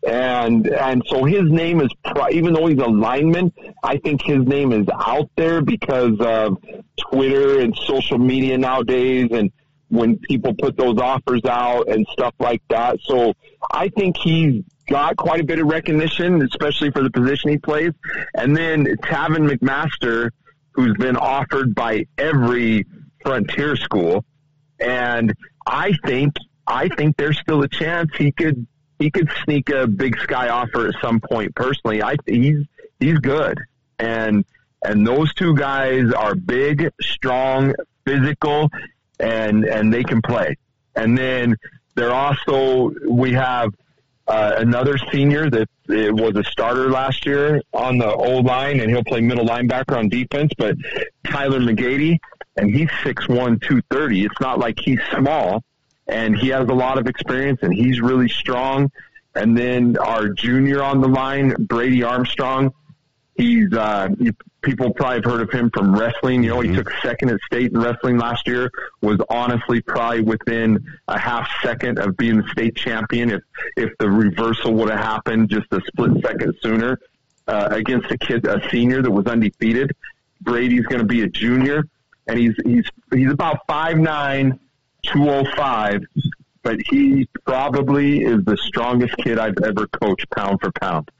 And, 0.07 0.67
and 0.67 1.03
so 1.07 1.25
his 1.25 1.51
name 1.51 1.81
is, 1.81 1.89
even 2.31 2.53
though 2.53 2.67
he's 2.67 2.79
a 2.79 2.87
lineman, 2.87 3.55
I 3.83 3.97
think 3.97 4.23
his 4.23 4.47
name 4.47 4.73
is 4.73 4.87
out 4.95 5.31
there 5.35 5.63
because 5.63 6.21
of 6.21 6.59
Twitter 7.11 7.61
and 7.61 7.75
social 7.75 8.19
media 8.19 8.59
nowadays 8.59 9.29
and, 9.33 9.51
when 9.91 10.17
people 10.19 10.55
put 10.55 10.77
those 10.77 10.99
offers 10.99 11.45
out 11.45 11.89
and 11.89 12.07
stuff 12.13 12.35
like 12.39 12.63
that. 12.71 12.99
So 13.03 13.35
I 13.71 13.89
think 13.89 14.17
he's 14.17 14.63
got 14.89 15.17
quite 15.17 15.41
a 15.41 15.45
bit 15.45 15.59
of 15.59 15.67
recognition, 15.67 16.43
especially 16.43 16.91
for 16.91 17.03
the 17.03 17.11
position 17.11 17.51
he 17.51 17.59
plays. 17.59 17.93
And 18.35 18.57
then 18.57 18.87
Tavin 19.03 19.49
McMaster, 19.49 20.31
who's 20.73 20.97
been 20.97 21.17
offered 21.17 21.75
by 21.75 22.07
every 22.17 22.87
frontier 23.23 23.77
school. 23.77 24.25
And 24.79 25.35
I 25.67 25.93
think, 26.05 26.35
I 26.67 26.89
think 26.89 27.17
there's 27.17 27.39
still 27.39 27.63
a 27.63 27.69
chance 27.69 28.11
he 28.17 28.33
could, 28.33 28.67
he 28.99 29.11
could 29.11 29.29
sneak 29.45 29.71
a 29.71 29.87
big 29.87 30.19
sky 30.21 30.49
offer 30.49 30.89
at 30.89 30.95
some 31.03 31.21
point 31.21 31.55
personally. 31.55 32.03
I, 32.03 32.17
he's, 32.27 32.65
he's 33.01 33.19
good. 33.19 33.59
And, 33.99 34.45
and 34.83 35.07
those 35.07 35.35
two 35.35 35.57
guys 35.57 36.13
are 36.13 36.35
big, 36.35 36.91
strong, 37.01 37.75
physical, 38.07 38.71
and 39.21 39.65
and 39.65 39.93
they 39.93 40.03
can 40.03 40.23
play. 40.23 40.57
And 40.97 41.17
then 41.17 41.57
they're 41.95 42.13
also 42.13 42.93
we 43.09 43.33
have 43.33 43.75
uh, 44.27 44.55
another 44.59 44.97
senior 45.11 45.51
that 45.51 45.69
it 45.89 46.15
was 46.15 46.37
a 46.37 46.45
starter 46.45 46.91
last 46.91 47.27
year 47.27 47.63
on 47.73 47.99
the 47.99 48.13
old 48.13 48.47
line, 48.47 48.81
and 48.81 48.89
he'll 48.91 49.05
play 49.05 49.21
middle 49.21 49.45
linebacker 49.45 49.97
on 49.97 50.09
defense. 50.09 50.53
But 50.57 50.77
Tyler 51.25 51.59
McGady, 51.61 52.19
and 52.57 52.71
he's 52.71 52.91
six 53.03 53.29
one, 53.29 53.59
two 53.59 53.83
thirty. 53.91 54.25
It's 54.25 54.41
not 54.41 54.59
like 54.59 54.79
he's 54.79 55.01
small, 55.17 55.63
and 56.07 56.37
he 56.37 56.49
has 56.49 56.69
a 56.69 56.75
lot 56.75 56.99
of 56.99 57.07
experience, 57.07 57.61
and 57.63 57.75
he's 57.75 58.01
really 58.01 58.29
strong. 58.29 58.91
And 59.35 59.57
then 59.57 59.97
our 59.99 60.29
junior 60.29 60.83
on 60.83 61.01
the 61.01 61.09
line, 61.09 61.55
Brady 61.59 62.03
Armstrong, 62.03 62.73
He's 63.41 63.73
uh, 63.73 64.09
people 64.61 64.93
probably 64.93 65.17
have 65.17 65.25
heard 65.25 65.41
of 65.41 65.51
him 65.51 65.71
from 65.73 65.99
wrestling. 65.99 66.43
You 66.43 66.51
know, 66.51 66.57
mm-hmm. 66.59 66.73
he 66.73 66.77
took 66.77 66.93
second 67.03 67.31
at 67.31 67.41
state 67.41 67.73
in 67.73 67.81
wrestling 67.81 68.19
last 68.19 68.47
year. 68.47 68.71
Was 69.01 69.19
honestly 69.31 69.81
probably 69.81 70.21
within 70.21 70.85
a 71.09 71.19
half 71.19 71.49
second 71.63 71.99
of 71.99 72.19
being 72.19 72.37
the 72.37 72.49
state 72.51 72.77
champion 72.77 73.31
if 73.31 73.43
if 73.79 73.97
the 73.99 74.11
reversal 74.11 74.75
would 74.75 74.91
have 74.91 75.01
happened 75.01 75.49
just 75.49 75.73
a 75.73 75.81
split 75.87 76.23
second 76.23 76.55
sooner 76.61 76.99
uh, 77.49 77.69
against 77.71 78.11
a 78.11 78.19
kid, 78.19 78.47
a 78.47 78.61
senior 78.69 79.01
that 79.01 79.11
was 79.11 79.27
undefeated. 79.27 79.97
Brady's 80.43 80.85
going 80.85 81.01
to 81.01 81.07
be 81.07 81.23
a 81.23 81.27
junior, 81.27 81.85
and 82.27 82.39
he's 82.39 82.55
he's 82.67 82.85
he's 83.11 83.31
about 83.31 83.67
five 83.67 83.97
nine, 83.97 84.61
two 85.03 85.31
oh 85.31 85.47
five, 85.57 86.03
but 86.63 86.77
he 86.91 87.27
probably 87.47 88.23
is 88.23 88.45
the 88.45 88.59
strongest 88.59 89.17
kid 89.17 89.39
I've 89.39 89.57
ever 89.65 89.87
coached 89.87 90.29
pound 90.29 90.61
for 90.61 90.71
pound. 90.73 91.11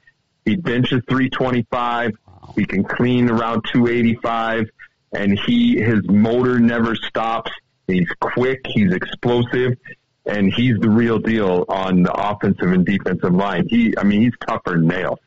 He 0.45 0.55
benches 0.55 1.01
325. 1.07 2.11
He 2.55 2.65
can 2.65 2.83
clean 2.83 3.29
around 3.29 3.63
285 3.71 4.69
and 5.13 5.37
he, 5.39 5.79
his 5.81 6.07
motor 6.07 6.59
never 6.59 6.95
stops. 6.95 7.51
He's 7.87 8.09
quick. 8.19 8.61
He's 8.65 8.93
explosive 8.93 9.77
and 10.25 10.53
he's 10.53 10.79
the 10.79 10.89
real 10.89 11.19
deal 11.19 11.65
on 11.67 12.03
the 12.03 12.13
offensive 12.13 12.71
and 12.71 12.85
defensive 12.85 13.33
line. 13.33 13.67
He, 13.69 13.95
I 13.97 14.03
mean, 14.03 14.21
he's 14.21 14.33
tougher 14.45 14.71
than 14.71 14.87
nails. 14.87 15.19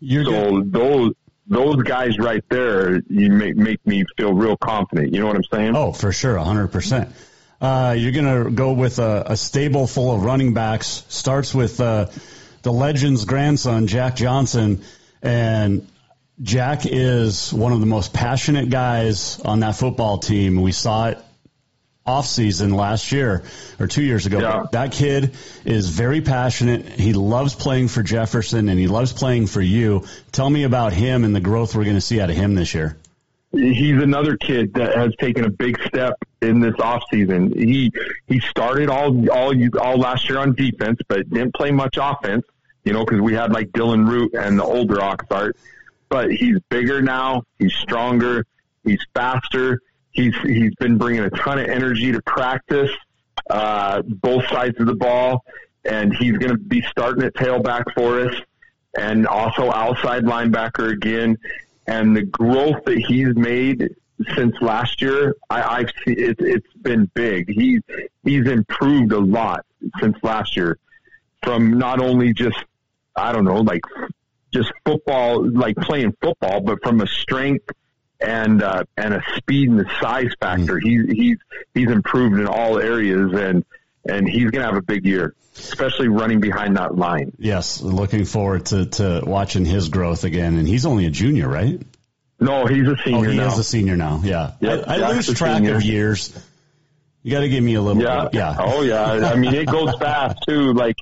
You're 0.00 0.24
so 0.24 0.50
good. 0.60 0.72
those, 0.72 1.12
those 1.46 1.82
guys 1.82 2.18
right 2.18 2.44
there, 2.50 3.00
you 3.08 3.30
make, 3.30 3.56
make 3.56 3.86
me 3.86 4.04
feel 4.16 4.32
real 4.32 4.56
confident. 4.56 5.12
You 5.12 5.20
know 5.20 5.26
what 5.26 5.36
I'm 5.36 5.44
saying? 5.52 5.76
Oh, 5.76 5.92
for 5.92 6.12
sure. 6.12 6.36
a 6.36 6.44
hundred 6.44 6.68
percent. 6.68 7.14
Uh, 7.60 7.96
you're 7.98 8.12
going 8.12 8.44
to 8.44 8.50
go 8.50 8.72
with 8.72 9.00
a, 9.00 9.24
a, 9.26 9.36
stable 9.36 9.88
full 9.88 10.14
of 10.14 10.24
running 10.24 10.54
backs. 10.54 11.04
Starts 11.08 11.52
with, 11.52 11.80
uh, 11.80 12.06
the 12.62 12.72
legend's 12.72 13.24
grandson, 13.24 13.86
Jack 13.86 14.16
Johnson, 14.16 14.82
and 15.22 15.86
Jack 16.42 16.82
is 16.84 17.52
one 17.52 17.72
of 17.72 17.80
the 17.80 17.86
most 17.86 18.12
passionate 18.12 18.70
guys 18.70 19.40
on 19.40 19.60
that 19.60 19.76
football 19.76 20.18
team. 20.18 20.60
We 20.60 20.72
saw 20.72 21.08
it 21.08 21.18
off 22.06 22.26
season 22.26 22.72
last 22.72 23.12
year 23.12 23.42
or 23.78 23.86
two 23.86 24.02
years 24.02 24.24
ago. 24.26 24.40
Yeah. 24.40 24.66
That 24.72 24.92
kid 24.92 25.34
is 25.64 25.90
very 25.90 26.22
passionate. 26.22 26.88
He 26.88 27.12
loves 27.12 27.54
playing 27.54 27.88
for 27.88 28.02
Jefferson 28.02 28.68
and 28.68 28.78
he 28.78 28.88
loves 28.88 29.12
playing 29.12 29.46
for 29.46 29.60
you. 29.60 30.06
Tell 30.32 30.48
me 30.48 30.64
about 30.64 30.92
him 30.92 31.24
and 31.24 31.34
the 31.34 31.40
growth 31.40 31.74
we're 31.74 31.84
going 31.84 31.96
to 31.96 32.00
see 32.00 32.20
out 32.20 32.30
of 32.30 32.36
him 32.36 32.54
this 32.54 32.72
year. 32.72 32.96
He's 33.52 34.02
another 34.02 34.36
kid 34.36 34.74
that 34.74 34.94
has 34.94 35.14
taken 35.18 35.44
a 35.44 35.50
big 35.50 35.82
step 35.86 36.14
in 36.42 36.60
this 36.60 36.74
off 36.80 37.02
season. 37.10 37.50
He 37.50 37.90
he 38.26 38.40
started 38.40 38.90
all 38.90 39.28
all 39.30 39.54
all 39.80 39.96
last 39.96 40.28
year 40.28 40.38
on 40.38 40.54
defense, 40.54 41.00
but 41.08 41.28
didn't 41.30 41.54
play 41.54 41.70
much 41.70 41.96
offense. 42.00 42.44
You 42.84 42.92
know, 42.92 43.04
because 43.04 43.20
we 43.20 43.32
had 43.32 43.52
like 43.52 43.70
Dylan 43.70 44.08
Root 44.08 44.34
and 44.34 44.58
the 44.58 44.64
older 44.64 44.96
Oxart. 44.96 45.52
But 46.10 46.30
he's 46.30 46.58
bigger 46.68 47.00
now. 47.00 47.42
He's 47.58 47.74
stronger. 47.74 48.44
He's 48.84 49.04
faster. 49.14 49.80
He's 50.10 50.34
he's 50.42 50.74
been 50.74 50.98
bringing 50.98 51.22
a 51.22 51.30
ton 51.30 51.58
of 51.58 51.68
energy 51.68 52.12
to 52.12 52.20
practice, 52.22 52.90
uh, 53.48 54.02
both 54.02 54.46
sides 54.48 54.78
of 54.78 54.86
the 54.86 54.94
ball, 54.94 55.44
and 55.84 56.14
he's 56.14 56.36
going 56.36 56.52
to 56.52 56.58
be 56.58 56.82
starting 56.82 57.24
at 57.24 57.34
tailback 57.34 57.84
for 57.94 58.20
us, 58.20 58.34
and 58.98 59.26
also 59.26 59.70
outside 59.70 60.24
linebacker 60.24 60.92
again 60.92 61.38
and 61.88 62.14
the 62.14 62.22
growth 62.22 62.84
that 62.84 62.98
he's 62.98 63.34
made 63.34 63.96
since 64.36 64.54
last 64.60 65.00
year, 65.00 65.34
I, 65.48 65.62
I've 65.62 65.90
seen 66.04 66.18
it, 66.18 66.36
it's 66.38 66.72
been 66.82 67.10
big. 67.14 67.48
He's 67.50 67.80
he's 68.22 68.46
improved 68.46 69.12
a 69.12 69.18
lot 69.18 69.64
since 70.00 70.16
last 70.22 70.56
year, 70.56 70.78
from 71.42 71.78
not 71.78 72.00
only 72.00 72.34
just 72.34 72.62
I 73.16 73.32
don't 73.32 73.44
know 73.44 73.62
like 73.62 73.82
just 74.52 74.70
football, 74.84 75.50
like 75.50 75.76
playing 75.76 76.14
football, 76.20 76.60
but 76.60 76.82
from 76.82 77.00
a 77.00 77.06
strength 77.06 77.70
and 78.20 78.62
uh, 78.62 78.84
and 78.98 79.14
a 79.14 79.22
speed 79.36 79.70
and 79.70 79.80
a 79.80 79.90
size 80.00 80.34
factor. 80.40 80.74
Mm-hmm. 80.74 81.10
He's 81.10 81.16
he's 81.16 81.38
he's 81.74 81.90
improved 81.90 82.38
in 82.38 82.46
all 82.46 82.78
areas, 82.78 83.32
and 83.32 83.64
and 84.08 84.28
he's 84.28 84.50
going 84.50 84.62
to 84.62 84.66
have 84.66 84.76
a 84.76 84.82
big 84.82 85.04
year, 85.04 85.34
especially 85.56 86.08
running 86.08 86.40
behind 86.40 86.76
that 86.76 86.96
line. 86.96 87.32
Yes, 87.38 87.80
looking 87.80 88.24
forward 88.24 88.66
to, 88.66 88.86
to 88.86 89.22
watching 89.24 89.64
his 89.64 89.88
growth 89.88 90.24
again. 90.24 90.56
And 90.56 90.66
he's 90.66 90.86
only 90.86 91.06
a 91.06 91.10
junior, 91.10 91.48
right? 91.48 91.80
No, 92.40 92.66
he's 92.66 92.86
a 92.86 92.96
senior. 93.04 93.28
Oh, 93.28 93.30
he 93.30 93.36
now. 93.36 93.48
is 93.48 93.58
a 93.58 93.64
senior 93.64 93.96
now. 93.96 94.20
Yeah, 94.22 94.52
yep, 94.60 94.84
I, 94.86 95.02
I 95.02 95.12
lose 95.12 95.32
track 95.34 95.58
senior. 95.58 95.76
of 95.76 95.82
years. 95.82 96.36
You 97.22 97.32
got 97.32 97.40
to 97.40 97.48
give 97.48 97.62
me 97.64 97.74
a 97.74 97.82
little. 97.82 98.00
Yeah, 98.00 98.24
bit. 98.24 98.34
yeah. 98.34 98.56
Oh 98.58 98.82
yeah. 98.82 99.04
I 99.04 99.34
mean, 99.34 99.54
it 99.54 99.66
goes 99.66 99.96
fast 100.00 100.38
too. 100.48 100.72
Like 100.72 100.96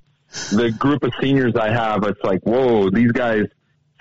the 0.51 0.71
group 0.71 1.03
of 1.05 1.13
seniors 1.21 1.55
I 1.55 1.71
have, 1.71 2.05
it's 2.05 2.23
like, 2.23 2.43
whoa, 2.43 2.91
these 2.91 3.13
guys 3.13 3.45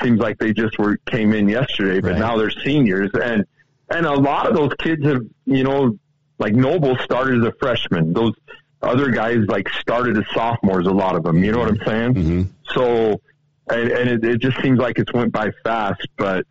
seems 0.02 0.20
like 0.20 0.38
they 0.38 0.54
just 0.54 0.78
were 0.80 0.98
came 1.10 1.34
in 1.34 1.50
yesterday, 1.50 2.00
but 2.00 2.12
right. 2.12 2.20
now 2.20 2.38
they're 2.38 2.52
seniors, 2.52 3.12
and 3.14 3.46
and 3.90 4.06
a 4.06 4.14
lot 4.14 4.48
of 4.48 4.56
those 4.56 4.74
kids 4.80 5.06
have, 5.06 5.22
you 5.46 5.64
know, 5.64 5.98
like 6.40 6.54
Noble 6.54 6.98
started 6.98 7.42
as 7.42 7.48
a 7.48 7.54
freshman. 7.60 8.14
Those 8.14 8.34
other 8.82 9.10
guys 9.10 9.40
like 9.48 9.68
started 9.80 10.18
as 10.18 10.26
sophomores, 10.34 10.88
a 10.88 10.92
lot 10.92 11.16
of 11.16 11.24
them. 11.24 11.44
You 11.44 11.52
know 11.52 11.60
what 11.60 11.70
I'm 11.70 11.86
saying? 11.86 12.14
Mm-hmm. 12.14 12.42
So 12.74 13.22
and, 13.70 13.92
and 13.92 14.10
it, 14.10 14.24
it 14.24 14.42
just 14.42 14.62
seems 14.62 14.80
like 14.80 15.00
it's 15.00 15.12
went 15.14 15.32
by 15.32 15.52
fast. 15.64 16.08
But 16.18 16.46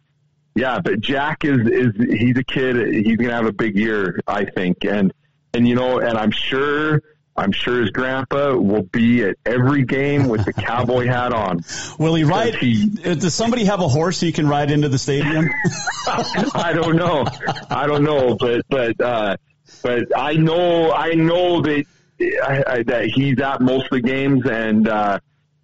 yeah, 0.54 0.80
but 0.80 1.00
Jack 1.00 1.44
is 1.44 1.66
is 1.68 1.92
he's 1.96 2.36
a 2.38 2.44
kid. 2.44 3.04
He's 3.04 3.16
gonna 3.16 3.34
have 3.34 3.46
a 3.46 3.52
big 3.52 3.76
year, 3.76 4.20
I 4.26 4.44
think, 4.44 4.84
and 4.84 5.12
and 5.52 5.66
you 5.66 5.74
know, 5.74 5.98
and 5.98 6.16
I'm 6.18 6.30
sure. 6.30 7.02
I'm 7.36 7.50
sure 7.50 7.80
his 7.80 7.90
grandpa 7.90 8.54
will 8.54 8.84
be 8.84 9.24
at 9.24 9.34
every 9.44 9.82
game 9.82 10.28
with 10.28 10.44
the 10.44 10.52
cowboy 10.52 11.08
hat 11.08 11.32
on. 11.32 11.64
Will 11.98 12.14
he 12.14 12.22
ride? 12.22 12.54
He, 12.54 12.86
does 12.86 13.34
somebody 13.34 13.64
have 13.64 13.80
a 13.80 13.88
horse 13.88 14.20
he 14.20 14.30
can 14.30 14.46
ride 14.46 14.70
into 14.70 14.88
the 14.88 14.98
stadium? 14.98 15.48
I 16.06 16.72
don't 16.72 16.94
know. 16.94 17.24
I 17.68 17.88
don't 17.88 18.04
know, 18.04 18.36
but 18.36 18.62
but 18.68 19.00
uh, 19.00 19.36
but 19.82 20.16
I 20.16 20.34
know 20.34 20.92
I 20.92 21.14
know 21.14 21.60
that 21.62 21.84
I, 22.20 22.64
I, 22.66 22.82
that 22.84 23.06
he's 23.06 23.40
at 23.40 23.60
most 23.60 23.84
of 23.84 23.90
the 23.90 24.00
games, 24.00 24.46
and 24.46 24.88
uh, 24.88 25.18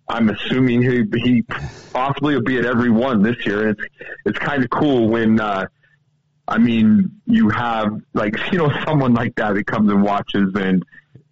I'm 0.08 0.28
assuming 0.30 0.82
he 0.82 1.04
he 1.20 1.42
possibly 1.92 2.34
will 2.34 2.42
be 2.42 2.58
at 2.58 2.64
every 2.64 2.90
one 2.90 3.22
this 3.22 3.46
year. 3.46 3.68
And 3.68 3.78
it's 3.78 4.08
it's 4.26 4.38
kind 4.38 4.62
of 4.64 4.70
cool 4.70 5.08
when. 5.08 5.40
Uh, 5.40 5.66
I 6.48 6.58
mean, 6.58 7.20
you 7.26 7.48
have 7.50 8.00
like 8.12 8.34
you 8.52 8.58
know 8.58 8.72
someone 8.84 9.14
like 9.14 9.36
that 9.36 9.54
that 9.54 9.66
comes 9.66 9.90
and 9.90 10.02
watches, 10.02 10.52
and 10.54 10.84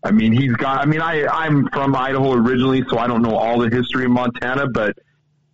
I 0.05 0.13
mean 0.13 0.33
he's 0.33 0.53
got. 0.53 0.81
I 0.81 0.87
mean, 0.87 1.01
I 1.01 1.27
I'm 1.27 1.69
from 1.71 1.95
Idaho 1.97 2.35
originally, 2.35 2.85
so 2.89 2.99
I 2.99 3.09
don't 3.09 3.23
know 3.23 3.37
all 3.37 3.59
the 3.59 3.69
history 3.69 4.05
of 4.05 4.13
Montana, 4.13 4.69
but 4.69 4.97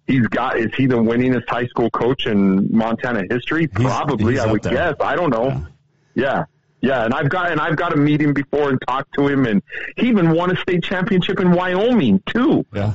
he's 0.07 0.27
got. 0.27 0.59
Is 0.59 0.75
he 0.77 0.87
the 0.87 0.97
winningest 0.97 1.49
high 1.49 1.67
school 1.67 1.89
coach 1.91 2.27
in 2.27 2.69
Montana 2.77 3.23
history? 3.31 3.67
Probably, 3.67 4.35
he's, 4.35 4.43
he's 4.43 4.49
I 4.49 4.53
would 4.53 4.63
there. 4.63 4.73
guess. 4.73 4.95
I 5.01 5.17
don't 5.17 5.31
know. 5.31 5.67
Yeah. 6.15 6.25
yeah. 6.25 6.45
And 6.93 7.15
I've 7.15 7.29
got 7.29 7.51
and 7.51 7.61
I've 7.61 7.77
got 7.77 7.91
to 7.91 7.97
meet 7.97 8.21
him 8.21 8.33
before 8.33 8.71
and 8.71 8.79
talk 8.87 9.11
to 9.13 9.27
him, 9.27 9.47
and 9.47 9.63
he 9.97 10.09
even 10.09 10.33
won 10.33 10.51
a 10.51 10.57
state 10.57 10.85
championship 10.85 11.41
in 11.41 11.53
Wyoming 11.53 12.23
too. 12.27 12.67
Yeah, 12.73 12.95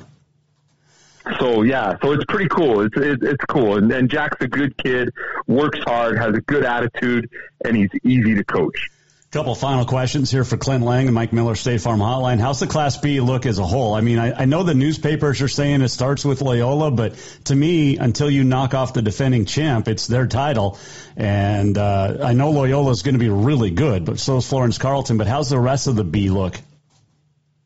so 1.40 1.64
yeah, 1.64 1.96
so 2.02 2.12
it's 2.12 2.26
pretty 2.26 2.50
cool. 2.50 2.82
It's 2.82 2.96
it's, 2.98 3.24
it's 3.24 3.46
cool, 3.46 3.78
and, 3.78 3.92
and 3.92 4.10
Jack's 4.10 4.38
a 4.42 4.48
good 4.48 4.78
kid, 4.78 5.12
works 5.48 5.80
hard, 5.80 6.18
has 6.18 6.36
a 6.36 6.42
good 6.42 6.64
attitude, 6.64 7.30
and 7.66 7.76
he's 7.76 7.90
easy 8.04 8.36
to 8.36 8.44
coach. 8.44 8.90
Couple 9.32 9.54
final 9.54 9.86
questions 9.86 10.32
here 10.32 10.44
for 10.44 10.58
Clint 10.58 10.84
Layng 10.84 11.06
and 11.06 11.14
Mike 11.14 11.32
Miller 11.32 11.54
State 11.54 11.82
Farm 11.82 12.00
Hotline. 12.00 12.40
How's 12.40 12.60
the 12.60 12.66
Class 12.66 12.98
B 12.98 13.20
look 13.20 13.46
as 13.46 13.60
a 13.60 13.64
whole? 13.64 13.94
I 13.94 14.02
mean, 14.02 14.18
I, 14.18 14.42
I 14.42 14.46
know 14.46 14.64
the 14.64 14.74
newspapers 14.74 15.40
are 15.44 15.48
saying 15.48 15.84
it 15.84 15.90
starts 15.90 16.26
with 16.26 16.42
Loyola, 16.42 16.90
but 16.90 17.14
to 17.44 17.56
me, 17.56 17.98
until 17.98 18.28
you 18.28 18.44
knock 18.44 18.74
off 18.74 18.94
the 18.94 19.04
defending 19.04 19.46
champ, 19.46 19.88
it's 19.88 20.08
their 20.08 20.26
title. 20.26 20.80
And 21.16 21.78
uh, 21.78 22.18
I 22.24 22.34
know 22.34 22.50
Loyola 22.50 22.90
is 22.90 23.04
going 23.04 23.14
to 23.14 23.20
be 23.20 23.30
really 23.30 23.70
good, 23.70 24.04
but 24.04 24.18
so 24.18 24.38
is 24.38 24.50
Florence 24.50 24.80
Carlton. 24.80 25.20
But 25.20 25.28
how's 25.28 25.52
the 25.52 25.60
rest 25.60 25.86
of 25.86 25.96
the 25.96 26.04
B 26.04 26.32
look? 26.32 26.60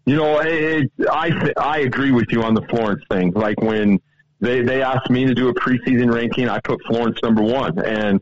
You 0.05 0.17
know, 0.17 0.39
it, 0.39 0.91
I 1.09 1.53
I 1.55 1.79
agree 1.79 2.11
with 2.11 2.25
you 2.29 2.43
on 2.43 2.55
the 2.55 2.63
Florence 2.63 3.05
thing. 3.09 3.31
Like 3.31 3.61
when 3.61 4.01
they 4.41 4.63
they 4.63 4.81
asked 4.81 5.09
me 5.09 5.27
to 5.27 5.33
do 5.33 5.47
a 5.47 5.53
preseason 5.53 6.13
ranking, 6.13 6.49
I 6.49 6.59
put 6.59 6.81
Florence 6.83 7.19
number 7.23 7.41
one, 7.41 7.79
and 7.79 8.19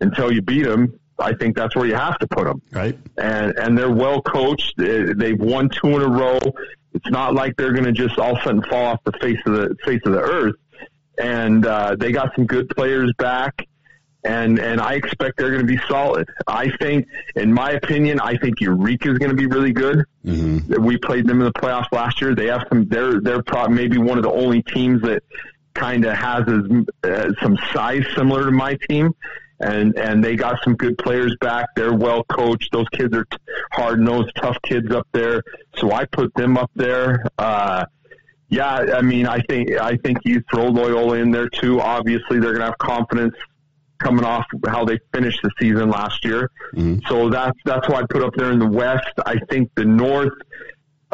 until 0.00 0.30
you 0.30 0.42
beat 0.42 0.64
them, 0.64 1.00
I 1.18 1.34
think 1.34 1.56
that's 1.56 1.76
where 1.76 1.86
you 1.86 1.94
have 1.94 2.18
to 2.18 2.26
put 2.26 2.44
them. 2.44 2.62
Right. 2.72 2.98
And 3.16 3.56
and 3.58 3.78
they're 3.78 3.92
well 3.92 4.20
coached. 4.22 4.74
They've 4.76 5.38
won 5.38 5.68
two 5.68 5.88
in 5.88 6.02
a 6.02 6.08
row. 6.08 6.38
It's 6.92 7.10
not 7.10 7.34
like 7.34 7.56
they're 7.56 7.72
going 7.72 7.84
to 7.84 7.92
just 7.92 8.18
all 8.18 8.32
of 8.32 8.38
a 8.38 8.42
sudden 8.42 8.62
fall 8.62 8.86
off 8.86 9.00
the 9.04 9.12
face 9.20 9.38
of 9.46 9.52
the 9.54 9.76
face 9.84 10.00
of 10.06 10.12
the 10.12 10.20
earth. 10.20 10.56
And 11.16 11.64
uh, 11.64 11.96
they 11.96 12.12
got 12.12 12.34
some 12.34 12.46
good 12.46 12.68
players 12.70 13.12
back 13.18 13.66
and 14.24 14.58
and 14.58 14.80
I 14.80 14.94
expect 14.94 15.36
they're 15.36 15.50
going 15.50 15.66
to 15.66 15.66
be 15.66 15.78
solid. 15.86 16.28
I 16.46 16.70
think, 16.78 17.06
in 17.36 17.52
my 17.52 17.72
opinion, 17.72 18.20
I 18.20 18.36
think 18.36 18.60
Eureka 18.60 19.12
is 19.12 19.18
going 19.18 19.30
to 19.30 19.36
be 19.36 19.46
really 19.46 19.72
good. 19.72 20.04
Mm-hmm. 20.24 20.82
We 20.82 20.96
played 20.96 21.26
them 21.26 21.40
in 21.40 21.44
the 21.44 21.52
playoffs 21.52 21.92
last 21.92 22.20
year. 22.20 22.34
They 22.34 22.46
have 22.46 22.66
some. 22.68 22.88
They're 22.88 23.20
they're 23.20 23.42
probably 23.42 23.76
maybe 23.76 23.98
one 23.98 24.16
of 24.16 24.24
the 24.24 24.32
only 24.32 24.62
teams 24.62 25.02
that 25.02 25.22
kind 25.74 26.04
of 26.04 26.14
has 26.14 26.44
as, 26.48 27.10
uh, 27.10 27.32
some 27.42 27.58
size 27.72 28.04
similar 28.16 28.46
to 28.46 28.50
my 28.50 28.78
team. 28.88 29.14
And 29.60 29.96
and 29.96 30.22
they 30.22 30.36
got 30.36 30.62
some 30.64 30.74
good 30.74 30.98
players 30.98 31.36
back. 31.40 31.68
They're 31.76 31.94
well 31.94 32.24
coached. 32.24 32.70
Those 32.72 32.88
kids 32.88 33.16
are 33.16 33.24
t- 33.24 33.36
hard 33.72 34.00
nosed, 34.00 34.32
tough 34.34 34.58
kids 34.62 34.92
up 34.92 35.06
there. 35.12 35.42
So 35.76 35.92
I 35.92 36.06
put 36.06 36.34
them 36.34 36.58
up 36.58 36.70
there. 36.74 37.24
Uh, 37.38 37.84
yeah, 38.48 38.74
I 38.94 39.02
mean, 39.02 39.26
I 39.26 39.40
think 39.40 39.72
I 39.80 39.96
think 39.96 40.18
you 40.24 40.42
throw 40.52 40.66
Loyola 40.66 41.16
in 41.18 41.30
there 41.30 41.48
too. 41.48 41.80
Obviously, 41.80 42.40
they're 42.40 42.52
going 42.52 42.60
to 42.60 42.66
have 42.66 42.78
confidence 42.78 43.34
coming 43.98 44.24
off 44.24 44.44
how 44.66 44.84
they 44.84 44.98
finished 45.14 45.40
the 45.42 45.50
season 45.58 45.90
last 45.90 46.24
year. 46.24 46.50
Mm-hmm. 46.74 47.06
So 47.08 47.30
that's 47.30 47.58
that's 47.64 47.88
why 47.88 48.00
I 48.00 48.02
put 48.08 48.22
up 48.22 48.34
there 48.36 48.52
in 48.52 48.58
the 48.58 48.68
West. 48.68 49.10
I 49.24 49.38
think 49.50 49.70
the 49.76 49.84
North, 49.84 50.34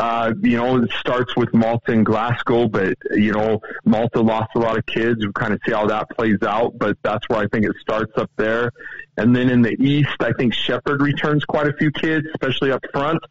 uh, 0.00 0.32
you 0.42 0.56
know, 0.56 0.82
it 0.82 0.90
starts 0.98 1.36
with 1.36 1.52
Malta 1.52 1.92
and 1.92 2.06
Glasgow, 2.06 2.66
but 2.68 2.96
you 3.10 3.32
know, 3.32 3.60
Malta 3.84 4.22
lost 4.22 4.48
a 4.54 4.58
lot 4.58 4.78
of 4.78 4.86
kids. 4.86 5.24
We 5.24 5.30
kind 5.34 5.52
of 5.52 5.60
see 5.66 5.72
how 5.72 5.86
that 5.88 6.08
plays 6.16 6.42
out, 6.42 6.78
but 6.78 6.96
that's 7.02 7.28
where 7.28 7.40
I 7.40 7.48
think 7.48 7.66
it 7.66 7.76
starts 7.82 8.12
up 8.16 8.30
there. 8.36 8.72
And 9.18 9.36
then 9.36 9.50
in 9.50 9.60
the 9.60 9.76
East, 9.78 10.16
I 10.20 10.32
think 10.32 10.54
Shepherd 10.54 11.02
returns 11.02 11.44
quite 11.44 11.68
a 11.68 11.74
few 11.74 11.92
kids, 11.92 12.26
especially 12.32 12.72
up 12.72 12.82
front. 12.94 13.22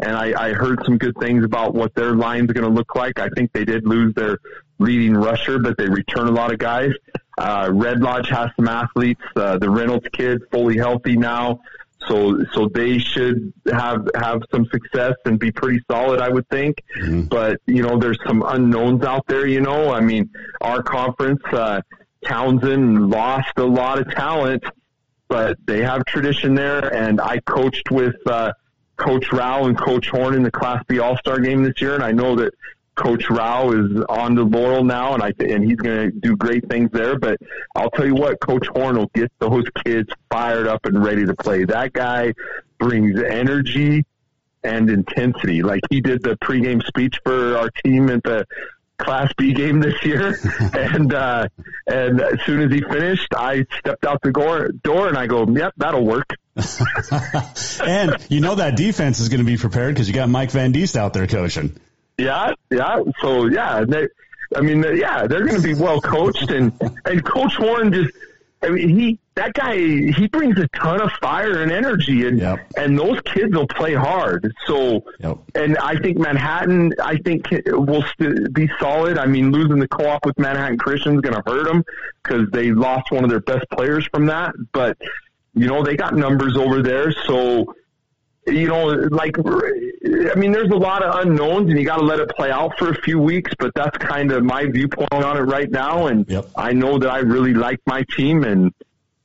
And 0.00 0.16
I, 0.16 0.48
I 0.48 0.52
heard 0.52 0.80
some 0.84 0.98
good 0.98 1.14
things 1.20 1.44
about 1.44 1.74
what 1.74 1.94
their 1.94 2.16
line's 2.16 2.50
going 2.50 2.66
to 2.66 2.74
look 2.74 2.96
like. 2.96 3.20
I 3.20 3.28
think 3.28 3.52
they 3.52 3.64
did 3.64 3.86
lose 3.86 4.12
their 4.14 4.38
leading 4.80 5.14
rusher, 5.14 5.60
but 5.60 5.78
they 5.78 5.88
return 5.88 6.26
a 6.26 6.32
lot 6.32 6.52
of 6.52 6.58
guys. 6.58 6.90
Uh, 7.38 7.70
Red 7.72 8.00
Lodge 8.00 8.28
has 8.30 8.50
some 8.56 8.66
athletes. 8.66 9.22
Uh, 9.36 9.58
the 9.58 9.70
Reynolds 9.70 10.08
kid 10.12 10.42
fully 10.50 10.76
healthy 10.76 11.16
now, 11.16 11.60
so 12.08 12.44
so 12.52 12.68
they 12.68 12.98
should 12.98 13.52
have 13.70 14.08
have 14.14 14.42
some 14.50 14.66
success 14.66 15.14
and 15.24 15.38
be 15.38 15.50
pretty 15.50 15.80
solid, 15.90 16.20
I 16.20 16.28
would 16.28 16.48
think. 16.48 16.82
Mm-hmm. 16.98 17.22
But 17.22 17.60
you 17.66 17.82
know, 17.82 17.98
there's 17.98 18.18
some 18.26 18.42
unknowns 18.46 19.04
out 19.04 19.26
there. 19.26 19.46
You 19.46 19.60
know, 19.60 19.92
I 19.92 20.00
mean, 20.00 20.30
our 20.60 20.82
conference, 20.82 21.42
uh, 21.52 21.80
Townsend 22.24 23.10
lost 23.10 23.52
a 23.56 23.64
lot 23.64 23.98
of 23.98 24.10
talent, 24.12 24.64
but 25.28 25.56
they 25.66 25.82
have 25.82 26.04
tradition 26.04 26.54
there. 26.54 26.92
And 26.92 27.20
I 27.20 27.38
coached 27.40 27.90
with. 27.90 28.16
Uh, 28.26 28.52
Coach 28.96 29.30
Rao 29.30 29.66
and 29.66 29.78
Coach 29.78 30.08
Horn 30.08 30.32
in 30.32 30.42
the 30.42 30.50
Class 30.50 30.82
B 30.88 31.00
All 31.00 31.18
Star 31.18 31.38
game 31.38 31.62
this 31.62 31.82
year, 31.82 31.94
and 31.94 32.02
I 32.02 32.12
know 32.12 32.34
that 32.36 32.54
Coach 32.96 33.28
Rao 33.28 33.72
is 33.72 34.02
on 34.08 34.34
the 34.34 34.42
Laurel 34.42 34.82
now, 34.82 35.14
and 35.14 35.22
I 35.22 35.32
and 35.38 35.62
he's 35.62 35.76
going 35.76 36.10
to 36.10 36.18
do 36.18 36.34
great 36.34 36.68
things 36.68 36.90
there. 36.92 37.18
But 37.18 37.38
I'll 37.74 37.90
tell 37.90 38.06
you 38.06 38.14
what, 38.14 38.40
Coach 38.40 38.66
Horn 38.68 38.96
will 38.96 39.10
get 39.14 39.30
those 39.38 39.64
kids 39.84 40.08
fired 40.30 40.66
up 40.66 40.86
and 40.86 41.04
ready 41.04 41.26
to 41.26 41.34
play. 41.34 41.64
That 41.64 41.92
guy 41.92 42.32
brings 42.78 43.20
energy 43.22 44.04
and 44.64 44.90
intensity. 44.90 45.62
Like 45.62 45.82
he 45.90 46.00
did 46.00 46.22
the 46.22 46.36
pregame 46.36 46.84
speech 46.86 47.20
for 47.22 47.58
our 47.58 47.70
team 47.84 48.08
at 48.08 48.22
the 48.22 48.46
Class 48.98 49.30
B 49.36 49.52
game 49.52 49.80
this 49.80 50.02
year, 50.02 50.38
and 50.72 51.12
uh, 51.12 51.48
and 51.86 52.20
as 52.20 52.40
soon 52.46 52.62
as 52.62 52.72
he 52.72 52.80
finished, 52.80 53.28
I 53.36 53.66
stepped 53.78 54.06
out 54.06 54.22
the 54.22 54.32
door, 54.32 54.70
door 54.82 55.08
and 55.08 55.18
I 55.18 55.26
go, 55.26 55.46
"Yep, 55.46 55.74
that'll 55.76 56.04
work." 56.04 56.30
and 57.84 58.16
you 58.30 58.40
know 58.40 58.54
that 58.54 58.74
defense 58.76 59.20
is 59.20 59.28
going 59.28 59.40
to 59.40 59.44
be 59.44 59.58
prepared 59.58 59.94
because 59.94 60.08
you 60.08 60.14
got 60.14 60.30
Mike 60.30 60.50
Van 60.50 60.72
Diest 60.72 60.96
out 60.96 61.12
there 61.12 61.26
coaching. 61.26 61.78
Yeah, 62.18 62.54
yeah. 62.70 63.02
So 63.20 63.46
yeah, 63.46 63.84
they, 63.84 64.08
I 64.54 64.60
mean, 64.60 64.82
yeah, 64.96 65.26
they're 65.26 65.44
going 65.44 65.60
to 65.60 65.62
be 65.62 65.74
well 65.74 66.00
coached, 66.00 66.50
and 66.50 66.72
and 67.04 67.24
Coach 67.24 67.54
Horn 67.54 67.92
just, 67.92 68.12
I 68.62 68.70
mean, 68.70 68.88
he 68.88 69.18
that 69.34 69.52
guy 69.52 69.76
he 69.76 70.26
brings 70.28 70.58
a 70.58 70.66
ton 70.68 71.02
of 71.02 71.12
fire 71.20 71.62
and 71.62 71.70
energy, 71.70 72.26
and 72.26 72.38
yep. 72.38 72.66
and 72.76 72.98
those 72.98 73.20
kids 73.20 73.54
will 73.54 73.66
play 73.66 73.92
hard. 73.92 74.54
So, 74.66 75.04
yep. 75.20 75.38
and 75.54 75.76
I 75.78 75.98
think 75.98 76.16
Manhattan, 76.16 76.94
I 77.02 77.18
think 77.18 77.48
will 77.66 78.02
st- 78.02 78.52
be 78.54 78.70
solid. 78.80 79.18
I 79.18 79.26
mean, 79.26 79.52
losing 79.52 79.78
the 79.78 79.88
co-op 79.88 80.24
with 80.24 80.38
Manhattan 80.38 80.78
Christian 80.78 81.16
is 81.16 81.20
going 81.20 81.34
to 81.34 81.42
hurt 81.46 81.64
them 81.64 81.84
because 82.22 82.48
they 82.50 82.72
lost 82.72 83.10
one 83.10 83.24
of 83.24 83.30
their 83.30 83.40
best 83.40 83.68
players 83.70 84.06
from 84.06 84.26
that, 84.26 84.54
but. 84.72 84.96
You 85.58 85.66
know, 85.68 85.82
they 85.82 85.96
got 85.96 86.14
numbers 86.14 86.54
over 86.54 86.82
there, 86.82 87.10
so 87.12 87.74
you 88.46 88.68
know, 88.68 88.86
like, 88.86 89.36
I 89.38 90.34
mean, 90.36 90.52
there's 90.52 90.70
a 90.70 90.76
lot 90.76 91.02
of 91.02 91.26
unknowns, 91.26 91.68
and 91.68 91.78
you 91.78 91.84
got 91.84 91.98
to 91.98 92.04
let 92.04 92.20
it 92.20 92.28
play 92.30 92.50
out 92.50 92.78
for 92.78 92.90
a 92.90 92.94
few 93.02 93.18
weeks. 93.18 93.52
But 93.58 93.72
that's 93.74 93.96
kind 93.98 94.32
of 94.32 94.44
my 94.44 94.66
viewpoint 94.66 95.12
on 95.12 95.36
it 95.36 95.42
right 95.42 95.70
now. 95.70 96.06
And 96.06 96.28
yep. 96.28 96.48
I 96.56 96.72
know 96.72 96.98
that 96.98 97.10
I 97.10 97.18
really 97.18 97.54
like 97.54 97.80
my 97.86 98.04
team, 98.16 98.44
and 98.44 98.72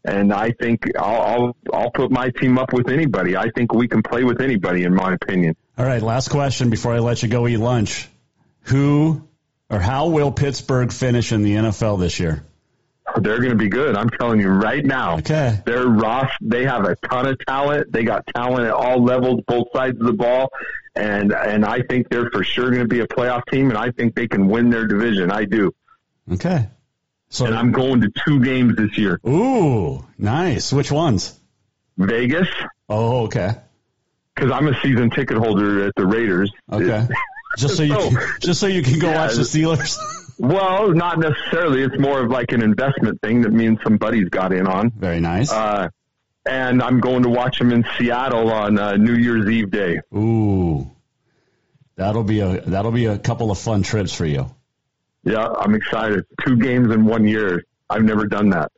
and 0.04 0.34
I 0.34 0.52
think 0.52 0.86
I'll, 0.98 1.22
I'll 1.22 1.56
I'll 1.74 1.92
put 1.92 2.12
my 2.12 2.32
team 2.32 2.58
up 2.58 2.74
with 2.74 2.90
anybody. 2.90 3.38
I 3.38 3.50
think 3.52 3.74
we 3.74 3.88
can 3.88 4.02
play 4.02 4.24
with 4.24 4.42
anybody, 4.42 4.84
in 4.84 4.96
my 4.96 5.14
opinion. 5.14 5.56
All 5.78 5.86
right, 5.86 6.02
last 6.02 6.30
question 6.30 6.70
before 6.70 6.94
I 6.94 7.00
let 7.00 7.22
you 7.24 7.30
go 7.30 7.48
eat 7.48 7.58
lunch. 7.58 8.10
Who 8.66 9.28
or 9.70 9.80
how 9.80 10.08
will 10.08 10.32
Pittsburgh 10.32 10.92
finish 10.92 11.32
in 11.32 11.44
the 11.44 11.56
NFL 11.56 12.00
this 12.00 12.20
year? 12.20 12.44
They're 13.20 13.38
going 13.38 13.52
to 13.52 13.56
be 13.56 13.70
good. 13.70 13.96
I'm 13.96 14.10
telling 14.10 14.40
you 14.40 14.50
right 14.50 14.86
now. 14.86 15.18
Okay. 15.18 15.60
They're 15.66 15.88
rough. 15.88 16.32
They 16.42 16.66
have 16.66 16.86
a 16.86 16.96
ton 16.96 17.28
of 17.28 17.38
talent. 17.46 17.92
They 17.92 18.04
got 18.04 18.26
talent 18.28 18.66
at 18.66 18.74
all 18.74 19.04
levels, 19.04 19.42
both 19.48 19.68
sides 19.74 20.00
of 20.00 20.06
the 20.06 20.14
ball. 20.14 20.50
And, 20.96 21.32
and 21.32 21.66
I 21.66 21.82
think 21.82 22.10
they're 22.10 22.30
for 22.30 22.44
sure 22.44 22.70
going 22.70 22.82
to 22.82 22.88
be 22.88 23.00
a 23.00 23.08
playoff 23.08 23.44
team 23.52 23.70
and 23.70 23.78
I 23.78 23.92
think 23.92 24.16
they 24.16 24.28
can 24.28 24.48
win 24.48 24.70
their 24.70 24.88
division. 24.88 25.32
I 25.32 25.46
do. 25.46 25.72
Okay. 26.32 26.68
So 27.30 27.46
and 27.46 27.56
I'm 27.56 27.72
going 27.72 28.02
to 28.02 28.12
two 28.26 28.44
games 28.44 28.76
this 28.76 28.98
year. 28.98 29.20
Ooh, 29.26 30.06
nice. 30.18 30.74
Which 30.74 30.92
ones? 30.92 31.40
Vegas. 31.98 32.50
Oh, 32.90 33.24
okay. 33.24 33.56
Cause 34.36 34.52
I'm 34.52 34.68
a 34.68 34.80
season 34.82 35.10
ticket 35.10 35.38
holder 35.38 35.86
at 35.88 35.94
the 35.96 36.06
Raiders. 36.06 36.52
Okay. 36.72 37.08
just 37.58 37.78
so 37.78 37.84
you, 37.84 37.96
can, 37.96 38.18
just 38.42 38.60
so 38.60 38.68
you 38.68 38.82
can 38.82 39.00
go 39.00 39.10
yeah, 39.10 39.26
watch 39.26 39.36
the 39.36 39.44
Steelers. 39.44 39.98
Well, 40.42 40.90
not 40.92 41.20
necessarily. 41.20 41.84
It's 41.84 42.00
more 42.00 42.20
of 42.20 42.32
like 42.32 42.52
an 42.52 42.64
investment 42.64 43.22
thing 43.22 43.44
that 43.44 43.52
me 43.52 43.68
and 43.68 43.80
some 43.84 43.98
buddies 43.98 44.28
got 44.30 44.52
in 44.52 44.66
on. 44.66 44.90
Very 44.90 45.20
nice. 45.20 45.52
Uh, 45.52 45.90
and 46.48 46.82
I'm 46.82 47.00
going 47.00 47.22
to 47.24 47.30
watch 47.30 47.60
them 47.60 47.72
in 47.72 47.86
Seattle 47.96 48.52
on 48.52 48.80
uh, 48.80 48.98
New 48.98 49.14
Year's 49.14 49.48
Eve 49.48 49.70
day. 49.70 50.02
Ooh, 50.12 50.90
that'll 51.96 52.24
be 52.24 52.40
a 52.40 52.62
that'll 52.62 52.92
be 52.92 53.06
a 53.06 53.20
couple 53.20 53.52
of 53.52 53.60
fun 53.60 53.84
trips 53.84 54.14
for 54.14 54.26
you. 54.26 54.50
Yeah, 55.24 55.46
I'm 55.48 55.76
excited. 55.76 56.26
Two 56.44 56.58
games 56.58 56.92
in 56.92 57.06
one 57.06 57.28
year. 57.28 57.64
I've 57.88 58.04
never 58.04 58.26
done 58.26 58.50
that. 58.50 58.72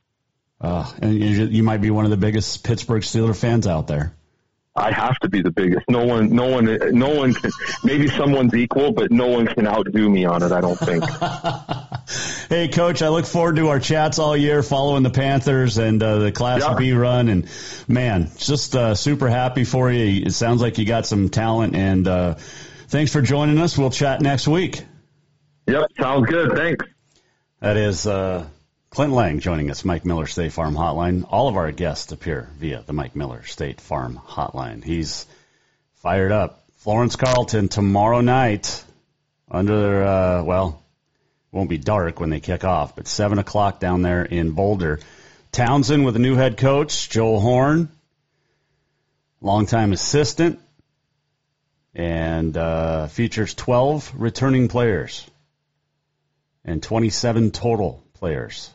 Uh, 0.59 0.91
and 1.01 1.13
you, 1.13 1.45
you 1.45 1.63
might 1.63 1.79
be 1.79 1.91
one 1.91 2.03
of 2.03 2.11
the 2.11 2.17
biggest 2.17 2.65
Pittsburgh 2.65 3.03
Steeler 3.03 3.35
fans 3.35 3.67
out 3.67 3.87
there. 3.87 4.13
I 4.75 4.91
have 4.91 5.19
to 5.19 5.29
be 5.29 5.41
the 5.43 5.51
biggest. 5.51 5.87
No 5.87 6.03
one, 6.05 6.35
no 6.35 6.47
one, 6.47 6.65
no 6.97 7.09
one 7.09 7.33
can. 7.35 7.51
Maybe 7.83 8.07
someone's 8.07 8.55
equal, 8.55 8.91
but 8.91 9.11
no 9.11 9.27
one 9.27 9.45
can 9.45 9.67
outdo 9.67 10.09
me 10.09 10.25
on 10.25 10.41
it. 10.41 10.51
I 10.51 10.61
don't 10.61 10.77
think. 10.79 11.03
hey, 12.49 12.69
Coach, 12.69 13.03
I 13.03 13.09
look 13.09 13.25
forward 13.25 13.57
to 13.57 13.67
our 13.69 13.79
chats 13.79 14.17
all 14.17 14.35
year, 14.35 14.63
following 14.63 15.03
the 15.03 15.11
Panthers 15.11 15.77
and 15.77 16.01
uh, 16.01 16.17
the 16.17 16.31
Class 16.31 16.61
Yeah. 16.61 16.73
B 16.75 16.91
run. 16.93 17.29
And 17.29 17.47
man, 17.87 18.31
just 18.37 18.75
uh, 18.75 18.95
super 18.95 19.29
happy 19.29 19.63
for 19.63 19.91
you. 19.91 20.23
It 20.25 20.31
sounds 20.33 20.59
like 20.59 20.79
you 20.79 20.85
got 20.85 21.05
some 21.05 21.29
talent. 21.29 21.75
And 21.75 22.07
uh, 22.07 22.33
thanks 22.87 23.11
for 23.13 23.21
joining 23.21 23.59
us. 23.59 23.77
We'll 23.77 23.91
chat 23.91 24.21
next 24.21 24.47
week. 24.47 24.83
Yep, 25.67 25.85
sounds 25.99 26.25
good. 26.27 26.57
Thanks. 26.57 26.85
That 27.59 27.77
is 27.77 28.07
uh, 28.07 28.47
Clint 28.93 29.11
Layng 29.11 29.39
joining 29.39 29.71
us, 29.71 29.83
Mike 29.83 30.05
Miller 30.05 30.27
State 30.27 30.51
Farm 30.51 30.75
Hotline. 30.75 31.25
All 31.27 31.47
of 31.47 31.57
our 31.57 31.71
guests 31.71 32.11
appear 32.11 32.47
via 32.59 32.83
the 32.85 32.93
Mike 32.93 33.15
Miller 33.15 33.41
State 33.41 33.81
Farm 33.81 34.21
Hotline. 34.23 34.83
He's 34.83 35.25
fired 35.95 36.31
up. 36.31 36.63
Florence 36.75 37.15
Carlton 37.15 37.69
tomorrow 37.69 38.21
night 38.21 38.83
under, 39.49 40.03
uh, 40.03 40.43
well, 40.43 40.83
won't 41.51 41.71
be 41.71 41.79
dark 41.79 42.19
when 42.19 42.29
they 42.29 42.39
kick 42.39 42.63
off, 42.63 42.95
but 42.95 43.07
7 43.07 43.39
o'clock 43.39 43.79
down 43.79 44.03
there 44.03 44.23
in 44.23 44.51
Boulder. 44.51 44.99
Townsend 45.51 46.05
with 46.05 46.15
a 46.15 46.19
new 46.19 46.35
head 46.35 46.57
coach, 46.57 47.09
Joel 47.09 47.39
Horn, 47.39 47.89
longtime 49.41 49.91
assistant, 49.91 50.59
and 51.95 52.55
uh, 52.55 53.07
features 53.07 53.55
12 53.55 54.13
returning 54.15 54.67
players 54.67 55.25
and 56.63 56.83
27 56.83 57.49
total 57.49 58.03
players. 58.13 58.69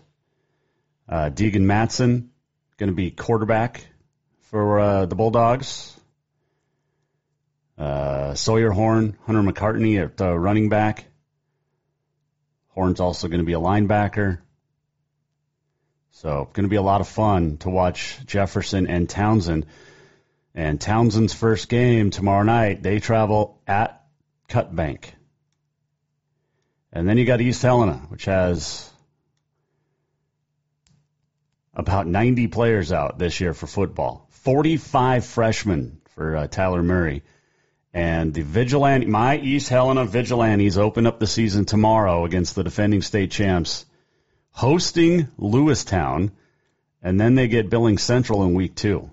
Uh, 1.09 1.31
Deegan 1.31 1.63
Matson 1.63 2.31
going 2.77 2.91
to 2.91 2.95
be 2.95 3.11
quarterback 3.11 3.87
for 4.51 4.79
uh, 4.79 5.07
the 5.07 5.15
Bulldogs. 5.15 5.99
Uh, 7.79 8.35
Sawyer 8.35 8.71
Horn, 8.71 9.17
Hunter 9.25 9.43
McCartney 9.43 10.03
at 10.03 10.21
uh, 10.21 10.37
running 10.37 10.69
back. 10.69 11.07
Horn's 12.69 13.01
also 13.01 13.29
going 13.29 13.41
to 13.41 13.47
be 13.47 13.55
a 13.55 13.61
linebacker. 13.61 14.39
So, 16.11 16.49
going 16.53 16.65
to 16.65 16.71
be 16.71 16.77
a 16.77 16.83
lot 16.83 17.01
of 17.01 17.09
fun 17.09 17.59
to 17.59 17.71
watch 17.71 18.19
Jefferson 18.27 18.89
and 18.89 19.09
Townsend. 19.09 19.67
And 20.55 20.81
Townsend's 20.81 21.33
first 21.33 21.69
game 21.69 22.11
tomorrow 22.11 22.43
night, 22.43 22.83
they 22.83 22.99
travel 22.99 23.61
at 23.67 24.05
Cut 24.49 24.75
Bank. 24.75 25.15
And 26.93 27.09
then 27.09 27.19
you 27.19 27.25
got 27.25 27.41
East 27.41 27.63
Helena, 27.63 27.95
which 28.09 28.25
has 28.25 28.88
about 31.79 32.09
90 32.09 32.49
players 32.49 32.93
out 32.93 33.19
this 33.19 33.41
year 33.41 33.55
for 33.55 33.69
football. 33.69 34.27
45 34.31 35.25
freshmen 35.25 36.01
for 36.15 36.37
uh, 36.37 36.47
Tyler 36.49 36.83
Murray. 36.83 37.23
And 37.95 38.35
the 38.35 38.43
Vigilante, 38.43 39.07
my 39.07 39.39
East 39.39 39.69
Helena 39.69 40.05
Vigilantes 40.05 40.77
open 40.77 41.07
up 41.07 41.21
the 41.21 41.27
season 41.27 41.65
tomorrow 41.65 42.25
against 42.25 42.55
the 42.55 42.65
defending 42.65 43.01
state 43.01 43.31
champs, 43.31 43.87
hosting 44.51 45.29
Lewistown, 45.39 46.33
and 47.01 47.19
then 47.19 47.37
they 47.37 47.47
get 47.47 47.71
Billings 47.71 48.03
Central 48.03 48.43
in 48.43 48.55
week 48.55 48.75
two. 48.75 49.11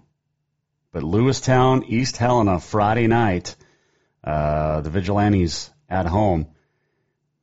But 0.91 1.03
Lewistown, 1.03 1.84
East 1.88 2.18
Helena, 2.18 2.59
Friday 2.59 3.07
night, 3.07 3.55
uh, 4.24 4.82
the 4.82 4.89
Vigilantes 4.89 5.70
at 5.88 6.07
home, 6.07 6.47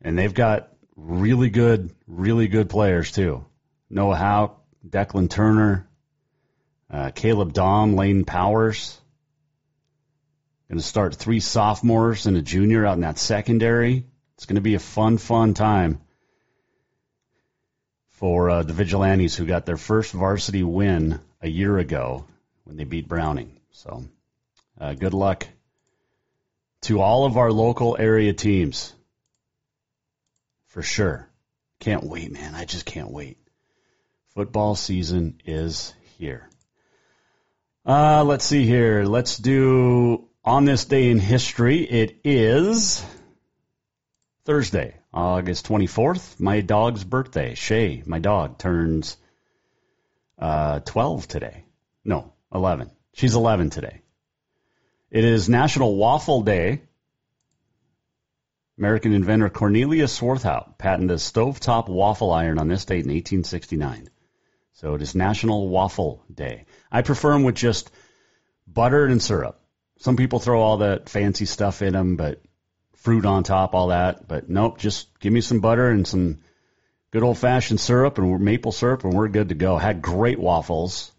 and 0.01 0.18
they've 0.18 0.35
got 0.35 0.68
really 0.97 1.49
good, 1.49 1.95
really 2.07 2.49
good 2.49 2.68
players 2.68 3.12
too. 3.12 3.45
Noah 3.89 4.16
Howe, 4.16 4.57
Declan 4.87 5.30
Turner, 5.30 5.89
uh, 6.91 7.11
Caleb 7.14 7.53
Dom, 7.53 7.95
Lane 7.95 8.24
Powers. 8.24 9.01
Going 10.68 10.78
to 10.78 10.87
start 10.87 11.14
three 11.14 11.41
sophomores 11.41 12.26
and 12.26 12.37
a 12.37 12.43
junior 12.43 12.87
out 12.87 12.95
in 12.95 13.03
that 13.03 13.18
secondary. 13.18 14.05
It's 14.37 14.47
going 14.47 14.57
to 14.57 14.62
be 14.62 14.74
a 14.74 14.78
fun, 14.78 15.18
fun 15.18 15.55
time 15.55 16.01
for 18.11 18.51
uh, 18.51 18.62
the 18.62 18.72
Vigilantes 18.72 19.37
who 19.37 19.47
got 19.47 19.66
their 19.66 19.76
first 19.76 20.12
varsity 20.12 20.62
win 20.62 21.20
a 21.41 21.49
year 21.49 21.76
ago 21.78 22.24
when 22.64 22.76
they 22.76 22.85
beat 22.85 23.09
Browning. 23.09 23.61
So, 23.72 24.05
uh, 24.80 24.95
good 24.95 25.14
luck 25.14 25.47
to 26.83 27.01
all 27.01 27.24
of 27.24 27.37
our 27.37 27.53
local 27.53 27.97
area 27.99 28.33
teams. 28.33 28.95
For 30.68 30.83
sure. 30.83 31.28
Can't 31.80 32.05
wait, 32.05 32.33
man. 32.33 32.55
I 32.55 32.64
just 32.64 32.87
can't 32.87 33.11
wait. 33.11 33.37
Football 34.35 34.76
season 34.76 35.43
is 35.45 35.93
here. 36.16 36.49
Uh, 37.85 38.24
let's 38.24 38.47
see 38.47 38.64
here. 38.64 39.05
Let's 39.05 39.37
do 39.37 40.26
on 40.43 40.64
this 40.64 40.87
day 40.87 41.11
in 41.11 41.18
history. 41.18 41.83
It 41.83 42.20
is 42.24 43.05
Thursday, 44.47 44.97
August 45.12 45.68
24th, 45.68 46.41
my 46.41 46.62
dog's 46.62 47.05
birthday. 47.05 47.55
Shay, 47.55 48.03
my 48.07 48.20
dog, 48.20 48.57
turns 48.57 49.18
uh, 50.39 50.80
12 50.80 51.28
today. 51.28 51.66
No, 52.03 52.33
11. 52.55 52.91
She's 53.12 53.35
11 53.35 53.68
today. 53.68 54.01
It 55.11 55.24
is 55.24 55.51
National 55.51 55.95
Waffle 55.95 56.41
Day. 56.41 56.80
American 58.78 59.12
inventor 59.12 59.51
Cornelius 59.51 60.18
Swarthout 60.18 60.78
patented 60.78 61.11
a 61.11 61.20
stovetop 61.20 61.91
waffle 61.91 62.33
iron 62.33 62.59
on 62.59 62.68
this 62.68 62.87
date 62.87 63.05
in 63.05 63.11
1869. 63.11 64.09
So 64.75 64.95
it 64.95 65.03
is 65.03 65.14
National 65.14 65.68
Waffle 65.68 66.25
Day. 66.33 66.64
I 66.91 67.03
prefer 67.03 67.33
them 67.33 67.45
with 67.45 67.55
just 67.55 67.91
butter 68.66 69.07
and 69.07 69.23
syrup. 69.23 69.61
Some 69.99 70.16
people 70.16 70.41
throw 70.41 70.61
all 70.61 70.79
that 70.79 71.09
fancy 71.09 71.45
stuff 71.45 71.83
in 71.83 71.93
them, 71.93 72.16
but 72.16 72.43
fruit 72.97 73.27
on 73.27 73.43
top, 73.43 73.75
all 73.75 73.89
that. 73.89 74.27
But 74.27 74.49
nope, 74.49 74.79
just 74.79 75.18
give 75.20 75.33
me 75.33 75.41
some 75.41 75.61
butter 75.61 75.89
and 75.89 76.07
some 76.07 76.39
good 77.11 77.23
old 77.23 77.39
fashioned 77.39 77.81
syrup 77.81 78.18
and 78.18 78.41
maple 78.41 78.73
syrup, 78.73 79.05
and 79.05 79.12
we're 79.12 79.29
good 79.29 79.51
to 79.51 79.55
go. 79.55 79.77
Had 79.77 80.03
great 80.03 80.39
waffles. 80.39 81.12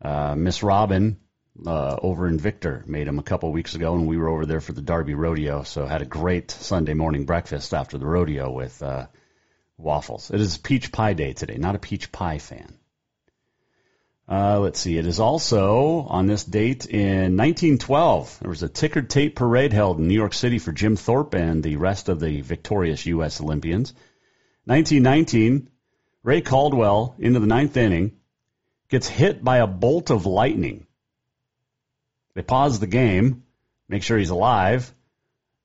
Uh, 0.00 0.34
Miss 0.36 0.62
Robin 0.62 1.18
uh, 1.66 1.96
over 2.02 2.28
in 2.28 2.38
Victor 2.38 2.84
made 2.86 3.06
them 3.06 3.18
a 3.18 3.22
couple 3.22 3.50
weeks 3.50 3.74
ago, 3.74 3.94
and 3.94 4.06
we 4.06 4.18
were 4.18 4.28
over 4.28 4.44
there 4.44 4.60
for 4.60 4.72
the 4.72 4.82
Derby 4.82 5.14
Rodeo. 5.14 5.62
So 5.62 5.86
had 5.86 6.02
a 6.02 6.06
great 6.06 6.50
Sunday 6.50 6.94
morning 6.94 7.24
breakfast 7.24 7.72
after 7.72 7.96
the 7.96 8.06
rodeo 8.06 8.50
with 8.50 8.82
uh, 8.82 9.06
waffles. 9.76 10.30
It 10.30 10.40
is 10.40 10.58
peach 10.58 10.92
pie 10.92 11.14
day 11.14 11.32
today. 11.32 11.56
Not 11.56 11.74
a 11.74 11.78
peach 11.78 12.12
pie 12.12 12.38
fan. 12.38 12.78
Uh, 14.26 14.58
let's 14.60 14.80
see. 14.80 14.96
It 14.96 15.06
is 15.06 15.20
also 15.20 16.00
on 16.00 16.26
this 16.26 16.44
date 16.44 16.86
in 16.86 17.36
1912. 17.36 18.38
There 18.40 18.48
was 18.48 18.62
a 18.62 18.68
ticker 18.68 19.02
tape 19.02 19.36
parade 19.36 19.74
held 19.74 19.98
in 19.98 20.08
New 20.08 20.14
York 20.14 20.32
City 20.32 20.58
for 20.58 20.72
Jim 20.72 20.96
Thorpe 20.96 21.34
and 21.34 21.62
the 21.62 21.76
rest 21.76 22.08
of 22.08 22.20
the 22.20 22.40
victorious 22.40 23.04
U.S. 23.06 23.40
Olympians. 23.40 23.92
1919, 24.64 25.68
Ray 26.22 26.40
Caldwell 26.40 27.16
into 27.18 27.38
the 27.38 27.46
ninth 27.46 27.76
inning 27.76 28.12
gets 28.88 29.06
hit 29.06 29.44
by 29.44 29.58
a 29.58 29.66
bolt 29.66 30.10
of 30.10 30.24
lightning. 30.24 30.86
They 32.34 32.42
pause 32.42 32.80
the 32.80 32.86
game, 32.86 33.42
make 33.88 34.02
sure 34.02 34.16
he's 34.16 34.30
alive, 34.30 34.92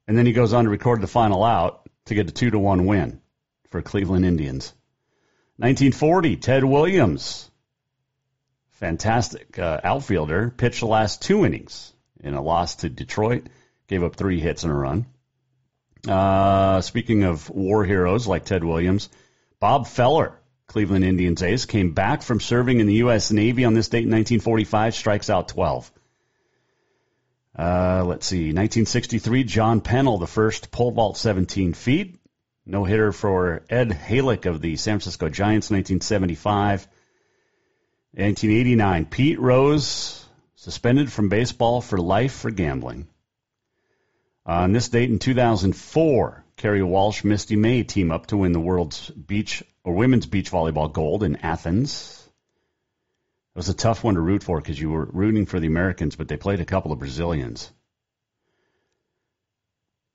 and 0.06 0.18
then 0.18 0.26
he 0.26 0.34
goes 0.34 0.52
on 0.52 0.66
to 0.66 0.70
record 0.70 1.00
the 1.00 1.08
final 1.08 1.46
out 1.46 1.88
to 2.06 2.16
get 2.16 2.30
a 2.30 2.32
two 2.32 2.52
to 2.52 2.60
one 2.60 2.86
win 2.86 3.22
for 3.70 3.82
Cleveland 3.82 4.26
Indians. 4.26 4.74
1940, 5.58 6.38
Ted 6.38 6.64
Williams, 6.64 7.50
fantastic 8.72 9.60
uh, 9.60 9.82
outfielder, 9.84 10.52
pitched 10.56 10.80
the 10.80 10.88
last 10.88 11.22
two 11.22 11.46
innings 11.46 11.94
in 12.22 12.34
a 12.34 12.42
loss 12.42 12.78
to 12.78 12.90
Detroit, 12.90 13.48
gave 13.88 14.04
up 14.04 14.16
three 14.16 14.40
hits 14.40 14.64
and 14.64 14.72
a 14.72 14.76
run. 14.76 15.06
Uh, 16.08 16.80
speaking 16.82 17.24
of 17.24 17.50
war 17.50 17.84
heroes 17.84 18.26
like 18.26 18.46
Ted 18.46 18.64
Williams, 18.64 19.10
Bob 19.60 19.88
Feller, 19.88 20.40
Cleveland 20.68 21.04
Indians 21.04 21.44
ace, 21.44 21.66
came 21.66 21.92
back 21.92 22.22
from 22.22 22.40
serving 22.40 22.80
in 22.80 22.88
the 22.88 22.96
U.S. 22.96 23.32
Navy 23.32 23.66
on 23.66 23.74
this 23.74 23.90
date 23.90 24.04
in 24.04 24.12
1945, 24.12 24.96
strikes 24.96 25.30
out 25.30 25.50
12. 25.50 25.92
Uh, 27.58 28.04
let's 28.06 28.26
see, 28.26 28.54
1963, 28.54 29.44
John 29.44 29.82
Pennel, 29.82 30.20
the 30.20 30.28
first 30.28 30.72
pole 30.72 30.92
vault 30.92 31.18
17 31.18 31.74
feet. 31.74 32.19
No 32.66 32.84
hitter 32.84 33.12
for 33.12 33.64
Ed 33.70 33.90
Halicki 33.92 34.46
of 34.46 34.62
the 34.62 34.76
San 34.76 35.00
Francisco 35.00 35.30
Giants, 35.30 35.72
1975. 35.72 36.88
1989, 38.14 39.06
Pete 39.06 39.40
Rose 39.40 40.26
suspended 40.56 41.12
from 41.12 41.30
baseball 41.30 41.80
for 41.80 41.98
life 41.98 42.34
for 42.34 42.52
gambling. 42.52 43.08
Uh, 44.48 44.64
on 44.64 44.72
this 44.72 44.90
date 44.90 45.10
in 45.10 45.20
2004, 45.20 46.44
Kerri 46.58 46.84
Walsh, 46.84 47.24
Misty 47.24 47.56
May 47.56 47.84
team 47.84 48.12
up 48.12 48.26
to 48.28 48.38
win 48.38 48.52
the 48.52 48.60
world's 48.60 49.10
beach 49.10 49.64
or 49.84 49.94
women's 49.94 50.26
beach 50.26 50.52
volleyball 50.52 50.92
gold 50.92 51.24
in 51.24 51.38
Athens. 51.38 52.28
It 53.56 53.58
was 53.58 53.70
a 53.70 53.76
tough 53.76 54.04
one 54.04 54.16
to 54.16 54.22
root 54.22 54.44
for 54.44 54.60
because 54.60 54.80
you 54.80 54.90
were 54.90 55.06
rooting 55.06 55.46
for 55.46 55.60
the 55.60 55.68
Americans, 55.68 56.16
but 56.16 56.28
they 56.28 56.38
played 56.38 56.62
a 56.62 56.66
couple 56.66 56.92
of 56.92 57.00
Brazilians. 57.00 57.72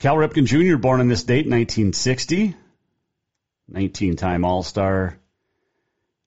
Cal 0.05 0.17
Ripken 0.17 0.45
Jr., 0.45 0.77
born 0.77 1.01
on 1.01 1.09
this 1.09 1.23
date, 1.23 1.47
1960, 1.47 2.55
19 3.69 4.17
time 4.17 4.45
All 4.45 4.63
Star, 4.63 5.17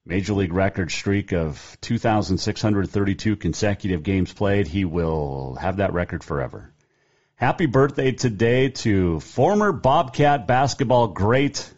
Major 0.04 0.34
League 0.34 0.52
record 0.52 0.92
streak 0.92 1.32
of 1.32 1.78
2,632 1.82 3.36
consecutive 3.36 4.02
games 4.02 4.34
played. 4.34 4.66
He 4.66 4.84
will 4.84 5.60
have 5.62 5.78
that 5.78 5.94
record 5.94 6.24
forever. 6.24 6.74
Happy 7.36 7.68
birthday 7.68 8.14
today 8.14 8.70
to 8.70 9.20
former 9.20 9.72
Bobcat 9.72 10.48
basketball 10.48 11.10
great, 11.10 11.72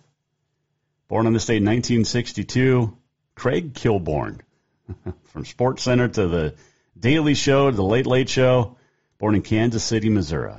born 1.09 1.27
on 1.27 1.33
this 1.33 1.47
date, 1.47 1.55
1962, 1.55 2.97
Craig 3.35 3.73
Kilborn. 3.73 4.39
From 5.33 5.43
Sports 5.43 5.83
Center 5.83 6.07
to 6.07 6.27
the 6.29 6.55
Daily 6.97 7.33
Show 7.33 7.69
to 7.69 7.75
the 7.75 7.83
Late 7.83 8.07
Late 8.07 8.29
Show, 8.29 8.77
born 9.17 9.35
in 9.35 9.41
Kansas 9.41 9.83
City, 9.83 10.07
Missouri. 10.07 10.53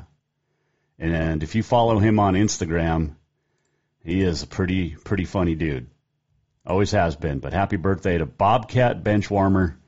And 1.00 1.42
if 1.42 1.54
you 1.54 1.62
follow 1.62 1.98
him 1.98 2.20
on 2.20 2.34
Instagram, 2.34 3.14
he 4.04 4.20
is 4.20 4.42
a 4.42 4.46
pretty 4.46 4.90
pretty 4.90 5.24
funny 5.24 5.54
dude. 5.54 5.88
Always 6.66 6.90
has 6.92 7.16
been. 7.16 7.38
But 7.38 7.54
happy 7.54 7.76
birthday 7.76 8.18
to 8.18 8.26
Bobcat 8.26 9.02
bench 9.02 9.30
warmer 9.30 9.80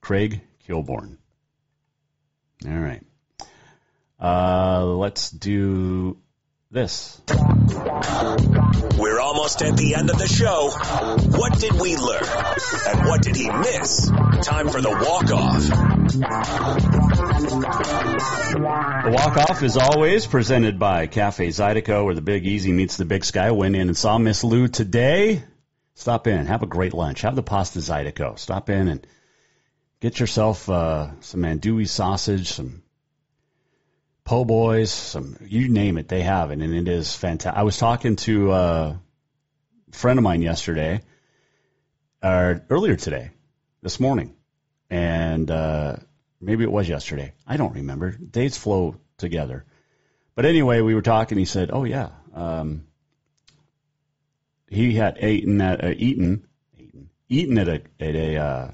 Craig 0.00 0.40
Kilborn. 0.66 1.18
All 2.64 2.78
right. 2.78 3.02
Uh, 4.18 4.84
let's 4.84 5.30
do 5.30 6.18
this. 6.70 7.20
We're 8.98 9.20
almost 9.20 9.62
at 9.62 9.76
the 9.76 9.94
end 9.96 10.10
of 10.10 10.18
the 10.18 10.26
show. 10.26 10.70
What 11.38 11.58
did 11.58 11.80
we 11.80 11.96
learn? 11.96 12.24
And 12.88 13.06
what 13.08 13.22
did 13.22 13.36
he 13.36 13.48
miss? 13.50 14.10
Time 14.42 14.68
for 14.68 14.80
the 14.80 14.90
walk 14.90 15.30
off. 15.32 15.62
The 19.02 19.10
walk 19.10 19.36
off 19.36 19.62
is 19.62 19.76
always 19.76 20.26
presented 20.26 20.78
by 20.78 21.06
Cafe 21.06 21.48
Zydeco, 21.48 22.04
where 22.04 22.14
the 22.14 22.20
Big 22.20 22.46
Easy 22.46 22.72
meets 22.72 22.96
the 22.96 23.04
Big 23.04 23.24
Sky. 23.24 23.50
Went 23.50 23.76
in 23.76 23.88
and 23.88 23.96
saw 23.96 24.18
Miss 24.18 24.42
Lou 24.42 24.68
today. 24.68 25.44
Stop 25.94 26.26
in, 26.26 26.46
have 26.46 26.62
a 26.62 26.66
great 26.66 26.92
lunch, 26.92 27.22
have 27.22 27.36
the 27.36 27.42
pasta 27.42 27.78
Zydeco. 27.78 28.38
Stop 28.38 28.68
in 28.68 28.88
and 28.88 29.06
get 30.00 30.20
yourself 30.20 30.68
uh, 30.68 31.18
some 31.20 31.42
andouille 31.42 31.88
sausage, 31.88 32.48
some 32.48 32.82
po' 34.26 34.44
boys, 34.44 34.92
some 34.92 35.36
you 35.46 35.68
name 35.68 35.96
it, 35.96 36.08
they 36.08 36.20
have 36.20 36.50
it, 36.50 36.60
and 36.60 36.74
it 36.74 36.88
is 36.88 37.14
fantastic. 37.14 37.58
I 37.58 37.62
was 37.62 37.78
talking 37.78 38.16
to 38.16 38.52
a 38.52 39.00
friend 39.92 40.18
of 40.18 40.24
mine 40.24 40.42
yesterday, 40.42 41.00
or 42.22 42.60
earlier 42.68 42.96
today, 42.96 43.30
this 43.82 44.00
morning, 44.00 44.34
and 44.90 45.48
uh, 45.50 45.96
maybe 46.40 46.64
it 46.64 46.72
was 46.72 46.88
yesterday. 46.88 47.32
I 47.46 47.56
don't 47.56 47.74
remember. 47.74 48.10
Days 48.10 48.56
flow 48.56 48.96
together, 49.16 49.64
but 50.34 50.44
anyway, 50.44 50.80
we 50.80 50.94
were 50.94 51.02
talking. 51.02 51.38
He 51.38 51.44
said, 51.44 51.70
"Oh 51.72 51.84
yeah, 51.84 52.10
um, 52.34 52.88
he 54.68 54.94
had 54.94 55.22
eaten 55.22 55.60
at 55.60 55.84
uh, 55.84 55.94
eaten 55.96 56.48
eaten 56.76 57.10
eaten 57.28 57.58
at 57.58 57.68
a 57.68 57.82
at 58.00 58.16
a 58.16 58.36
uh, 58.36 58.70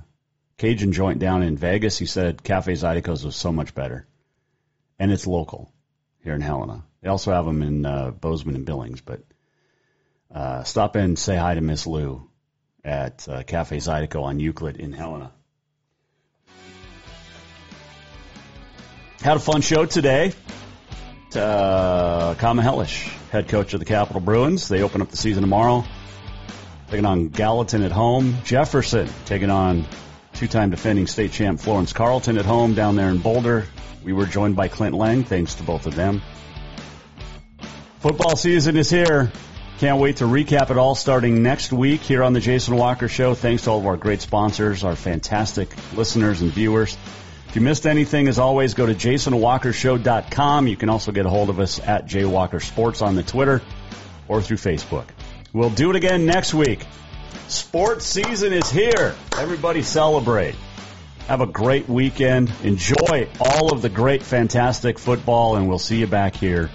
Cajun 0.57 0.93
joint 0.93 1.19
down 1.19 1.43
in 1.43 1.59
Vegas." 1.59 1.99
He 1.99 2.07
said 2.07 2.43
Cafe 2.43 2.73
Zydeco's 2.73 3.23
was 3.23 3.37
so 3.37 3.53
much 3.53 3.75
better 3.75 4.07
and 5.03 5.11
it's 5.11 5.27
local 5.27 5.69
here 6.23 6.33
in 6.33 6.41
Helena. 6.41 6.85
They 7.01 7.09
also 7.09 7.33
have 7.33 7.45
them 7.45 7.61
in 7.63 7.85
uh, 7.85 8.13
Bozeman 8.13 8.55
and 8.55 8.65
Billings, 8.65 9.01
but 9.01 9.21
uh, 10.33 10.63
stop 10.63 10.95
in 10.95 11.03
and 11.03 11.19
say 11.19 11.35
hi 11.35 11.55
to 11.55 11.61
Miss 11.61 11.89
Lou 11.89 12.31
at 12.85 13.29
uh, 13.29 13.43
Cafe 13.43 13.79
Zydeco 13.79 14.23
on 14.23 14.39
Euclid 14.39 14.77
in 14.77 14.93
Helena. 14.93 15.33
Had 19.23 19.39
a 19.39 19.41
fun 19.41 19.61
show 19.61 19.87
today. 19.87 20.35
Uh, 21.35 22.37
Kyle 22.37 22.55
Mihelish, 22.55 23.09
head 23.33 23.49
coach 23.49 23.75
of 23.75 23.81
the 23.81 23.87
Capital 23.87 24.21
Bruins. 24.21 24.69
They 24.69 24.83
open 24.83 25.03
up 25.03 25.09
the 25.09 25.17
season 25.17 25.41
tomorrow, 25.41 25.85
taking 26.91 27.07
on 27.07 27.31
Gallatin 27.31 27.83
at 27.83 27.91
home. 27.91 28.37
Jefferson 28.45 29.09
taking 29.25 29.51
on 29.51 29.85
two-time 30.35 30.71
defending 30.71 31.09
state 31.09 31.33
champ 31.33 31.59
Florence 31.59 31.93
Carlton 31.93 32.39
at 32.39 32.45
home 32.45 32.75
down 32.75 32.95
there 32.95 33.09
in 33.09 33.19
Boulder. 33.19 33.67
We 34.05 34.13
were 34.13 34.27
joined 34.27 34.57
by 34.57 34.69
Clint 34.69 34.95
Layng. 34.95 35.27
Thanks 35.27 35.55
to 35.57 35.63
both 35.63 35.87
of 35.87 35.95
them. 35.95 36.23
Football 38.01 38.37
season 38.37 38.77
is 38.77 38.91
here. 38.91 39.31
Can't 39.79 40.01
wait 40.01 40.19
to 40.19 40.25
recap 40.25 40.71
it 40.71 40.77
all 40.77 40.95
starting 40.95 41.43
next 41.43 41.73
week 41.73 42.03
here 42.03 42.23
on 42.23 42.33
the 42.33 42.41
Jason 42.41 42.77
Walker 42.77 43.09
Show. 43.09 43.35
Thanks 43.35 43.65
to 43.65 43.71
all 43.71 43.79
of 43.79 43.87
our 43.87 43.97
great 43.97 44.21
sponsors, 44.21 44.85
our 44.85 44.97
fantastic 44.97 45.75
listeners 45.95 46.41
and 46.41 46.53
viewers. 46.53 46.97
If 47.49 47.57
you 47.57 47.63
missed 47.63 47.87
anything, 47.87 48.29
as 48.29 48.39
always, 48.39 48.75
go 48.75 48.87
to 48.87 48.95
jasonwalkershow.com. 48.95 50.69
You 50.69 50.77
can 50.77 50.89
also 50.89 51.13
get 51.13 51.27
a 51.27 51.29
hold 51.29 51.51
of 51.51 51.61
us 51.61 51.81
at 51.81 52.07
jwalkersports 52.07 53.03
on 53.03 53.15
the 53.15 53.23
Twitter 53.23 53.61
or 54.27 54.41
through 54.41 54.57
Facebook. 54.57 55.07
We'll 55.53 55.71
do 55.71 55.91
it 55.91 55.97
again 55.97 56.27
next 56.27 56.55
week. 56.55 56.87
Sports 57.49 58.07
season 58.07 58.53
is 58.53 58.71
here. 58.71 59.15
Everybody 59.37 59.83
celebrate. 59.83 60.55
Have 61.29 61.41
a 61.41 61.47
great 61.47 61.89
weekend. 61.89 62.53
Enjoy 62.63 63.29
all 63.41 63.73
of 63.73 63.81
the 63.81 63.89
great, 63.89 64.23
fantastic 64.23 64.99
football, 64.99 65.57
and 65.57 65.69
we'll 65.69 65.79
see 65.79 65.99
you 65.99 66.07
back 66.07 66.35
here 66.35 66.69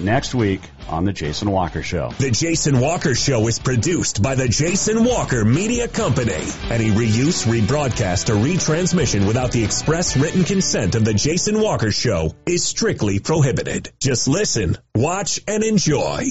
next 0.00 0.34
week 0.34 0.62
on 0.88 1.04
The 1.04 1.12
Jason 1.12 1.50
Walker 1.50 1.82
Show. 1.82 2.10
The 2.18 2.30
Jason 2.30 2.80
Walker 2.80 3.14
Show 3.14 3.46
is 3.48 3.58
produced 3.58 4.22
by 4.22 4.34
the 4.34 4.48
Jason 4.48 5.04
Walker 5.04 5.44
Media 5.44 5.88
Company. 5.88 6.32
Any 6.70 6.90
reuse, 6.90 7.46
rebroadcast, 7.46 8.30
or 8.30 8.36
retransmission 8.36 9.26
without 9.26 9.52
the 9.52 9.64
express 9.64 10.16
written 10.16 10.44
consent 10.44 10.94
of 10.94 11.04
The 11.04 11.14
Jason 11.14 11.60
Walker 11.60 11.90
Show 11.90 12.34
is 12.46 12.64
strictly 12.64 13.18
prohibited. 13.18 13.90
Just 14.00 14.28
listen, 14.28 14.78
watch, 14.94 15.40
and 15.46 15.62
enjoy. 15.62 16.28